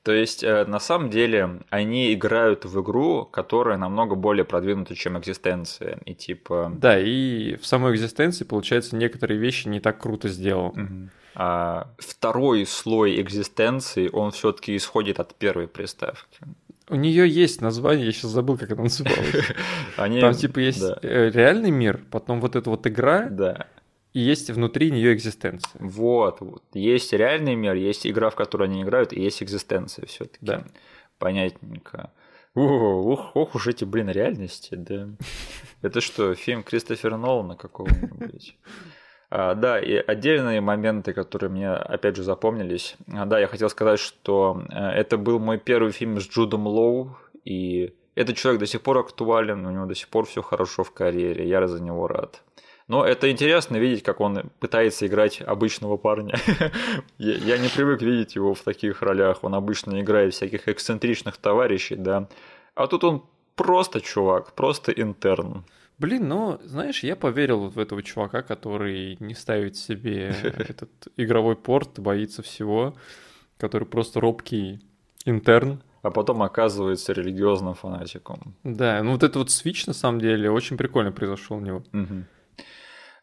То 0.04 0.14
есть, 0.14 0.44
э, 0.44 0.66
на 0.66 0.80
самом 0.80 1.12
деле, 1.12 1.60
они 1.70 2.12
играют 2.12 2.66
в 2.66 2.82
игру, 2.82 3.26
которая 3.26 3.78
намного 3.78 4.16
более 4.16 4.44
продвинута, 4.44 4.96
чем 4.96 5.20
экзистенция. 5.20 6.00
И 6.06 6.16
типа... 6.16 6.72
Да, 6.76 7.00
и 7.00 7.56
в 7.58 7.68
самой 7.68 7.94
экзистенции, 7.94 8.44
получается, 8.44 8.96
некоторые 8.96 9.40
вещи 9.40 9.68
не 9.68 9.80
так 9.80 10.02
круто 10.02 10.28
сделаны. 10.28 10.84
Угу 10.84 11.10
второй 11.34 12.66
слой 12.66 13.22
экзистенции, 13.22 14.10
он 14.12 14.32
все-таки 14.32 14.76
исходит 14.76 15.20
от 15.20 15.36
первой 15.36 15.68
приставки. 15.68 16.40
У 16.90 16.96
нее 16.96 17.28
есть 17.30 17.62
название, 17.62 18.08
я 18.08 18.12
сейчас 18.12 18.32
забыл, 18.32 18.58
как 18.58 18.72
она 18.72 18.84
называлась. 18.84 19.46
Они... 19.98 20.20
Там 20.20 20.34
типа 20.34 20.60
есть 20.60 20.82
да. 20.82 21.00
Э, 21.02 21.30
реальный 21.30 21.72
мир, 21.72 22.02
потом 22.12 22.42
вот 22.42 22.58
эта 22.58 22.70
вот 22.70 22.86
игра, 22.86 23.30
да. 23.30 23.68
и 24.12 24.20
есть 24.20 24.50
внутри 24.50 24.92
нее 24.92 25.14
экзистенция. 25.14 25.80
Вот, 25.80 26.42
вот. 26.42 26.64
Есть 26.74 27.14
реальный 27.14 27.56
мир, 27.56 27.76
есть 27.76 28.06
игра, 28.06 28.30
в 28.30 28.36
которой 28.36 28.68
они 28.68 28.82
играют, 28.82 29.14
и 29.14 29.22
есть 29.22 29.42
экзистенция 29.42 30.06
все-таки. 30.06 30.46
Да. 30.46 30.66
Понятненько. 31.18 32.12
Ох, 32.56 33.38
ох 33.38 33.56
уж 33.56 33.68
эти, 33.68 33.86
блин, 33.86 34.10
реальности, 34.10 34.76
да. 34.76 35.08
Это 35.82 36.02
что, 36.02 36.36
фильм 36.36 36.64
Кристофера 36.64 37.16
Нолана 37.16 37.56
какого-нибудь? 37.56 38.58
А, 39.34 39.56
да, 39.56 39.80
и 39.80 39.96
отдельные 39.96 40.60
моменты, 40.60 41.14
которые 41.14 41.50
мне, 41.50 41.72
опять 41.72 42.18
же, 42.18 42.24
запомнились. 42.24 42.98
А, 43.08 43.26
да, 43.26 43.40
я 43.40 43.48
хотел 43.48 43.70
сказать, 43.70 44.00
что 44.00 44.62
э, 44.70 44.76
это 44.76 45.18
был 45.18 45.40
мой 45.40 45.58
первый 45.58 45.94
фильм 45.94 46.20
с 46.20 46.28
Джудом 46.28 46.68
Лоу, 46.68 47.16
и 47.46 47.94
этот 48.14 48.36
человек 48.36 48.60
до 48.60 48.66
сих 48.66 48.82
пор 48.82 48.98
актуален, 48.98 49.66
у 49.66 49.72
него 49.72 49.86
до 49.86 49.96
сих 49.96 50.10
пор 50.10 50.26
все 50.26 50.42
хорошо 50.42 50.84
в 50.84 50.92
карьере, 50.92 51.48
я 51.48 51.66
за 51.66 51.82
него 51.82 52.08
рад. 52.08 52.44
Но 52.90 53.06
это 53.06 53.32
интересно 53.32 53.78
видеть, 53.78 54.04
как 54.04 54.20
он 54.20 54.52
пытается 54.60 55.08
играть 55.08 55.42
обычного 55.42 55.96
парня. 55.96 56.36
я 57.18 57.58
не 57.58 57.70
привык 57.70 58.02
видеть 58.02 58.36
его 58.36 58.54
в 58.54 58.60
таких 58.60 59.02
ролях. 59.02 59.46
Он 59.46 59.56
обычно 59.56 60.02
играет 60.02 60.34
всяких 60.34 60.68
эксцентричных 60.68 61.38
товарищей, 61.38 61.96
да. 61.96 62.28
А 62.76 62.88
тут 62.88 63.06
он 63.06 63.24
просто 63.56 64.02
чувак, 64.02 64.52
просто 64.56 64.92
интерн. 64.92 65.64
Блин, 66.02 66.28
ну, 66.28 66.60
знаешь, 66.64 67.04
я 67.04 67.16
поверил 67.16 67.60
вот 67.60 67.76
в 67.76 67.80
этого 67.80 68.02
чувака, 68.02 68.42
который 68.42 69.18
не 69.20 69.36
ставит 69.36 69.78
себе 69.78 70.36
этот 70.44 70.90
игровой 71.16 71.56
порт, 71.56 72.00
боится 72.00 72.42
всего, 72.42 72.96
который 73.60 73.88
просто 73.88 74.20
робкий 74.20 74.82
интерн. 75.26 75.84
А 76.02 76.10
потом 76.10 76.42
оказывается 76.42 77.14
религиозным 77.14 77.76
фанатиком. 77.76 78.56
Да, 78.64 79.04
ну 79.04 79.12
вот 79.12 79.22
этот 79.22 79.36
вот 79.36 79.52
свич 79.52 79.86
на 79.86 79.94
самом 79.94 80.20
деле 80.20 80.50
очень 80.50 80.76
прикольно 80.76 81.12
произошел 81.12 81.58
у 81.58 81.60
него. 81.60 81.84
Угу. 81.94 82.24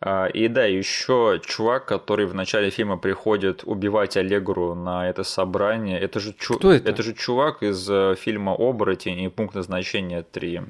А, 0.01 0.27
и 0.27 0.47
да, 0.47 0.65
еще 0.65 1.41
чувак, 1.45 1.87
который 1.87 2.27
в 2.27 2.35
начале 2.37 2.71
фильма 2.71 2.97
приходит 2.97 3.65
убивать 3.65 4.17
Аллегру 4.17 4.77
на 4.77 5.11
это 5.11 5.25
собрание. 5.25 5.99
Это 5.99 6.21
же, 6.21 6.33
чу... 6.33 6.55
Кто 6.59 6.71
это? 6.71 6.89
это 6.89 7.03
же 7.03 7.13
чувак 7.15 7.65
из 7.65 7.91
э, 7.91 8.15
фильма 8.15 8.55
«Оборотень» 8.57 9.23
и 9.23 9.29
«Пункт 9.29 9.57
назначения 9.57 10.25
3». 10.33 10.69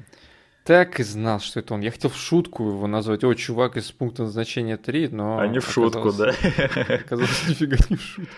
Так 0.69 0.99
и 0.99 1.03
знал, 1.03 1.39
что 1.39 1.61
это 1.61 1.73
он. 1.73 1.81
Я 1.81 1.89
хотел 1.89 2.11
в 2.11 2.15
шутку 2.15 2.69
его 2.69 2.85
назвать. 2.85 3.23
О, 3.23 3.33
чувак 3.33 3.75
из 3.75 3.91
пункта 3.91 4.21
назначения 4.21 4.77
3, 4.77 5.07
но... 5.07 5.39
А 5.39 5.47
не 5.47 5.57
в 5.57 5.67
шутку, 5.67 6.11
да? 6.11 6.29
Оказалось, 6.89 7.47
нифига 7.47 7.75
не 7.89 7.95
в 7.95 8.01
шутку. 8.01 8.31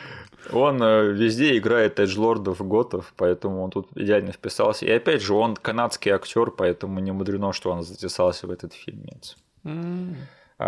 Он 0.53 0.81
э, 0.81 1.11
везде 1.11 1.57
играет 1.57 1.99
эджлордов, 1.99 2.65
готов, 2.65 3.13
поэтому 3.17 3.61
он 3.61 3.69
тут 3.69 3.89
идеально 3.95 4.31
вписался. 4.31 4.85
И 4.85 4.91
опять 4.91 5.21
же, 5.21 5.33
он 5.33 5.57
канадский 5.57 6.09
актер, 6.13 6.51
поэтому 6.51 7.01
не 7.01 7.11
мудрено, 7.11 7.51
что 7.51 7.69
он 7.69 7.83
затесался 7.83 8.47
в 8.47 8.51
этот 8.51 8.71
фильмец. 8.71 9.35
Mm. 9.65 10.15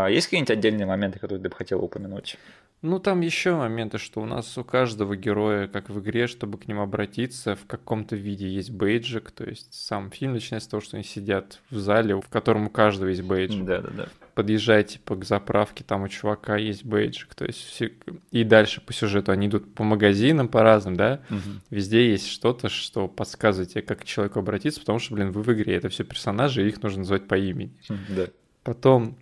Есть 0.09 0.27
какие-нибудь 0.27 0.51
отдельные 0.51 0.85
моменты, 0.85 1.19
которые 1.19 1.41
ты 1.41 1.47
бы 1.47 1.55
хотел 1.55 1.81
упомянуть? 1.81 2.37
Ну, 2.83 2.99
там 2.99 3.21
еще 3.21 3.55
моменты, 3.55 3.97
что 3.97 4.19
у 4.21 4.25
нас 4.25 4.57
у 4.57 4.63
каждого 4.65 5.15
героя, 5.15 5.69
как 5.69 5.89
в 5.89 6.01
игре, 6.01 6.27
чтобы 6.27 6.57
к 6.57 6.67
ним 6.67 6.81
обратиться, 6.81 7.55
в 7.55 7.65
каком-то 7.65 8.17
виде 8.17 8.45
есть 8.45 8.71
бейджик. 8.71 9.31
То 9.31 9.45
есть 9.45 9.73
сам 9.73 10.11
фильм 10.11 10.33
начинается 10.33 10.67
с 10.67 10.71
того, 10.71 10.81
что 10.81 10.97
они 10.97 11.05
сидят 11.05 11.61
в 11.69 11.77
зале, 11.77 12.15
в 12.19 12.27
котором 12.27 12.67
у 12.67 12.69
каждого 12.69 13.07
есть 13.07 13.21
бейджик. 13.21 13.63
Да, 13.63 13.81
да, 13.81 13.89
да. 13.89 14.09
Подъезжаете 14.35 14.95
типа, 14.95 15.15
к 15.15 15.23
заправке, 15.23 15.85
там 15.85 16.03
у 16.03 16.09
чувака 16.09 16.57
есть 16.57 16.83
бейджик. 16.83 17.33
То 17.35 17.45
есть 17.45 17.59
все... 17.59 17.93
И 18.31 18.43
дальше 18.43 18.81
по 18.81 18.91
сюжету 18.91 19.31
они 19.31 19.47
идут 19.47 19.73
по 19.75 19.85
магазинам 19.85 20.49
по 20.49 20.61
разным, 20.61 20.97
да? 20.97 21.21
Угу. 21.29 21.39
Везде 21.69 22.11
есть 22.11 22.27
что-то, 22.27 22.67
что 22.67 23.07
подсказывает 23.07 23.69
тебе, 23.69 23.83
как 23.83 24.01
к 24.01 24.03
человеку 24.03 24.39
обратиться, 24.39 24.81
потому 24.81 24.99
что, 24.99 25.15
блин, 25.15 25.31
вы 25.31 25.41
в 25.41 25.53
игре. 25.53 25.77
Это 25.77 25.87
все 25.87 26.03
персонажи, 26.03 26.65
и 26.65 26.67
их 26.67 26.83
нужно 26.83 26.99
называть 26.99 27.29
по 27.29 27.37
имени. 27.37 27.71
Да. 28.09 28.27
Потом 28.63 29.17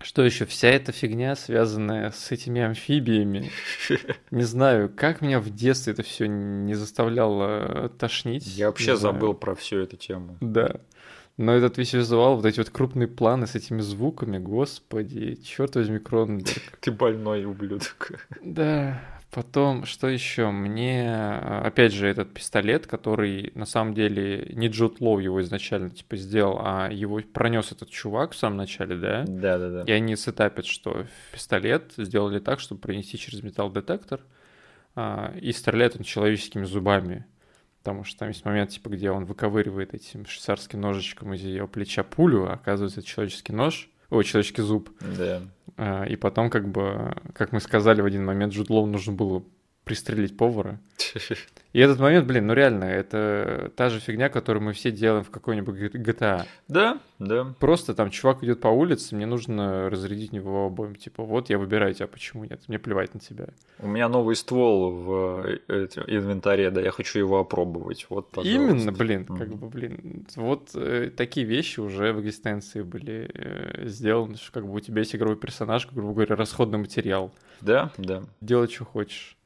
что 0.00 0.24
еще? 0.24 0.44
Вся 0.44 0.68
эта 0.68 0.92
фигня, 0.92 1.34
связанная 1.34 2.10
с 2.10 2.30
этими 2.30 2.60
амфибиями. 2.60 3.50
Не 4.30 4.44
знаю, 4.44 4.92
как 4.94 5.20
меня 5.20 5.40
в 5.40 5.50
детстве 5.50 5.92
это 5.92 6.02
все 6.02 6.26
не 6.26 6.74
заставляло 6.74 7.88
тошнить. 7.98 8.46
Я 8.46 8.66
вообще 8.66 8.96
забыл 8.96 9.34
про 9.34 9.54
всю 9.54 9.78
эту 9.78 9.96
тему. 9.96 10.36
Да. 10.40 10.80
Но 11.36 11.52
этот 11.52 11.78
весь 11.78 11.92
визуал, 11.92 12.34
вот 12.36 12.46
эти 12.46 12.58
вот 12.58 12.70
крупные 12.70 13.06
планы 13.06 13.46
с 13.46 13.54
этими 13.54 13.80
звуками, 13.80 14.38
господи, 14.38 15.36
черт 15.44 15.76
возьми, 15.76 16.00
Кроненберг. 16.00 16.62
Ты 16.80 16.90
больной 16.90 17.44
ублюдок. 17.44 18.10
Да, 18.42 19.00
Потом, 19.30 19.84
что 19.84 20.08
еще? 20.08 20.50
Мне, 20.50 21.12
опять 21.14 21.92
же, 21.92 22.08
этот 22.08 22.32
пистолет, 22.32 22.86
который 22.86 23.52
на 23.54 23.66
самом 23.66 23.92
деле 23.92 24.50
не 24.54 24.68
Джуд 24.68 25.00
Лоу 25.00 25.18
его 25.18 25.42
изначально 25.42 25.90
типа 25.90 26.16
сделал, 26.16 26.58
а 26.60 26.88
его 26.90 27.20
пронес 27.20 27.70
этот 27.70 27.90
чувак 27.90 28.32
в 28.32 28.36
самом 28.36 28.56
начале, 28.56 28.96
да? 28.96 29.24
Да, 29.26 29.58
да, 29.58 29.68
да. 29.70 29.82
И 29.82 29.92
они 29.92 30.16
сетапят, 30.16 30.64
что 30.64 31.04
пистолет 31.30 31.92
сделали 31.98 32.38
так, 32.38 32.58
чтобы 32.58 32.80
пронести 32.80 33.18
через 33.18 33.42
металл-детектор, 33.42 34.20
а, 34.94 35.34
и 35.38 35.52
стреляет 35.52 35.96
он 35.96 36.04
человеческими 36.04 36.64
зубами. 36.64 37.26
Потому 37.82 38.04
что 38.04 38.20
там 38.20 38.28
есть 38.28 38.44
момент, 38.46 38.70
типа, 38.70 38.88
где 38.88 39.10
он 39.10 39.26
выковыривает 39.26 39.92
этим 39.92 40.24
швейцарским 40.24 40.80
ножичком 40.80 41.34
из 41.34 41.42
ее 41.42 41.68
плеча 41.68 42.02
пулю, 42.02 42.46
а 42.48 42.54
оказывается, 42.54 43.00
это 43.00 43.08
человеческий 43.08 43.52
нож, 43.52 43.90
ой, 44.10 44.24
человеческий 44.24 44.62
зуб. 44.62 44.90
Да. 45.00 45.42
А, 45.76 46.04
и 46.04 46.16
потом, 46.16 46.50
как 46.50 46.68
бы, 46.68 47.14
как 47.34 47.52
мы 47.52 47.60
сказали 47.60 48.00
в 48.00 48.04
один 48.04 48.24
момент, 48.24 48.52
Джудлоу 48.52 48.86
нужно 48.86 49.12
было 49.12 49.44
пристрелить 49.88 50.36
повара. 50.36 50.78
И 51.72 51.80
этот 51.80 51.98
момент, 51.98 52.26
блин, 52.26 52.46
ну 52.46 52.52
реально, 52.52 52.84
это 52.84 53.72
та 53.74 53.88
же 53.88 54.00
фигня, 54.00 54.28
которую 54.28 54.62
мы 54.62 54.72
все 54.74 54.90
делаем 54.90 55.24
в 55.24 55.30
какой-нибудь 55.30 55.94
GTA. 55.94 56.44
Да, 56.66 57.00
да. 57.18 57.54
Просто 57.58 57.94
там 57.94 58.10
чувак 58.10 58.42
идет 58.42 58.60
по 58.60 58.68
улице, 58.68 59.14
мне 59.14 59.24
нужно 59.24 59.88
разрядить 59.88 60.32
него 60.32 60.66
обоим. 60.66 60.94
Типа, 60.94 61.22
вот 61.22 61.48
я 61.48 61.58
выбираю 61.58 61.94
тебя, 61.94 62.06
почему 62.06 62.44
нет? 62.44 62.60
Мне 62.68 62.78
плевать 62.78 63.14
на 63.14 63.20
тебя. 63.20 63.46
У 63.78 63.86
меня 63.86 64.08
новый 64.08 64.36
ствол 64.36 64.90
в 64.90 65.46
э, 65.46 65.88
инвентаре, 66.06 66.70
да, 66.70 66.82
я 66.82 66.90
хочу 66.90 67.18
его 67.18 67.38
опробовать. 67.38 68.06
Вот, 68.10 68.30
пожалуйста. 68.30 68.62
Именно, 68.62 68.92
блин, 68.92 69.26
mm-hmm. 69.26 69.38
как 69.38 69.54
бы, 69.54 69.68
блин. 69.68 70.26
Вот 70.36 70.70
э, 70.74 71.10
такие 71.16 71.46
вещи 71.46 71.80
уже 71.80 72.12
в 72.12 72.20
экзистенции 72.20 72.82
были 72.82 73.30
э, 73.32 73.86
сделаны, 73.86 74.36
что 74.36 74.52
как 74.52 74.66
бы 74.66 74.74
у 74.74 74.80
тебя 74.80 74.98
есть 74.98 75.14
игровой 75.14 75.36
персонаж, 75.36 75.88
грубо 75.90 76.12
говоря, 76.12 76.36
расходный 76.36 76.78
материал. 76.78 77.32
Да, 77.62 77.90
да. 77.96 78.24
Делай, 78.40 78.68
что 78.68 78.84
хочешь. 78.84 79.37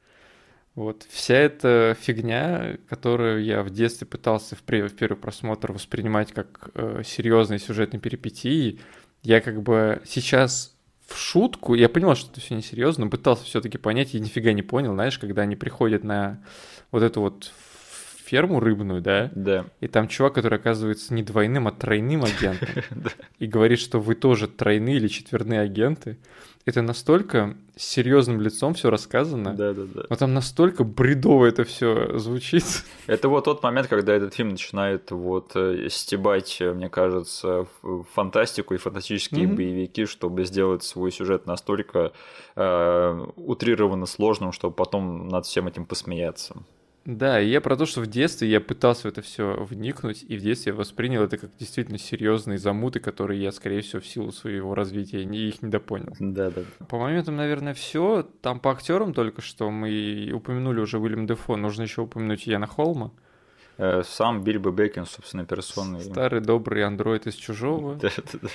Вот 0.74 1.06
вся 1.10 1.34
эта 1.34 1.94
фигня, 2.00 2.78
которую 2.88 3.44
я 3.44 3.62
в 3.62 3.70
детстве 3.70 4.06
пытался 4.06 4.56
в, 4.56 4.60
в 4.60 4.94
первый 4.94 5.16
просмотр 5.16 5.72
воспринимать 5.72 6.32
как 6.32 6.70
э, 6.74 7.02
серьезные 7.04 7.58
сюжетные 7.58 8.00
перипетии, 8.00 8.80
я 9.22 9.42
как 9.42 9.62
бы 9.62 10.00
сейчас 10.06 10.74
в 11.06 11.18
шутку, 11.18 11.74
я 11.74 11.90
понимал, 11.90 12.16
что 12.16 12.30
это 12.30 12.40
все 12.40 12.54
несерьезно, 12.54 13.04
но 13.04 13.10
пытался 13.10 13.44
все-таки 13.44 13.76
понять, 13.76 14.14
и 14.14 14.20
нифига 14.20 14.52
не 14.54 14.62
понял, 14.62 14.94
знаешь, 14.94 15.18
когда 15.18 15.42
они 15.42 15.56
приходят 15.56 16.04
на 16.04 16.42
вот 16.90 17.02
эту 17.02 17.20
вот 17.20 17.52
ферму 18.32 18.60
рыбную, 18.60 19.02
да? 19.02 19.30
Да. 19.34 19.66
И 19.80 19.88
там 19.88 20.08
чувак, 20.08 20.32
который 20.32 20.58
оказывается 20.58 21.12
не 21.12 21.22
двойным, 21.22 21.68
а 21.68 21.70
тройным 21.70 22.24
агентом. 22.24 22.68
И 23.38 23.46
говорит, 23.46 23.78
что 23.78 24.00
вы 24.00 24.14
тоже 24.14 24.48
тройные 24.48 24.96
или 24.96 25.08
четверные 25.08 25.60
агенты 25.60 26.16
это 26.64 26.82
настолько 26.82 27.56
серьезным 27.76 28.40
лицом 28.40 28.74
все 28.74 28.90
рассказано. 28.90 29.54
Да, 29.54 29.72
да, 29.72 29.82
да. 29.92 30.02
Но 30.08 30.16
там 30.16 30.32
настолько 30.32 30.84
бредово 30.84 31.46
это 31.46 31.64
все 31.64 32.18
звучит. 32.18 32.64
Это 33.06 33.28
вот 33.28 33.44
тот 33.44 33.62
момент, 33.62 33.88
когда 33.88 34.14
этот 34.14 34.34
фильм 34.34 34.50
начинает 34.50 35.10
вот 35.10 35.52
э, 35.56 35.88
стебать, 35.90 36.58
э, 36.60 36.72
мне 36.72 36.88
кажется, 36.88 37.66
фантастику 38.14 38.74
и 38.74 38.76
фантастические 38.76 39.46
mm-hmm. 39.46 39.56
боевики, 39.56 40.06
чтобы 40.06 40.44
сделать 40.44 40.84
свой 40.84 41.10
сюжет 41.10 41.46
настолько 41.46 42.12
э, 42.54 43.26
утрированно 43.36 44.06
сложным, 44.06 44.52
чтобы 44.52 44.74
потом 44.74 45.28
над 45.28 45.46
всем 45.46 45.66
этим 45.66 45.84
посмеяться. 45.84 46.54
Да, 47.04 47.40
и 47.40 47.48
я 47.48 47.60
про 47.60 47.76
то, 47.76 47.84
что 47.84 48.00
в 48.00 48.06
детстве 48.06 48.48
я 48.48 48.60
пытался 48.60 49.02
в 49.02 49.06
это 49.06 49.22
все 49.22 49.64
вникнуть, 49.68 50.24
и 50.28 50.36
в 50.36 50.40
детстве 50.40 50.70
я 50.70 50.76
воспринял 50.76 51.22
это 51.22 51.36
как 51.36 51.50
действительно 51.58 51.98
серьезные 51.98 52.58
замуты, 52.58 53.00
которые 53.00 53.42
я, 53.42 53.50
скорее 53.50 53.82
всего, 53.82 54.00
в 54.00 54.06
силу 54.06 54.30
своего 54.30 54.74
развития 54.74 55.24
не, 55.24 55.38
их 55.38 55.62
недопонял. 55.62 56.14
Да, 56.20 56.50
да. 56.50 56.62
По 56.88 56.98
моментам, 56.98 57.36
наверное, 57.36 57.74
все. 57.74 58.28
Там 58.40 58.60
по 58.60 58.70
актерам 58.70 59.14
только 59.14 59.42
что 59.42 59.70
мы 59.70 60.30
упомянули 60.32 60.80
уже 60.80 60.98
Уильям 60.98 61.26
Дефо, 61.26 61.56
нужно 61.56 61.82
еще 61.82 62.02
упомянуть 62.02 62.46
Яна 62.46 62.68
Холма. 62.68 63.10
Э, 63.78 64.02
сам 64.04 64.44
Бильбо 64.44 64.70
Бекин, 64.70 65.06
собственно, 65.06 65.44
персонный. 65.44 66.02
Старый 66.02 66.40
добрый 66.40 66.84
андроид 66.84 67.26
из 67.26 67.34
чужого. 67.34 67.96
Да, 67.96 68.10
да, 68.16 68.38
да. 68.42 68.48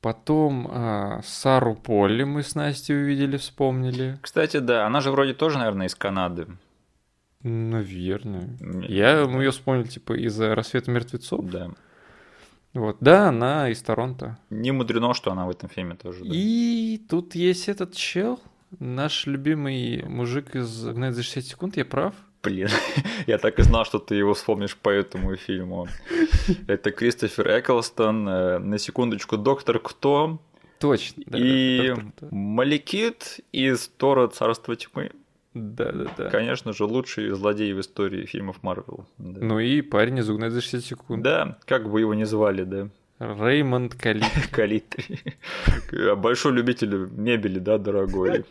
Потом 0.00 0.68
а, 0.70 1.20
Сару 1.24 1.74
Полли 1.74 2.22
мы 2.22 2.44
с 2.44 2.54
Настей 2.54 2.94
увидели, 2.94 3.36
вспомнили. 3.36 4.18
Кстати, 4.22 4.58
да, 4.58 4.86
она 4.86 5.00
же 5.00 5.10
вроде 5.10 5.34
тоже, 5.34 5.58
наверное, 5.58 5.88
из 5.88 5.96
Канады. 5.96 6.46
Наверное. 7.42 8.56
Я 8.88 9.26
мы 9.26 9.44
ее 9.44 9.50
вспомнил, 9.50 9.86
типа, 9.86 10.14
из-за 10.14 10.54
рассвета 10.54 10.90
мертвецов. 10.90 11.48
Да. 11.48 11.70
Вот, 12.74 12.96
да, 13.00 13.28
она 13.28 13.70
из 13.70 13.80
Торонто. 13.82 14.38
Не 14.50 14.72
мудрено, 14.72 15.14
что 15.14 15.32
она 15.32 15.46
в 15.46 15.50
этом 15.50 15.68
фильме 15.68 15.94
тоже. 15.94 16.24
Да. 16.24 16.30
И 16.32 17.00
тут 17.08 17.34
есть 17.34 17.68
этот 17.68 17.94
чел, 17.94 18.40
наш 18.78 19.26
любимый 19.26 20.04
мужик 20.04 20.54
из 20.54 20.84
«Гнать 20.84 21.14
за 21.14 21.22
60 21.22 21.44
секунд», 21.44 21.76
я 21.76 21.84
прав? 21.84 22.14
Блин, 22.42 22.68
я 23.26 23.38
так 23.38 23.58
и 23.58 23.62
знал, 23.62 23.84
что 23.84 23.98
ты 23.98 24.14
его 24.14 24.34
вспомнишь 24.34 24.76
по 24.76 24.90
этому 24.90 25.34
фильму. 25.36 25.88
Это 26.68 26.90
Кристофер 26.90 27.58
Эклстон, 27.58 28.28
э, 28.28 28.58
на 28.58 28.78
секундочку, 28.78 29.36
доктор 29.36 29.78
Кто? 29.80 30.40
Точно. 30.78 31.24
Да, 31.26 31.38
и 31.38 31.94
Маликит 32.30 33.40
из 33.50 33.88
Тора 33.88 34.28
Царства 34.28 34.76
Тьмы. 34.76 35.10
Да, 35.54 35.92
да, 35.92 36.06
да. 36.16 36.30
Конечно 36.30 36.72
же, 36.72 36.84
лучший 36.84 37.30
злодей 37.30 37.72
в 37.72 37.80
истории 37.80 38.26
фильмов 38.26 38.62
Марвел. 38.62 39.06
Да. 39.18 39.40
Ну 39.40 39.58
и 39.58 39.80
парень 39.80 40.18
из 40.18 40.28
«Угнать 40.28 40.52
за 40.52 40.60
60 40.60 40.84
секунд». 40.84 41.22
Да, 41.22 41.58
как 41.64 41.90
бы 41.90 42.00
его 42.00 42.14
ни 42.14 42.24
звали, 42.24 42.64
да. 42.64 42.90
Реймонд 43.18 43.94
Калитри. 43.94 44.42
Калитри. 44.52 45.20
Большой 46.16 46.52
любитель 46.52 47.08
мебели, 47.10 47.58
да, 47.58 47.78
дорогой. 47.78 48.44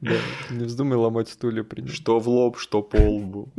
Да, 0.00 0.16
не 0.50 0.64
вздумай 0.64 0.98
ломать 0.98 1.28
стулья 1.28 1.62
при 1.62 1.86
Что 1.86 2.18
в 2.18 2.28
лоб, 2.28 2.58
что 2.58 2.82
по 2.82 2.96
лбу. 2.96 3.50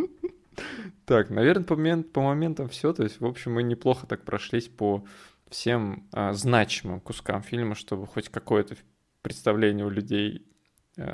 Так, 1.06 1.30
наверное, 1.32 1.66
по, 1.66 1.76
момент, 1.76 2.12
по 2.12 2.22
моментам 2.22 2.70
все. 2.70 2.94
То 2.94 3.04
есть, 3.04 3.20
в 3.20 3.26
общем, 3.26 3.54
мы 3.54 3.64
неплохо 3.64 4.06
так 4.06 4.24
прошлись 4.24 4.68
по 4.68 5.04
всем 5.50 6.08
а, 6.12 6.34
значимым 6.34 7.00
кускам 7.00 7.42
фильма, 7.42 7.76
чтобы 7.76 8.08
хоть 8.08 8.30
какое-то 8.30 8.76
представление 9.22 9.86
у 9.86 9.90
людей 9.90 10.46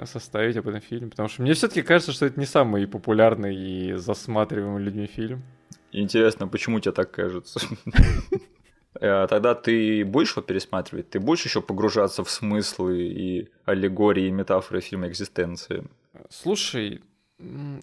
составить 0.05 0.57
об 0.57 0.67
этом 0.67 0.81
фильме, 0.81 1.09
потому 1.09 1.29
что 1.29 1.41
мне 1.41 1.53
все-таки 1.53 1.81
кажется, 1.81 2.11
что 2.11 2.25
это 2.25 2.39
не 2.39 2.45
самый 2.45 2.87
популярный 2.87 3.55
и 3.55 3.93
засматриваемый 3.93 4.83
людьми 4.83 5.07
фильм. 5.07 5.41
Интересно, 5.91 6.47
почему 6.47 6.79
тебе 6.79 6.91
так 6.91 7.11
кажется? 7.11 7.59
Э, 8.99 9.27
тогда 9.29 9.53
ты 9.53 10.03
будешь 10.03 10.31
его 10.31 10.41
пересматривать? 10.41 11.11
Ты 11.11 11.19
будешь 11.19 11.45
еще 11.45 11.61
погружаться 11.61 12.23
в 12.23 12.29
смыслы 12.29 13.03
и 13.03 13.49
аллегории 13.63 14.27
и 14.27 14.31
метафоры 14.31 14.81
фильма 14.81 15.07
«Экзистенции»? 15.07 15.85
Слушай, 16.29 17.01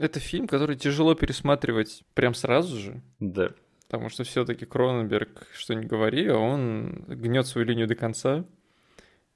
это 0.00 0.20
фильм, 0.20 0.46
который 0.46 0.76
тяжело 0.76 1.14
пересматривать 1.14 2.02
прям 2.14 2.34
сразу 2.34 2.76
же. 2.76 3.02
Да. 3.20 3.50
Потому 3.88 4.08
что 4.10 4.24
все-таки 4.24 4.66
Кроненберг, 4.66 5.46
что 5.54 5.74
не 5.74 5.86
говори, 5.86 6.28
он 6.28 7.04
гнет 7.06 7.46
свою 7.46 7.66
линию 7.66 7.86
до 7.86 7.94
конца. 7.94 8.44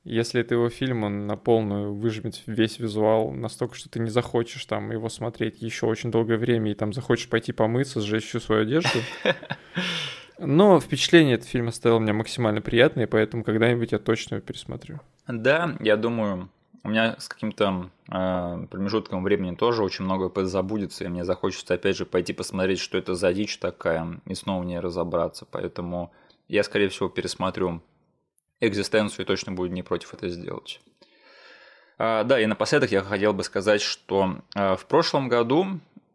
Если 0.04 0.40
это 0.40 0.54
его 0.54 0.70
фильм, 0.70 1.04
он 1.04 1.26
на 1.26 1.36
полную 1.36 1.94
выжмет 1.94 2.40
весь 2.46 2.78
визуал 2.78 3.32
настолько, 3.32 3.74
что 3.74 3.90
ты 3.90 4.00
не 4.00 4.08
захочешь 4.08 4.64
там 4.64 4.90
его 4.92 5.08
смотреть 5.08 5.60
еще 5.60 5.86
очень 5.86 6.10
долгое 6.10 6.38
время 6.38 6.70
и 6.70 6.74
там 6.74 6.92
захочешь 6.92 7.28
пойти 7.28 7.52
помыться, 7.52 8.00
сжечь 8.00 8.26
всю 8.26 8.40
свою 8.40 8.62
одежду. 8.62 8.98
Но 10.38 10.80
впечатление 10.80 11.34
этот 11.34 11.48
фильм 11.48 11.68
оставил 11.68 12.00
мне 12.00 12.14
максимально 12.14 12.62
приятное, 12.62 13.06
поэтому 13.06 13.44
когда-нибудь 13.44 13.92
я 13.92 13.98
точно 13.98 14.36
его 14.36 14.44
пересмотрю. 14.44 15.00
Да, 15.28 15.76
я 15.80 15.98
думаю, 15.98 16.48
у 16.82 16.88
меня 16.88 17.16
с 17.18 17.28
каким-то 17.28 17.90
э, 18.08 18.66
промежутком 18.70 19.22
времени 19.22 19.54
тоже 19.54 19.82
очень 19.82 20.06
много 20.06 20.32
забудется, 20.46 21.04
и 21.04 21.08
мне 21.08 21.26
захочется 21.26 21.74
опять 21.74 21.98
же 21.98 22.06
пойти 22.06 22.32
посмотреть, 22.32 22.78
что 22.78 22.96
это 22.96 23.14
за 23.14 23.34
дичь 23.34 23.58
такая, 23.58 24.18
и 24.24 24.34
снова 24.34 24.62
в 24.62 24.64
ней 24.64 24.78
разобраться. 24.78 25.46
Поэтому 25.50 26.10
я, 26.48 26.62
скорее 26.62 26.88
всего, 26.88 27.10
пересмотрю 27.10 27.82
экзистенцию 28.60 29.24
и 29.24 29.26
точно 29.26 29.52
буду 29.52 29.72
не 29.72 29.82
против 29.82 30.14
это 30.14 30.28
сделать. 30.28 30.80
А, 31.98 32.24
да, 32.24 32.40
и 32.40 32.46
напоследок 32.46 32.90
я 32.92 33.02
хотел 33.02 33.32
бы 33.32 33.44
сказать, 33.44 33.82
что 33.82 34.36
а, 34.54 34.76
в 34.76 34.86
прошлом 34.86 35.28
году 35.28 35.66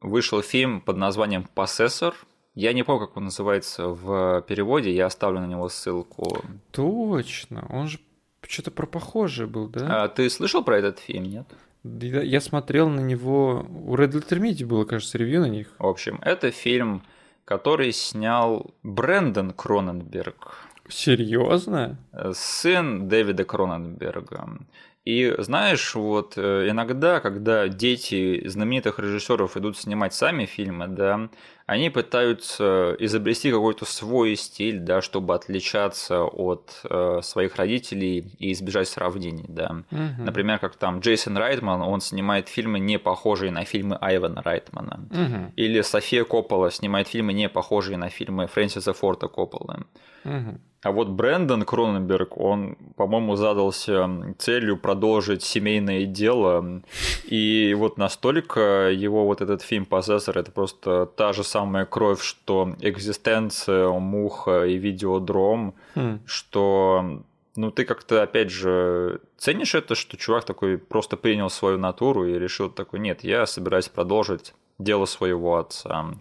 вышел 0.02 0.42
фильм 0.42 0.82
под 0.82 0.98
названием 0.98 1.48
«Поссессор». 1.54 2.16
Я 2.56 2.74
не 2.74 2.84
помню, 2.84 3.08
как 3.08 3.18
он 3.18 3.26
называется 3.26 3.90
в 3.90 4.42
переводе, 4.48 4.92
я 4.92 5.08
оставлю 5.08 5.42
на 5.42 5.46
него 5.46 5.68
ссылку. 5.68 6.42
Точно, 6.72 7.68
он 7.70 7.88
же 7.88 8.00
что-то 8.48 8.72
про 8.72 8.86
похожее 8.88 9.48
был, 9.48 9.68
да? 9.68 10.04
А 10.04 10.08
ты 10.08 10.30
слышал 10.30 10.64
про 10.64 10.78
этот 10.78 11.00
фильм, 11.00 11.24
нет? 11.26 11.48
Я 11.84 12.42
смотрел 12.42 12.90
на 12.90 13.02
него... 13.02 13.66
У 13.70 13.96
Red 13.96 14.14
Letter 14.14 14.40
Media 14.40 14.66
было, 14.66 14.86
кажется, 14.86 15.18
ревью 15.18 15.42
на 15.42 15.50
них. 15.50 15.76
В 15.78 15.86
общем, 15.86 16.20
это 16.22 16.50
фильм, 16.50 17.04
который 17.44 17.92
снял 17.92 18.74
Брэндон 18.82 19.52
Кроненберг. 19.52 20.58
Серьезно? 20.90 21.98
Сын 22.34 23.07
Дэвида 23.07 23.44
Кроненберга. 23.44 24.60
И 25.06 25.36
знаешь, 25.38 25.94
вот 25.94 26.34
э, 26.36 26.68
иногда, 26.68 27.20
когда 27.20 27.68
дети 27.68 28.48
знаменитых 28.48 28.98
режиссеров 28.98 29.56
идут 29.56 29.78
снимать 29.78 30.16
сами 30.16 30.45
фильмы, 30.45 30.88
да, 30.88 31.30
они 31.68 31.91
пытаются 31.91 32.95
изобрести 32.98 33.52
какой-то 33.52 33.86
свой 33.86 34.36
стиль, 34.36 34.80
да, 34.80 35.03
чтобы 35.03 35.36
отличаться 35.36 36.24
от 36.24 36.82
э, 36.90 37.20
своих 37.22 37.56
родителей 37.57 38.36
и 38.40 38.52
избежать 38.52 38.88
сравнений, 38.88 39.45
да. 39.48 39.84
Угу. 39.91 40.24
Например, 40.24 40.57
как 40.57 40.76
там 40.76 41.02
Джейсон 41.02 41.38
Райтман, 41.38 41.84
он 41.84 42.02
снимает 42.02 42.49
фильмы 42.49 42.80
не 42.80 42.98
похожие 42.98 43.52
на 43.52 43.64
фильмы 43.64 43.98
Айвана 44.02 44.41
Райтмана. 44.41 45.07
Угу. 45.12 45.53
Или 45.56 45.82
София 45.82 46.24
Коппола 46.24 46.72
снимает 46.72 47.07
фильмы 47.07 47.34
не 47.34 47.48
похожие 47.48 47.98
на 47.98 48.10
фильмы 48.10 48.48
Фрэнсиса 48.48 48.94
Форта 48.94 49.28
Копполы. 49.28 49.86
Угу. 50.24 50.60
А 50.86 50.91
вот 50.91 51.07
Брэндон 51.07 51.64
Кроненберг, 51.64 52.38
он, 52.38 52.78
по-моему, 52.95 53.36
задался 53.36 54.07
целью 54.38 54.78
продолжить 54.78 55.41
семейное 55.41 56.06
дело. 56.06 56.84
И 57.24 57.74
вот 57.76 57.98
настолько 57.98 58.91
его 58.91 59.26
вот 59.26 59.41
этот 59.41 59.64
фильм 59.64 59.86
«Поссессор»— 59.86 60.38
это 60.40 60.52
просто 60.52 61.07
та 61.07 61.34
же 61.34 61.44
самая 61.44 61.86
кровь, 61.86 62.22
что 62.22 62.76
«Экзистенция», 62.82 63.90
«Муха» 63.90 64.68
и 64.68 64.78
«Видеодром», 64.78 65.74
хм. 65.95 66.20
что 66.28 67.24
ну, 67.56 67.72
ты 67.72 67.84
как-то, 67.84 68.22
опять 68.22 68.52
же, 68.52 69.22
ценишь 69.38 69.74
это, 69.74 69.95
что 69.95 70.18
чувак 70.18 70.45
такой 70.45 70.78
просто 70.78 71.18
принял 71.18 71.49
свою 71.49 71.80
натуру 71.80 72.28
и 72.28 72.38
решил 72.38 72.70
такой, 72.70 72.99
нет, 72.99 73.24
я 73.24 73.48
собираюсь 73.48 73.90
продолжить 73.90 74.53
дело 74.78 75.06
своего 75.06 75.57
отца. 75.57 76.14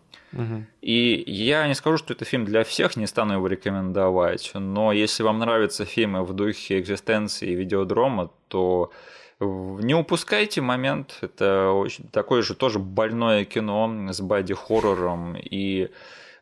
И 0.80 1.24
я 1.26 1.66
не 1.68 1.74
скажу, 1.74 1.98
что 1.98 2.12
это 2.12 2.24
фильм 2.24 2.44
для 2.44 2.64
всех, 2.64 2.96
не 2.96 3.06
стану 3.06 3.34
его 3.34 3.46
рекомендовать, 3.46 4.50
но 4.54 4.92
если 4.92 5.22
вам 5.22 5.38
нравятся 5.38 5.84
фильмы 5.84 6.24
в 6.24 6.32
духе 6.32 6.80
экзистенции 6.80 7.50
и 7.50 7.54
видеодрома, 7.54 8.30
то 8.48 8.90
не 9.40 9.94
упускайте 9.94 10.60
момент. 10.60 11.18
Это 11.20 11.70
очень, 11.70 12.08
такое 12.08 12.42
же 12.42 12.54
тоже 12.54 12.78
больное 12.78 13.44
кино 13.44 14.08
с 14.10 14.20
боди-хоррором, 14.20 15.36
и 15.36 15.90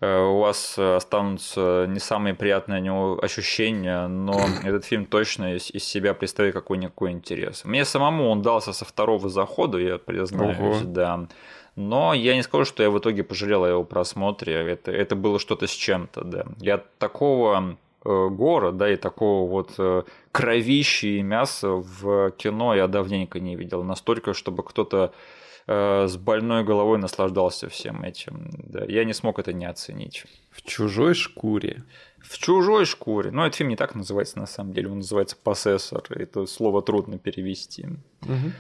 э, 0.01 0.21
у 0.21 0.39
вас 0.41 0.79
останутся 0.79 1.87
не 1.89 1.99
самые 1.99 2.35
приятные 2.35 3.19
ощущения, 3.23 4.07
но 4.09 4.41
этот 4.63 4.85
фильм 4.85 5.07
точно 5.07 5.55
из, 5.55 5.71
из 5.71 5.85
себя 5.85 6.15
представляет 6.15 6.55
какой-никакой 6.55 7.13
интерес. 7.13 7.65
Мне 7.65 7.85
самому 7.85 8.29
он 8.29 8.43
дался 8.43 8.73
со 8.73 8.85
второго 8.85 9.29
захода, 9.29 9.79
я 9.79 9.99
признаюсь, 9.99 10.59
Ого. 10.59 10.81
да. 10.85 11.27
Но 11.77 12.13
я 12.13 12.35
не 12.35 12.43
скажу, 12.43 12.65
что 12.65 12.83
я 12.83 12.91
в 12.91 12.99
итоге 12.99 13.23
пожалел 13.25 13.65
о 13.65 13.69
его 13.69 13.85
просмотре. 13.85 14.55
Это, 14.55 14.91
это 14.91 15.17
было 15.17 15.39
что-то 15.39 15.67
с 15.67 15.71
чем-то, 15.71 16.23
да. 16.25 16.45
Я 16.61 16.79
такого 16.99 17.79
э, 18.05 18.29
гора, 18.29 18.73
да, 18.73 18.93
и 18.93 18.97
такого 18.97 19.49
вот 19.49 19.75
э, 19.79 20.03
кровища 20.33 21.07
и 21.07 21.23
мяса 21.23 21.69
в 21.71 22.31
кино 22.33 22.75
я 22.75 22.89
давненько 22.89 23.41
не 23.41 23.57
видел. 23.57 23.83
Настолько, 23.85 24.35
чтобы 24.35 24.63
кто-то 24.63 25.15
э, 25.67 26.07
с 26.09 26.17
больной 26.19 26.63
головой 26.63 26.99
наслаждался 26.99 27.71
всем 27.71 28.03
этим. 28.03 28.51
Да, 28.53 28.85
я 28.85 29.05
не 29.05 29.15
смог 29.15 29.39
это 29.39 29.55
не 29.55 29.65
оценить. 29.65 30.27
В 30.51 30.61
чужой 30.61 31.15
шкуре. 31.15 31.85
В 32.21 32.37
чужой 32.37 32.85
шкуре. 32.85 33.31
Но 33.31 33.47
этот 33.47 33.57
фильм 33.57 33.71
не 33.71 33.77
так 33.77 33.95
называется 33.95 34.39
на 34.39 34.47
самом 34.47 34.75
деле. 34.75 34.91
Он 34.91 34.99
называется 34.99 35.37
«Поссессор». 35.43 36.03
Это 36.11 36.45
слово 36.45 36.83
трудно 36.83 37.19
перевести. 37.19 37.87
Угу. 38.23 38.53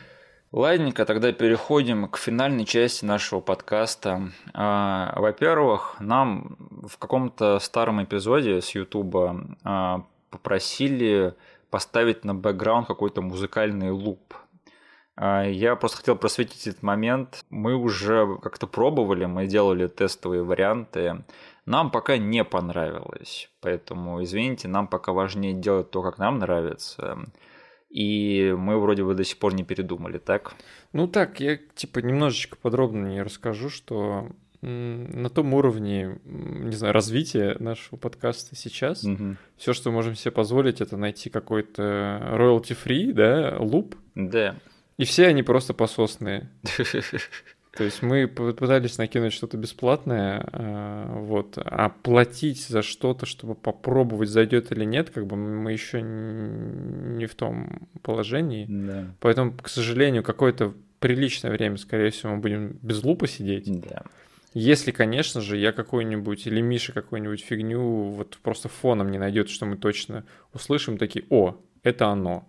Ладненько, 0.52 1.06
тогда 1.06 1.32
переходим 1.32 2.06
к 2.08 2.18
финальной 2.18 2.66
части 2.66 3.06
нашего 3.06 3.40
подкаста. 3.40 4.32
А, 4.52 5.14
во-первых, 5.16 5.96
нам 5.98 6.58
в 6.86 6.98
каком-то 6.98 7.58
старом 7.58 8.04
эпизоде 8.04 8.60
с 8.60 8.74
Ютуба 8.74 9.46
а, 9.64 10.04
попросили 10.28 11.34
поставить 11.70 12.26
на 12.26 12.34
бэкграунд 12.34 12.86
какой-то 12.86 13.22
музыкальный 13.22 13.92
луп. 13.92 14.34
А, 15.16 15.42
я 15.42 15.74
просто 15.74 15.96
хотел 15.96 16.16
просветить 16.16 16.66
этот 16.66 16.82
момент. 16.82 17.46
Мы 17.48 17.74
уже 17.74 18.36
как-то 18.42 18.66
пробовали, 18.66 19.24
мы 19.24 19.46
делали 19.46 19.86
тестовые 19.86 20.42
варианты. 20.42 21.24
Нам 21.64 21.90
пока 21.90 22.18
не 22.18 22.44
понравилось, 22.44 23.50
поэтому, 23.62 24.22
извините, 24.22 24.68
нам 24.68 24.86
пока 24.86 25.12
важнее 25.12 25.54
делать 25.54 25.90
то, 25.90 26.02
как 26.02 26.18
нам 26.18 26.40
нравится 26.40 27.20
и 27.93 28.55
мы 28.56 28.78
вроде 28.78 29.05
бы 29.05 29.14
до 29.14 29.23
сих 29.23 29.39
пор 29.39 29.55
не 29.55 29.64
передумали, 29.64 30.19
так? 30.19 30.55
Ну 30.93 31.06
так, 31.06 31.40
я 31.40 31.59
типа 31.74 31.98
немножечко 31.98 32.56
подробно 32.56 33.09
не 33.09 33.23
расскажу, 33.23 33.69
что 33.69 34.28
на 34.62 35.28
том 35.28 35.55
уровне, 35.55 36.19
не 36.24 36.74
знаю, 36.74 36.94
развития 36.94 37.56
нашего 37.59 37.97
подкаста 37.97 38.55
сейчас, 38.55 39.02
угу. 39.02 39.36
все, 39.56 39.73
что 39.73 39.90
можем 39.90 40.14
себе 40.14 40.31
позволить, 40.31 40.81
это 40.81 40.97
найти 40.97 41.31
какой-то 41.31 41.82
royalty 42.32 42.77
free, 42.82 43.12
да, 43.12 43.56
луп. 43.59 43.97
Да. 44.14 44.56
И 44.98 45.05
все 45.05 45.27
они 45.27 45.43
просто 45.43 45.74
пососные. 45.74 46.48
То 47.77 47.85
есть 47.85 48.03
мы 48.03 48.28
пытались 48.28 48.99
накинуть 48.99 49.32
что-то 49.32 49.57
бесплатное, 49.57 50.47
а, 50.53 51.20
вот, 51.20 51.57
а 51.57 51.89
платить 51.89 52.66
за 52.66 52.82
что-то, 52.82 53.24
чтобы 53.24 53.55
попробовать, 53.55 54.28
зайдет 54.28 54.73
или 54.73 54.85
нет, 54.85 55.09
как 55.09 55.27
бы 55.27 55.36
мы 55.36 55.73
еще 55.73 56.03
не 56.03 57.24
в 57.24 57.35
том 57.35 57.89
положении. 58.03 58.66
Да. 58.69 59.15
Поэтому, 59.20 59.53
к 59.53 59.69
сожалению, 59.70 60.23
какое-то 60.23 60.74
приличное 60.99 61.51
время, 61.51 61.78
скорее 61.78 62.11
всего, 62.11 62.35
мы 62.35 62.39
будем 62.40 62.78
без 62.82 63.03
лупа 63.03 63.27
сидеть. 63.27 63.65
Да. 63.81 64.03
Если, 64.53 64.90
конечно 64.90 65.40
же, 65.40 65.57
я 65.57 65.73
какой-нибудь 65.73 66.47
или 66.47 66.61
Миша 66.61 66.93
какую-нибудь 66.93 67.43
фигню 67.43 67.81
вот 68.11 68.39
просто 68.43 68.69
фоном 68.69 69.11
не 69.11 69.16
найдет, 69.16 69.49
что 69.49 69.65
мы 69.65 69.78
точно 69.78 70.24
услышим, 70.53 70.99
такие, 70.99 71.24
о, 71.31 71.57
это 71.82 72.09
оно. 72.09 72.47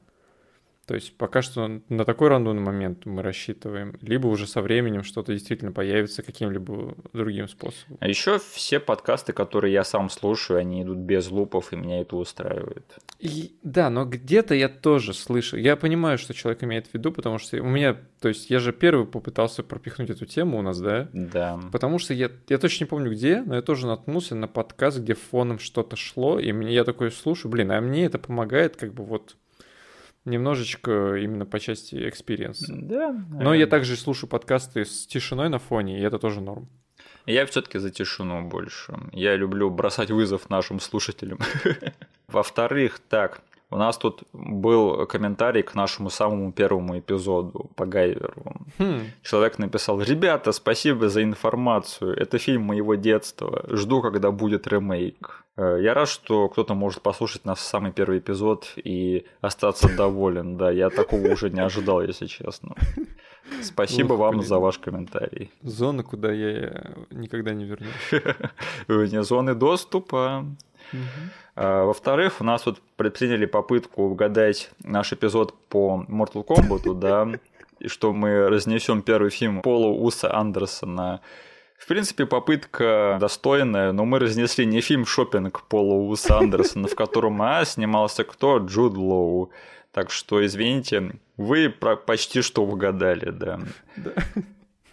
То 0.86 0.96
есть 0.96 1.18
пока 1.18 1.42
что 1.42 1.82
на 1.88 2.04
такой 2.04 2.28
рандомный 2.28 2.62
момент 2.62 3.06
мы 3.06 3.22
рассчитываем, 3.22 3.98
либо 4.02 4.28
уже 4.28 4.48
со 4.48 4.62
временем 4.62 5.04
что-то 5.04 5.32
действительно 5.32 5.72
появится 5.72 6.24
каким-либо 6.24 6.96
другим 7.14 7.48
способом. 7.48 7.98
А 8.02 8.08
еще 8.08 8.38
все 8.40 8.80
подкасты, 8.82 9.32
которые 9.32 9.74
я 9.74 9.86
сам 9.86 10.10
слушаю, 10.10 10.60
они 10.60 10.84
идут 10.84 10.98
без 10.98 11.32
лупов, 11.32 11.72
и 11.72 11.78
меня 11.78 12.02
это 12.02 12.18
устраивает. 12.18 12.98
И, 13.20 13.56
да, 13.64 13.90
но 13.90 14.04
где-то 14.04 14.56
я 14.56 14.68
тоже 14.68 15.14
слышу. 15.14 15.56
Я 15.56 15.78
понимаю, 15.78 16.18
что 16.18 16.34
человек 16.34 16.64
имеет 16.64 16.88
в 16.88 16.94
виду, 16.94 17.14
потому 17.14 17.38
что 17.38 17.62
у 17.62 17.68
меня, 17.68 17.96
то 18.20 18.28
есть 18.28 18.50
я 18.50 18.60
же 18.60 18.74
первый 18.74 19.06
попытался 19.06 19.64
пропихнуть 19.64 20.10
эту 20.10 20.26
тему 20.26 20.60
у 20.60 20.62
нас, 20.62 20.80
да? 20.82 21.08
Да. 21.14 21.60
Потому 21.72 21.98
что 21.98 22.14
я, 22.14 22.30
я 22.50 22.58
точно 22.58 22.84
не 22.84 22.90
помню 22.90 23.12
где, 23.12 23.42
но 23.42 23.56
я 23.56 23.62
тоже 23.62 23.88
наткнулся 23.88 24.36
на 24.36 24.50
подкаст, 24.50 25.00
где 25.00 25.14
фоном 25.14 25.60
что-то 25.60 25.96
шло, 25.96 26.40
и 26.40 26.52
мне 26.52 26.74
я 26.74 26.84
такой 26.84 27.10
слушаю, 27.12 27.50
блин, 27.52 27.72
а 27.72 27.80
мне 27.80 28.04
это 28.04 28.20
помогает 28.20 28.76
как 28.76 28.94
бы 28.94 29.06
вот 29.06 29.38
немножечко 30.26 31.16
именно 31.16 31.46
по 31.46 31.60
части 31.60 31.96
experience. 31.96 32.66
Да. 32.68 33.12
Но 33.30 33.54
я 33.54 33.68
также 33.68 33.96
слушаю 33.96 34.30
подкасты 34.30 34.86
с 34.86 35.06
тишиной 35.06 35.50
на 35.50 35.60
фоне, 35.60 36.00
и 36.00 36.04
это 36.04 36.20
тоже 36.20 36.42
норм. 36.42 36.70
Я 37.26 37.46
все-таки 37.46 37.78
за 37.80 37.90
тишину 37.90 38.48
больше. 38.48 38.98
Я 39.14 39.36
люблю 39.36 39.70
бросать 39.70 40.12
вызов 40.12 40.50
нашим 40.50 40.80
слушателям. 40.80 41.40
Во-вторых, 42.28 43.00
так, 43.00 43.42
У 43.74 43.78
нас 43.78 43.98
тут 43.98 44.24
был 44.34 45.08
комментарий 45.08 45.64
к 45.64 45.74
нашему 45.74 46.12
самому 46.12 46.52
первому 46.52 47.00
эпизоду 47.00 47.72
по 47.76 47.88
Гайверу. 47.88 48.44
Хм. 48.78 49.00
Человек 49.24 49.58
написал, 49.58 50.00
ребята, 50.00 50.52
спасибо 50.52 51.10
за 51.10 51.24
информацию, 51.24 52.16
это 52.16 52.38
фильм 52.38 52.62
моего 52.62 52.94
детства, 52.94 53.66
жду, 53.68 54.02
когда 54.02 54.30
будет 54.30 54.68
ремейк. 54.68 55.44
Э, 55.58 55.80
я 55.82 55.96
рад, 55.96 56.08
что 56.08 56.50
кто-то 56.50 56.76
может 56.76 57.02
послушать 57.02 57.46
наш 57.46 57.60
самый 57.60 57.92
первый 57.92 58.20
эпизод 58.20 58.74
и 58.76 59.26
остаться 59.42 59.90
доволен. 59.98 60.56
Да, 60.56 60.70
я 60.70 60.92
такого 60.92 61.34
уже 61.34 61.50
не 61.50 61.62
ожидал, 61.62 62.04
если 62.04 62.28
честно. 62.28 62.76
Спасибо 63.62 64.14
Ух, 64.14 64.20
вам 64.20 64.32
блин. 64.38 64.48
за 64.48 64.60
ваш 64.60 64.78
комментарий. 64.78 65.52
Зона, 65.64 66.04
куда 66.04 66.32
я 66.32 66.94
никогда 67.10 67.54
не 67.54 67.66
вернусь. 67.66 68.24
Вне 68.88 69.24
зоны 69.24 69.56
доступа. 69.56 70.46
А, 70.92 70.96
во-вторых, 71.56 72.42
у 72.42 72.44
нас 72.44 72.66
вот 72.66 72.82
предприняли 72.96 73.46
попытку 73.46 74.04
угадать 74.04 74.72
наш 74.84 75.14
эпизод 75.14 75.54
по 75.70 76.06
Mortal 76.10 76.46
Kombat, 76.46 76.94
да, 76.96 77.28
и 77.80 77.88
что 77.88 78.14
мы 78.14 78.50
разнесем 78.50 79.02
первый 79.02 79.30
фильм 79.30 79.62
Пола 79.62 79.88
Уса 79.88 80.34
Андерсона 80.34 81.22
в 81.84 81.88
принципе, 81.88 82.26
попытка 82.26 83.18
достойная, 83.20 83.92
но 83.92 84.06
мы 84.06 84.18
разнесли 84.20 84.66
не 84.66 84.80
фильм 84.80 85.06
«Шопинг» 85.06 85.64
Пола 85.68 85.96
Уса 85.96 86.38
Андерсона, 86.38 86.88
в 86.88 86.96
котором 86.96 87.42
а, 87.42 87.66
снимался 87.66 88.24
кто? 88.24 88.60
Джуд 88.60 88.96
Лоу. 88.96 89.52
Так 89.92 90.10
что, 90.10 90.46
извините, 90.46 91.12
вы 91.36 91.70
почти 91.70 92.42
что 92.42 92.64
угадали, 92.64 93.32
да. 93.32 93.60
Да. 93.98 94.14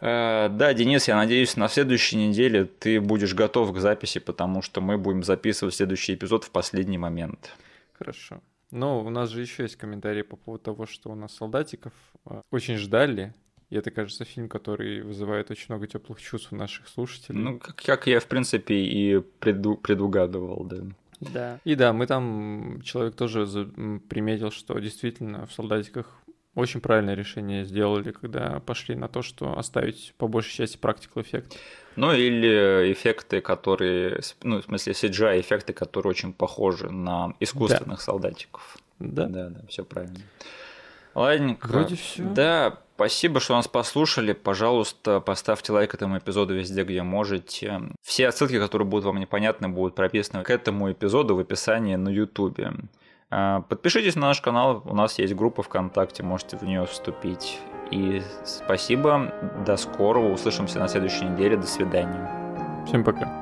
Э, 0.01 0.49
да, 0.49 0.73
Денис, 0.73 1.09
я 1.09 1.17
надеюсь, 1.17 1.57
на 1.57 1.69
следующей 1.69 2.17
неделе 2.17 2.65
ты 2.65 3.01
будешь 3.01 3.35
готов 3.35 3.73
к 3.75 3.79
записи, 3.79 4.19
потому 4.19 4.63
что 4.63 4.81
мы 4.81 4.97
будем 4.97 5.23
записывать 5.23 5.75
следующий 5.75 6.15
эпизод 6.15 6.45
в 6.45 6.51
последний 6.51 6.99
момент. 6.99 7.55
Хорошо. 7.93 8.41
Но 8.71 9.05
у 9.05 9.11
нас 9.11 9.31
же 9.31 9.41
еще 9.41 9.65
есть 9.65 9.77
комментарии 9.77 10.23
по 10.23 10.37
поводу 10.37 10.65
того, 10.65 10.87
что 10.87 11.11
у 11.11 11.15
нас 11.15 11.35
солдатиков 11.35 11.93
э, 12.27 12.41
очень 12.51 12.77
ждали, 12.77 13.35
и 13.69 13.77
это, 13.77 13.91
кажется, 13.91 14.25
фильм, 14.25 14.49
который 14.49 15.03
вызывает 15.03 15.51
очень 15.51 15.67
много 15.69 15.87
теплых 15.87 16.21
чувств 16.21 16.53
у 16.53 16.57
наших 16.57 16.89
слушателей. 16.89 17.39
Ну, 17.39 17.59
как, 17.59 17.77
как 17.77 18.07
я, 18.07 18.21
в 18.21 18.27
принципе, 18.27 18.75
и 18.75 19.21
преду, 19.39 19.77
предугадывал, 19.77 20.65
да. 20.65 20.79
Да. 21.21 21.61
И 21.65 21.75
да, 21.75 21.93
мы 21.93 22.07
там, 22.07 22.81
человек 22.83 23.15
тоже 23.15 23.47
приметил, 24.09 24.51
что 24.51 24.79
действительно 24.79 25.47
в 25.47 25.53
солдатиках 25.53 26.21
очень 26.55 26.81
правильное 26.81 27.15
решение 27.15 27.65
сделали, 27.65 28.11
когда 28.11 28.61
пошли 28.61 28.95
на 28.95 29.09
то, 29.09 29.23
что 29.23 29.59
оставить 29.59 30.15
по 30.19 30.27
большей 30.27 30.53
части 30.53 30.77
практикал 30.77 31.23
эффект. 31.23 31.57
Ну 31.97 32.13
или 32.13 32.93
эффекты, 32.93 33.41
которые, 33.41 34.21
ну 34.43 34.61
в 34.61 34.65
смысле 34.65 34.93
CGI 34.93 35.41
эффекты, 35.41 35.73
которые 35.73 36.11
очень 36.11 36.33
похожи 36.33 36.91
на 36.91 37.35
искусственных 37.41 37.99
да. 37.99 38.05
солдатиков. 38.05 38.79
Да. 38.99 39.27
Да, 39.27 39.49
да, 39.51 39.61
все 39.69 39.85
правильно. 39.85 40.21
Ладненько. 41.15 41.67
Вроде 41.67 41.97
все. 41.97 42.23
Да, 42.23 42.79
спасибо, 42.95 43.41
что 43.41 43.55
нас 43.55 43.67
послушали. 43.67 44.33
Пожалуйста, 44.33 45.21
поставьте 45.21 45.73
лайк 45.73 45.95
этому 45.95 46.19
эпизоду 46.19 46.55
везде, 46.55 46.85
где 46.85 47.03
можете. 47.03 47.81
Все 48.03 48.31
ссылки, 48.31 48.59
которые 48.59 48.87
будут 48.87 49.07
вам 49.07 49.19
непонятны, 49.19 49.69
будут 49.69 49.95
прописаны 49.95 50.45
к 50.45 50.51
этому 50.51 50.91
эпизоду 50.93 51.35
в 51.35 51.41
описании 51.41 51.97
на 51.97 52.09
YouTube. 52.09 52.61
А, 53.31 53.63
подпишитесь 53.63 54.17
на 54.17 54.29
наш 54.29 54.41
канал, 54.41 54.83
у 54.85 54.95
нас 54.95 55.19
есть 55.19 55.35
группа 55.35 55.63
ВКонтакте, 55.63 56.23
можете 56.23 56.57
в 56.57 56.63
нее 56.63 56.85
вступить. 56.87 57.61
И 57.91 58.23
спасибо, 58.45 59.33
до 59.67 59.77
скорого, 59.77 60.27
услышимся 60.33 60.79
на 60.79 60.89
следующей 60.89 61.25
неделе, 61.25 61.57
до 61.57 61.67
свидания. 61.67 62.85
Всем 62.87 63.05
пока. 63.05 63.40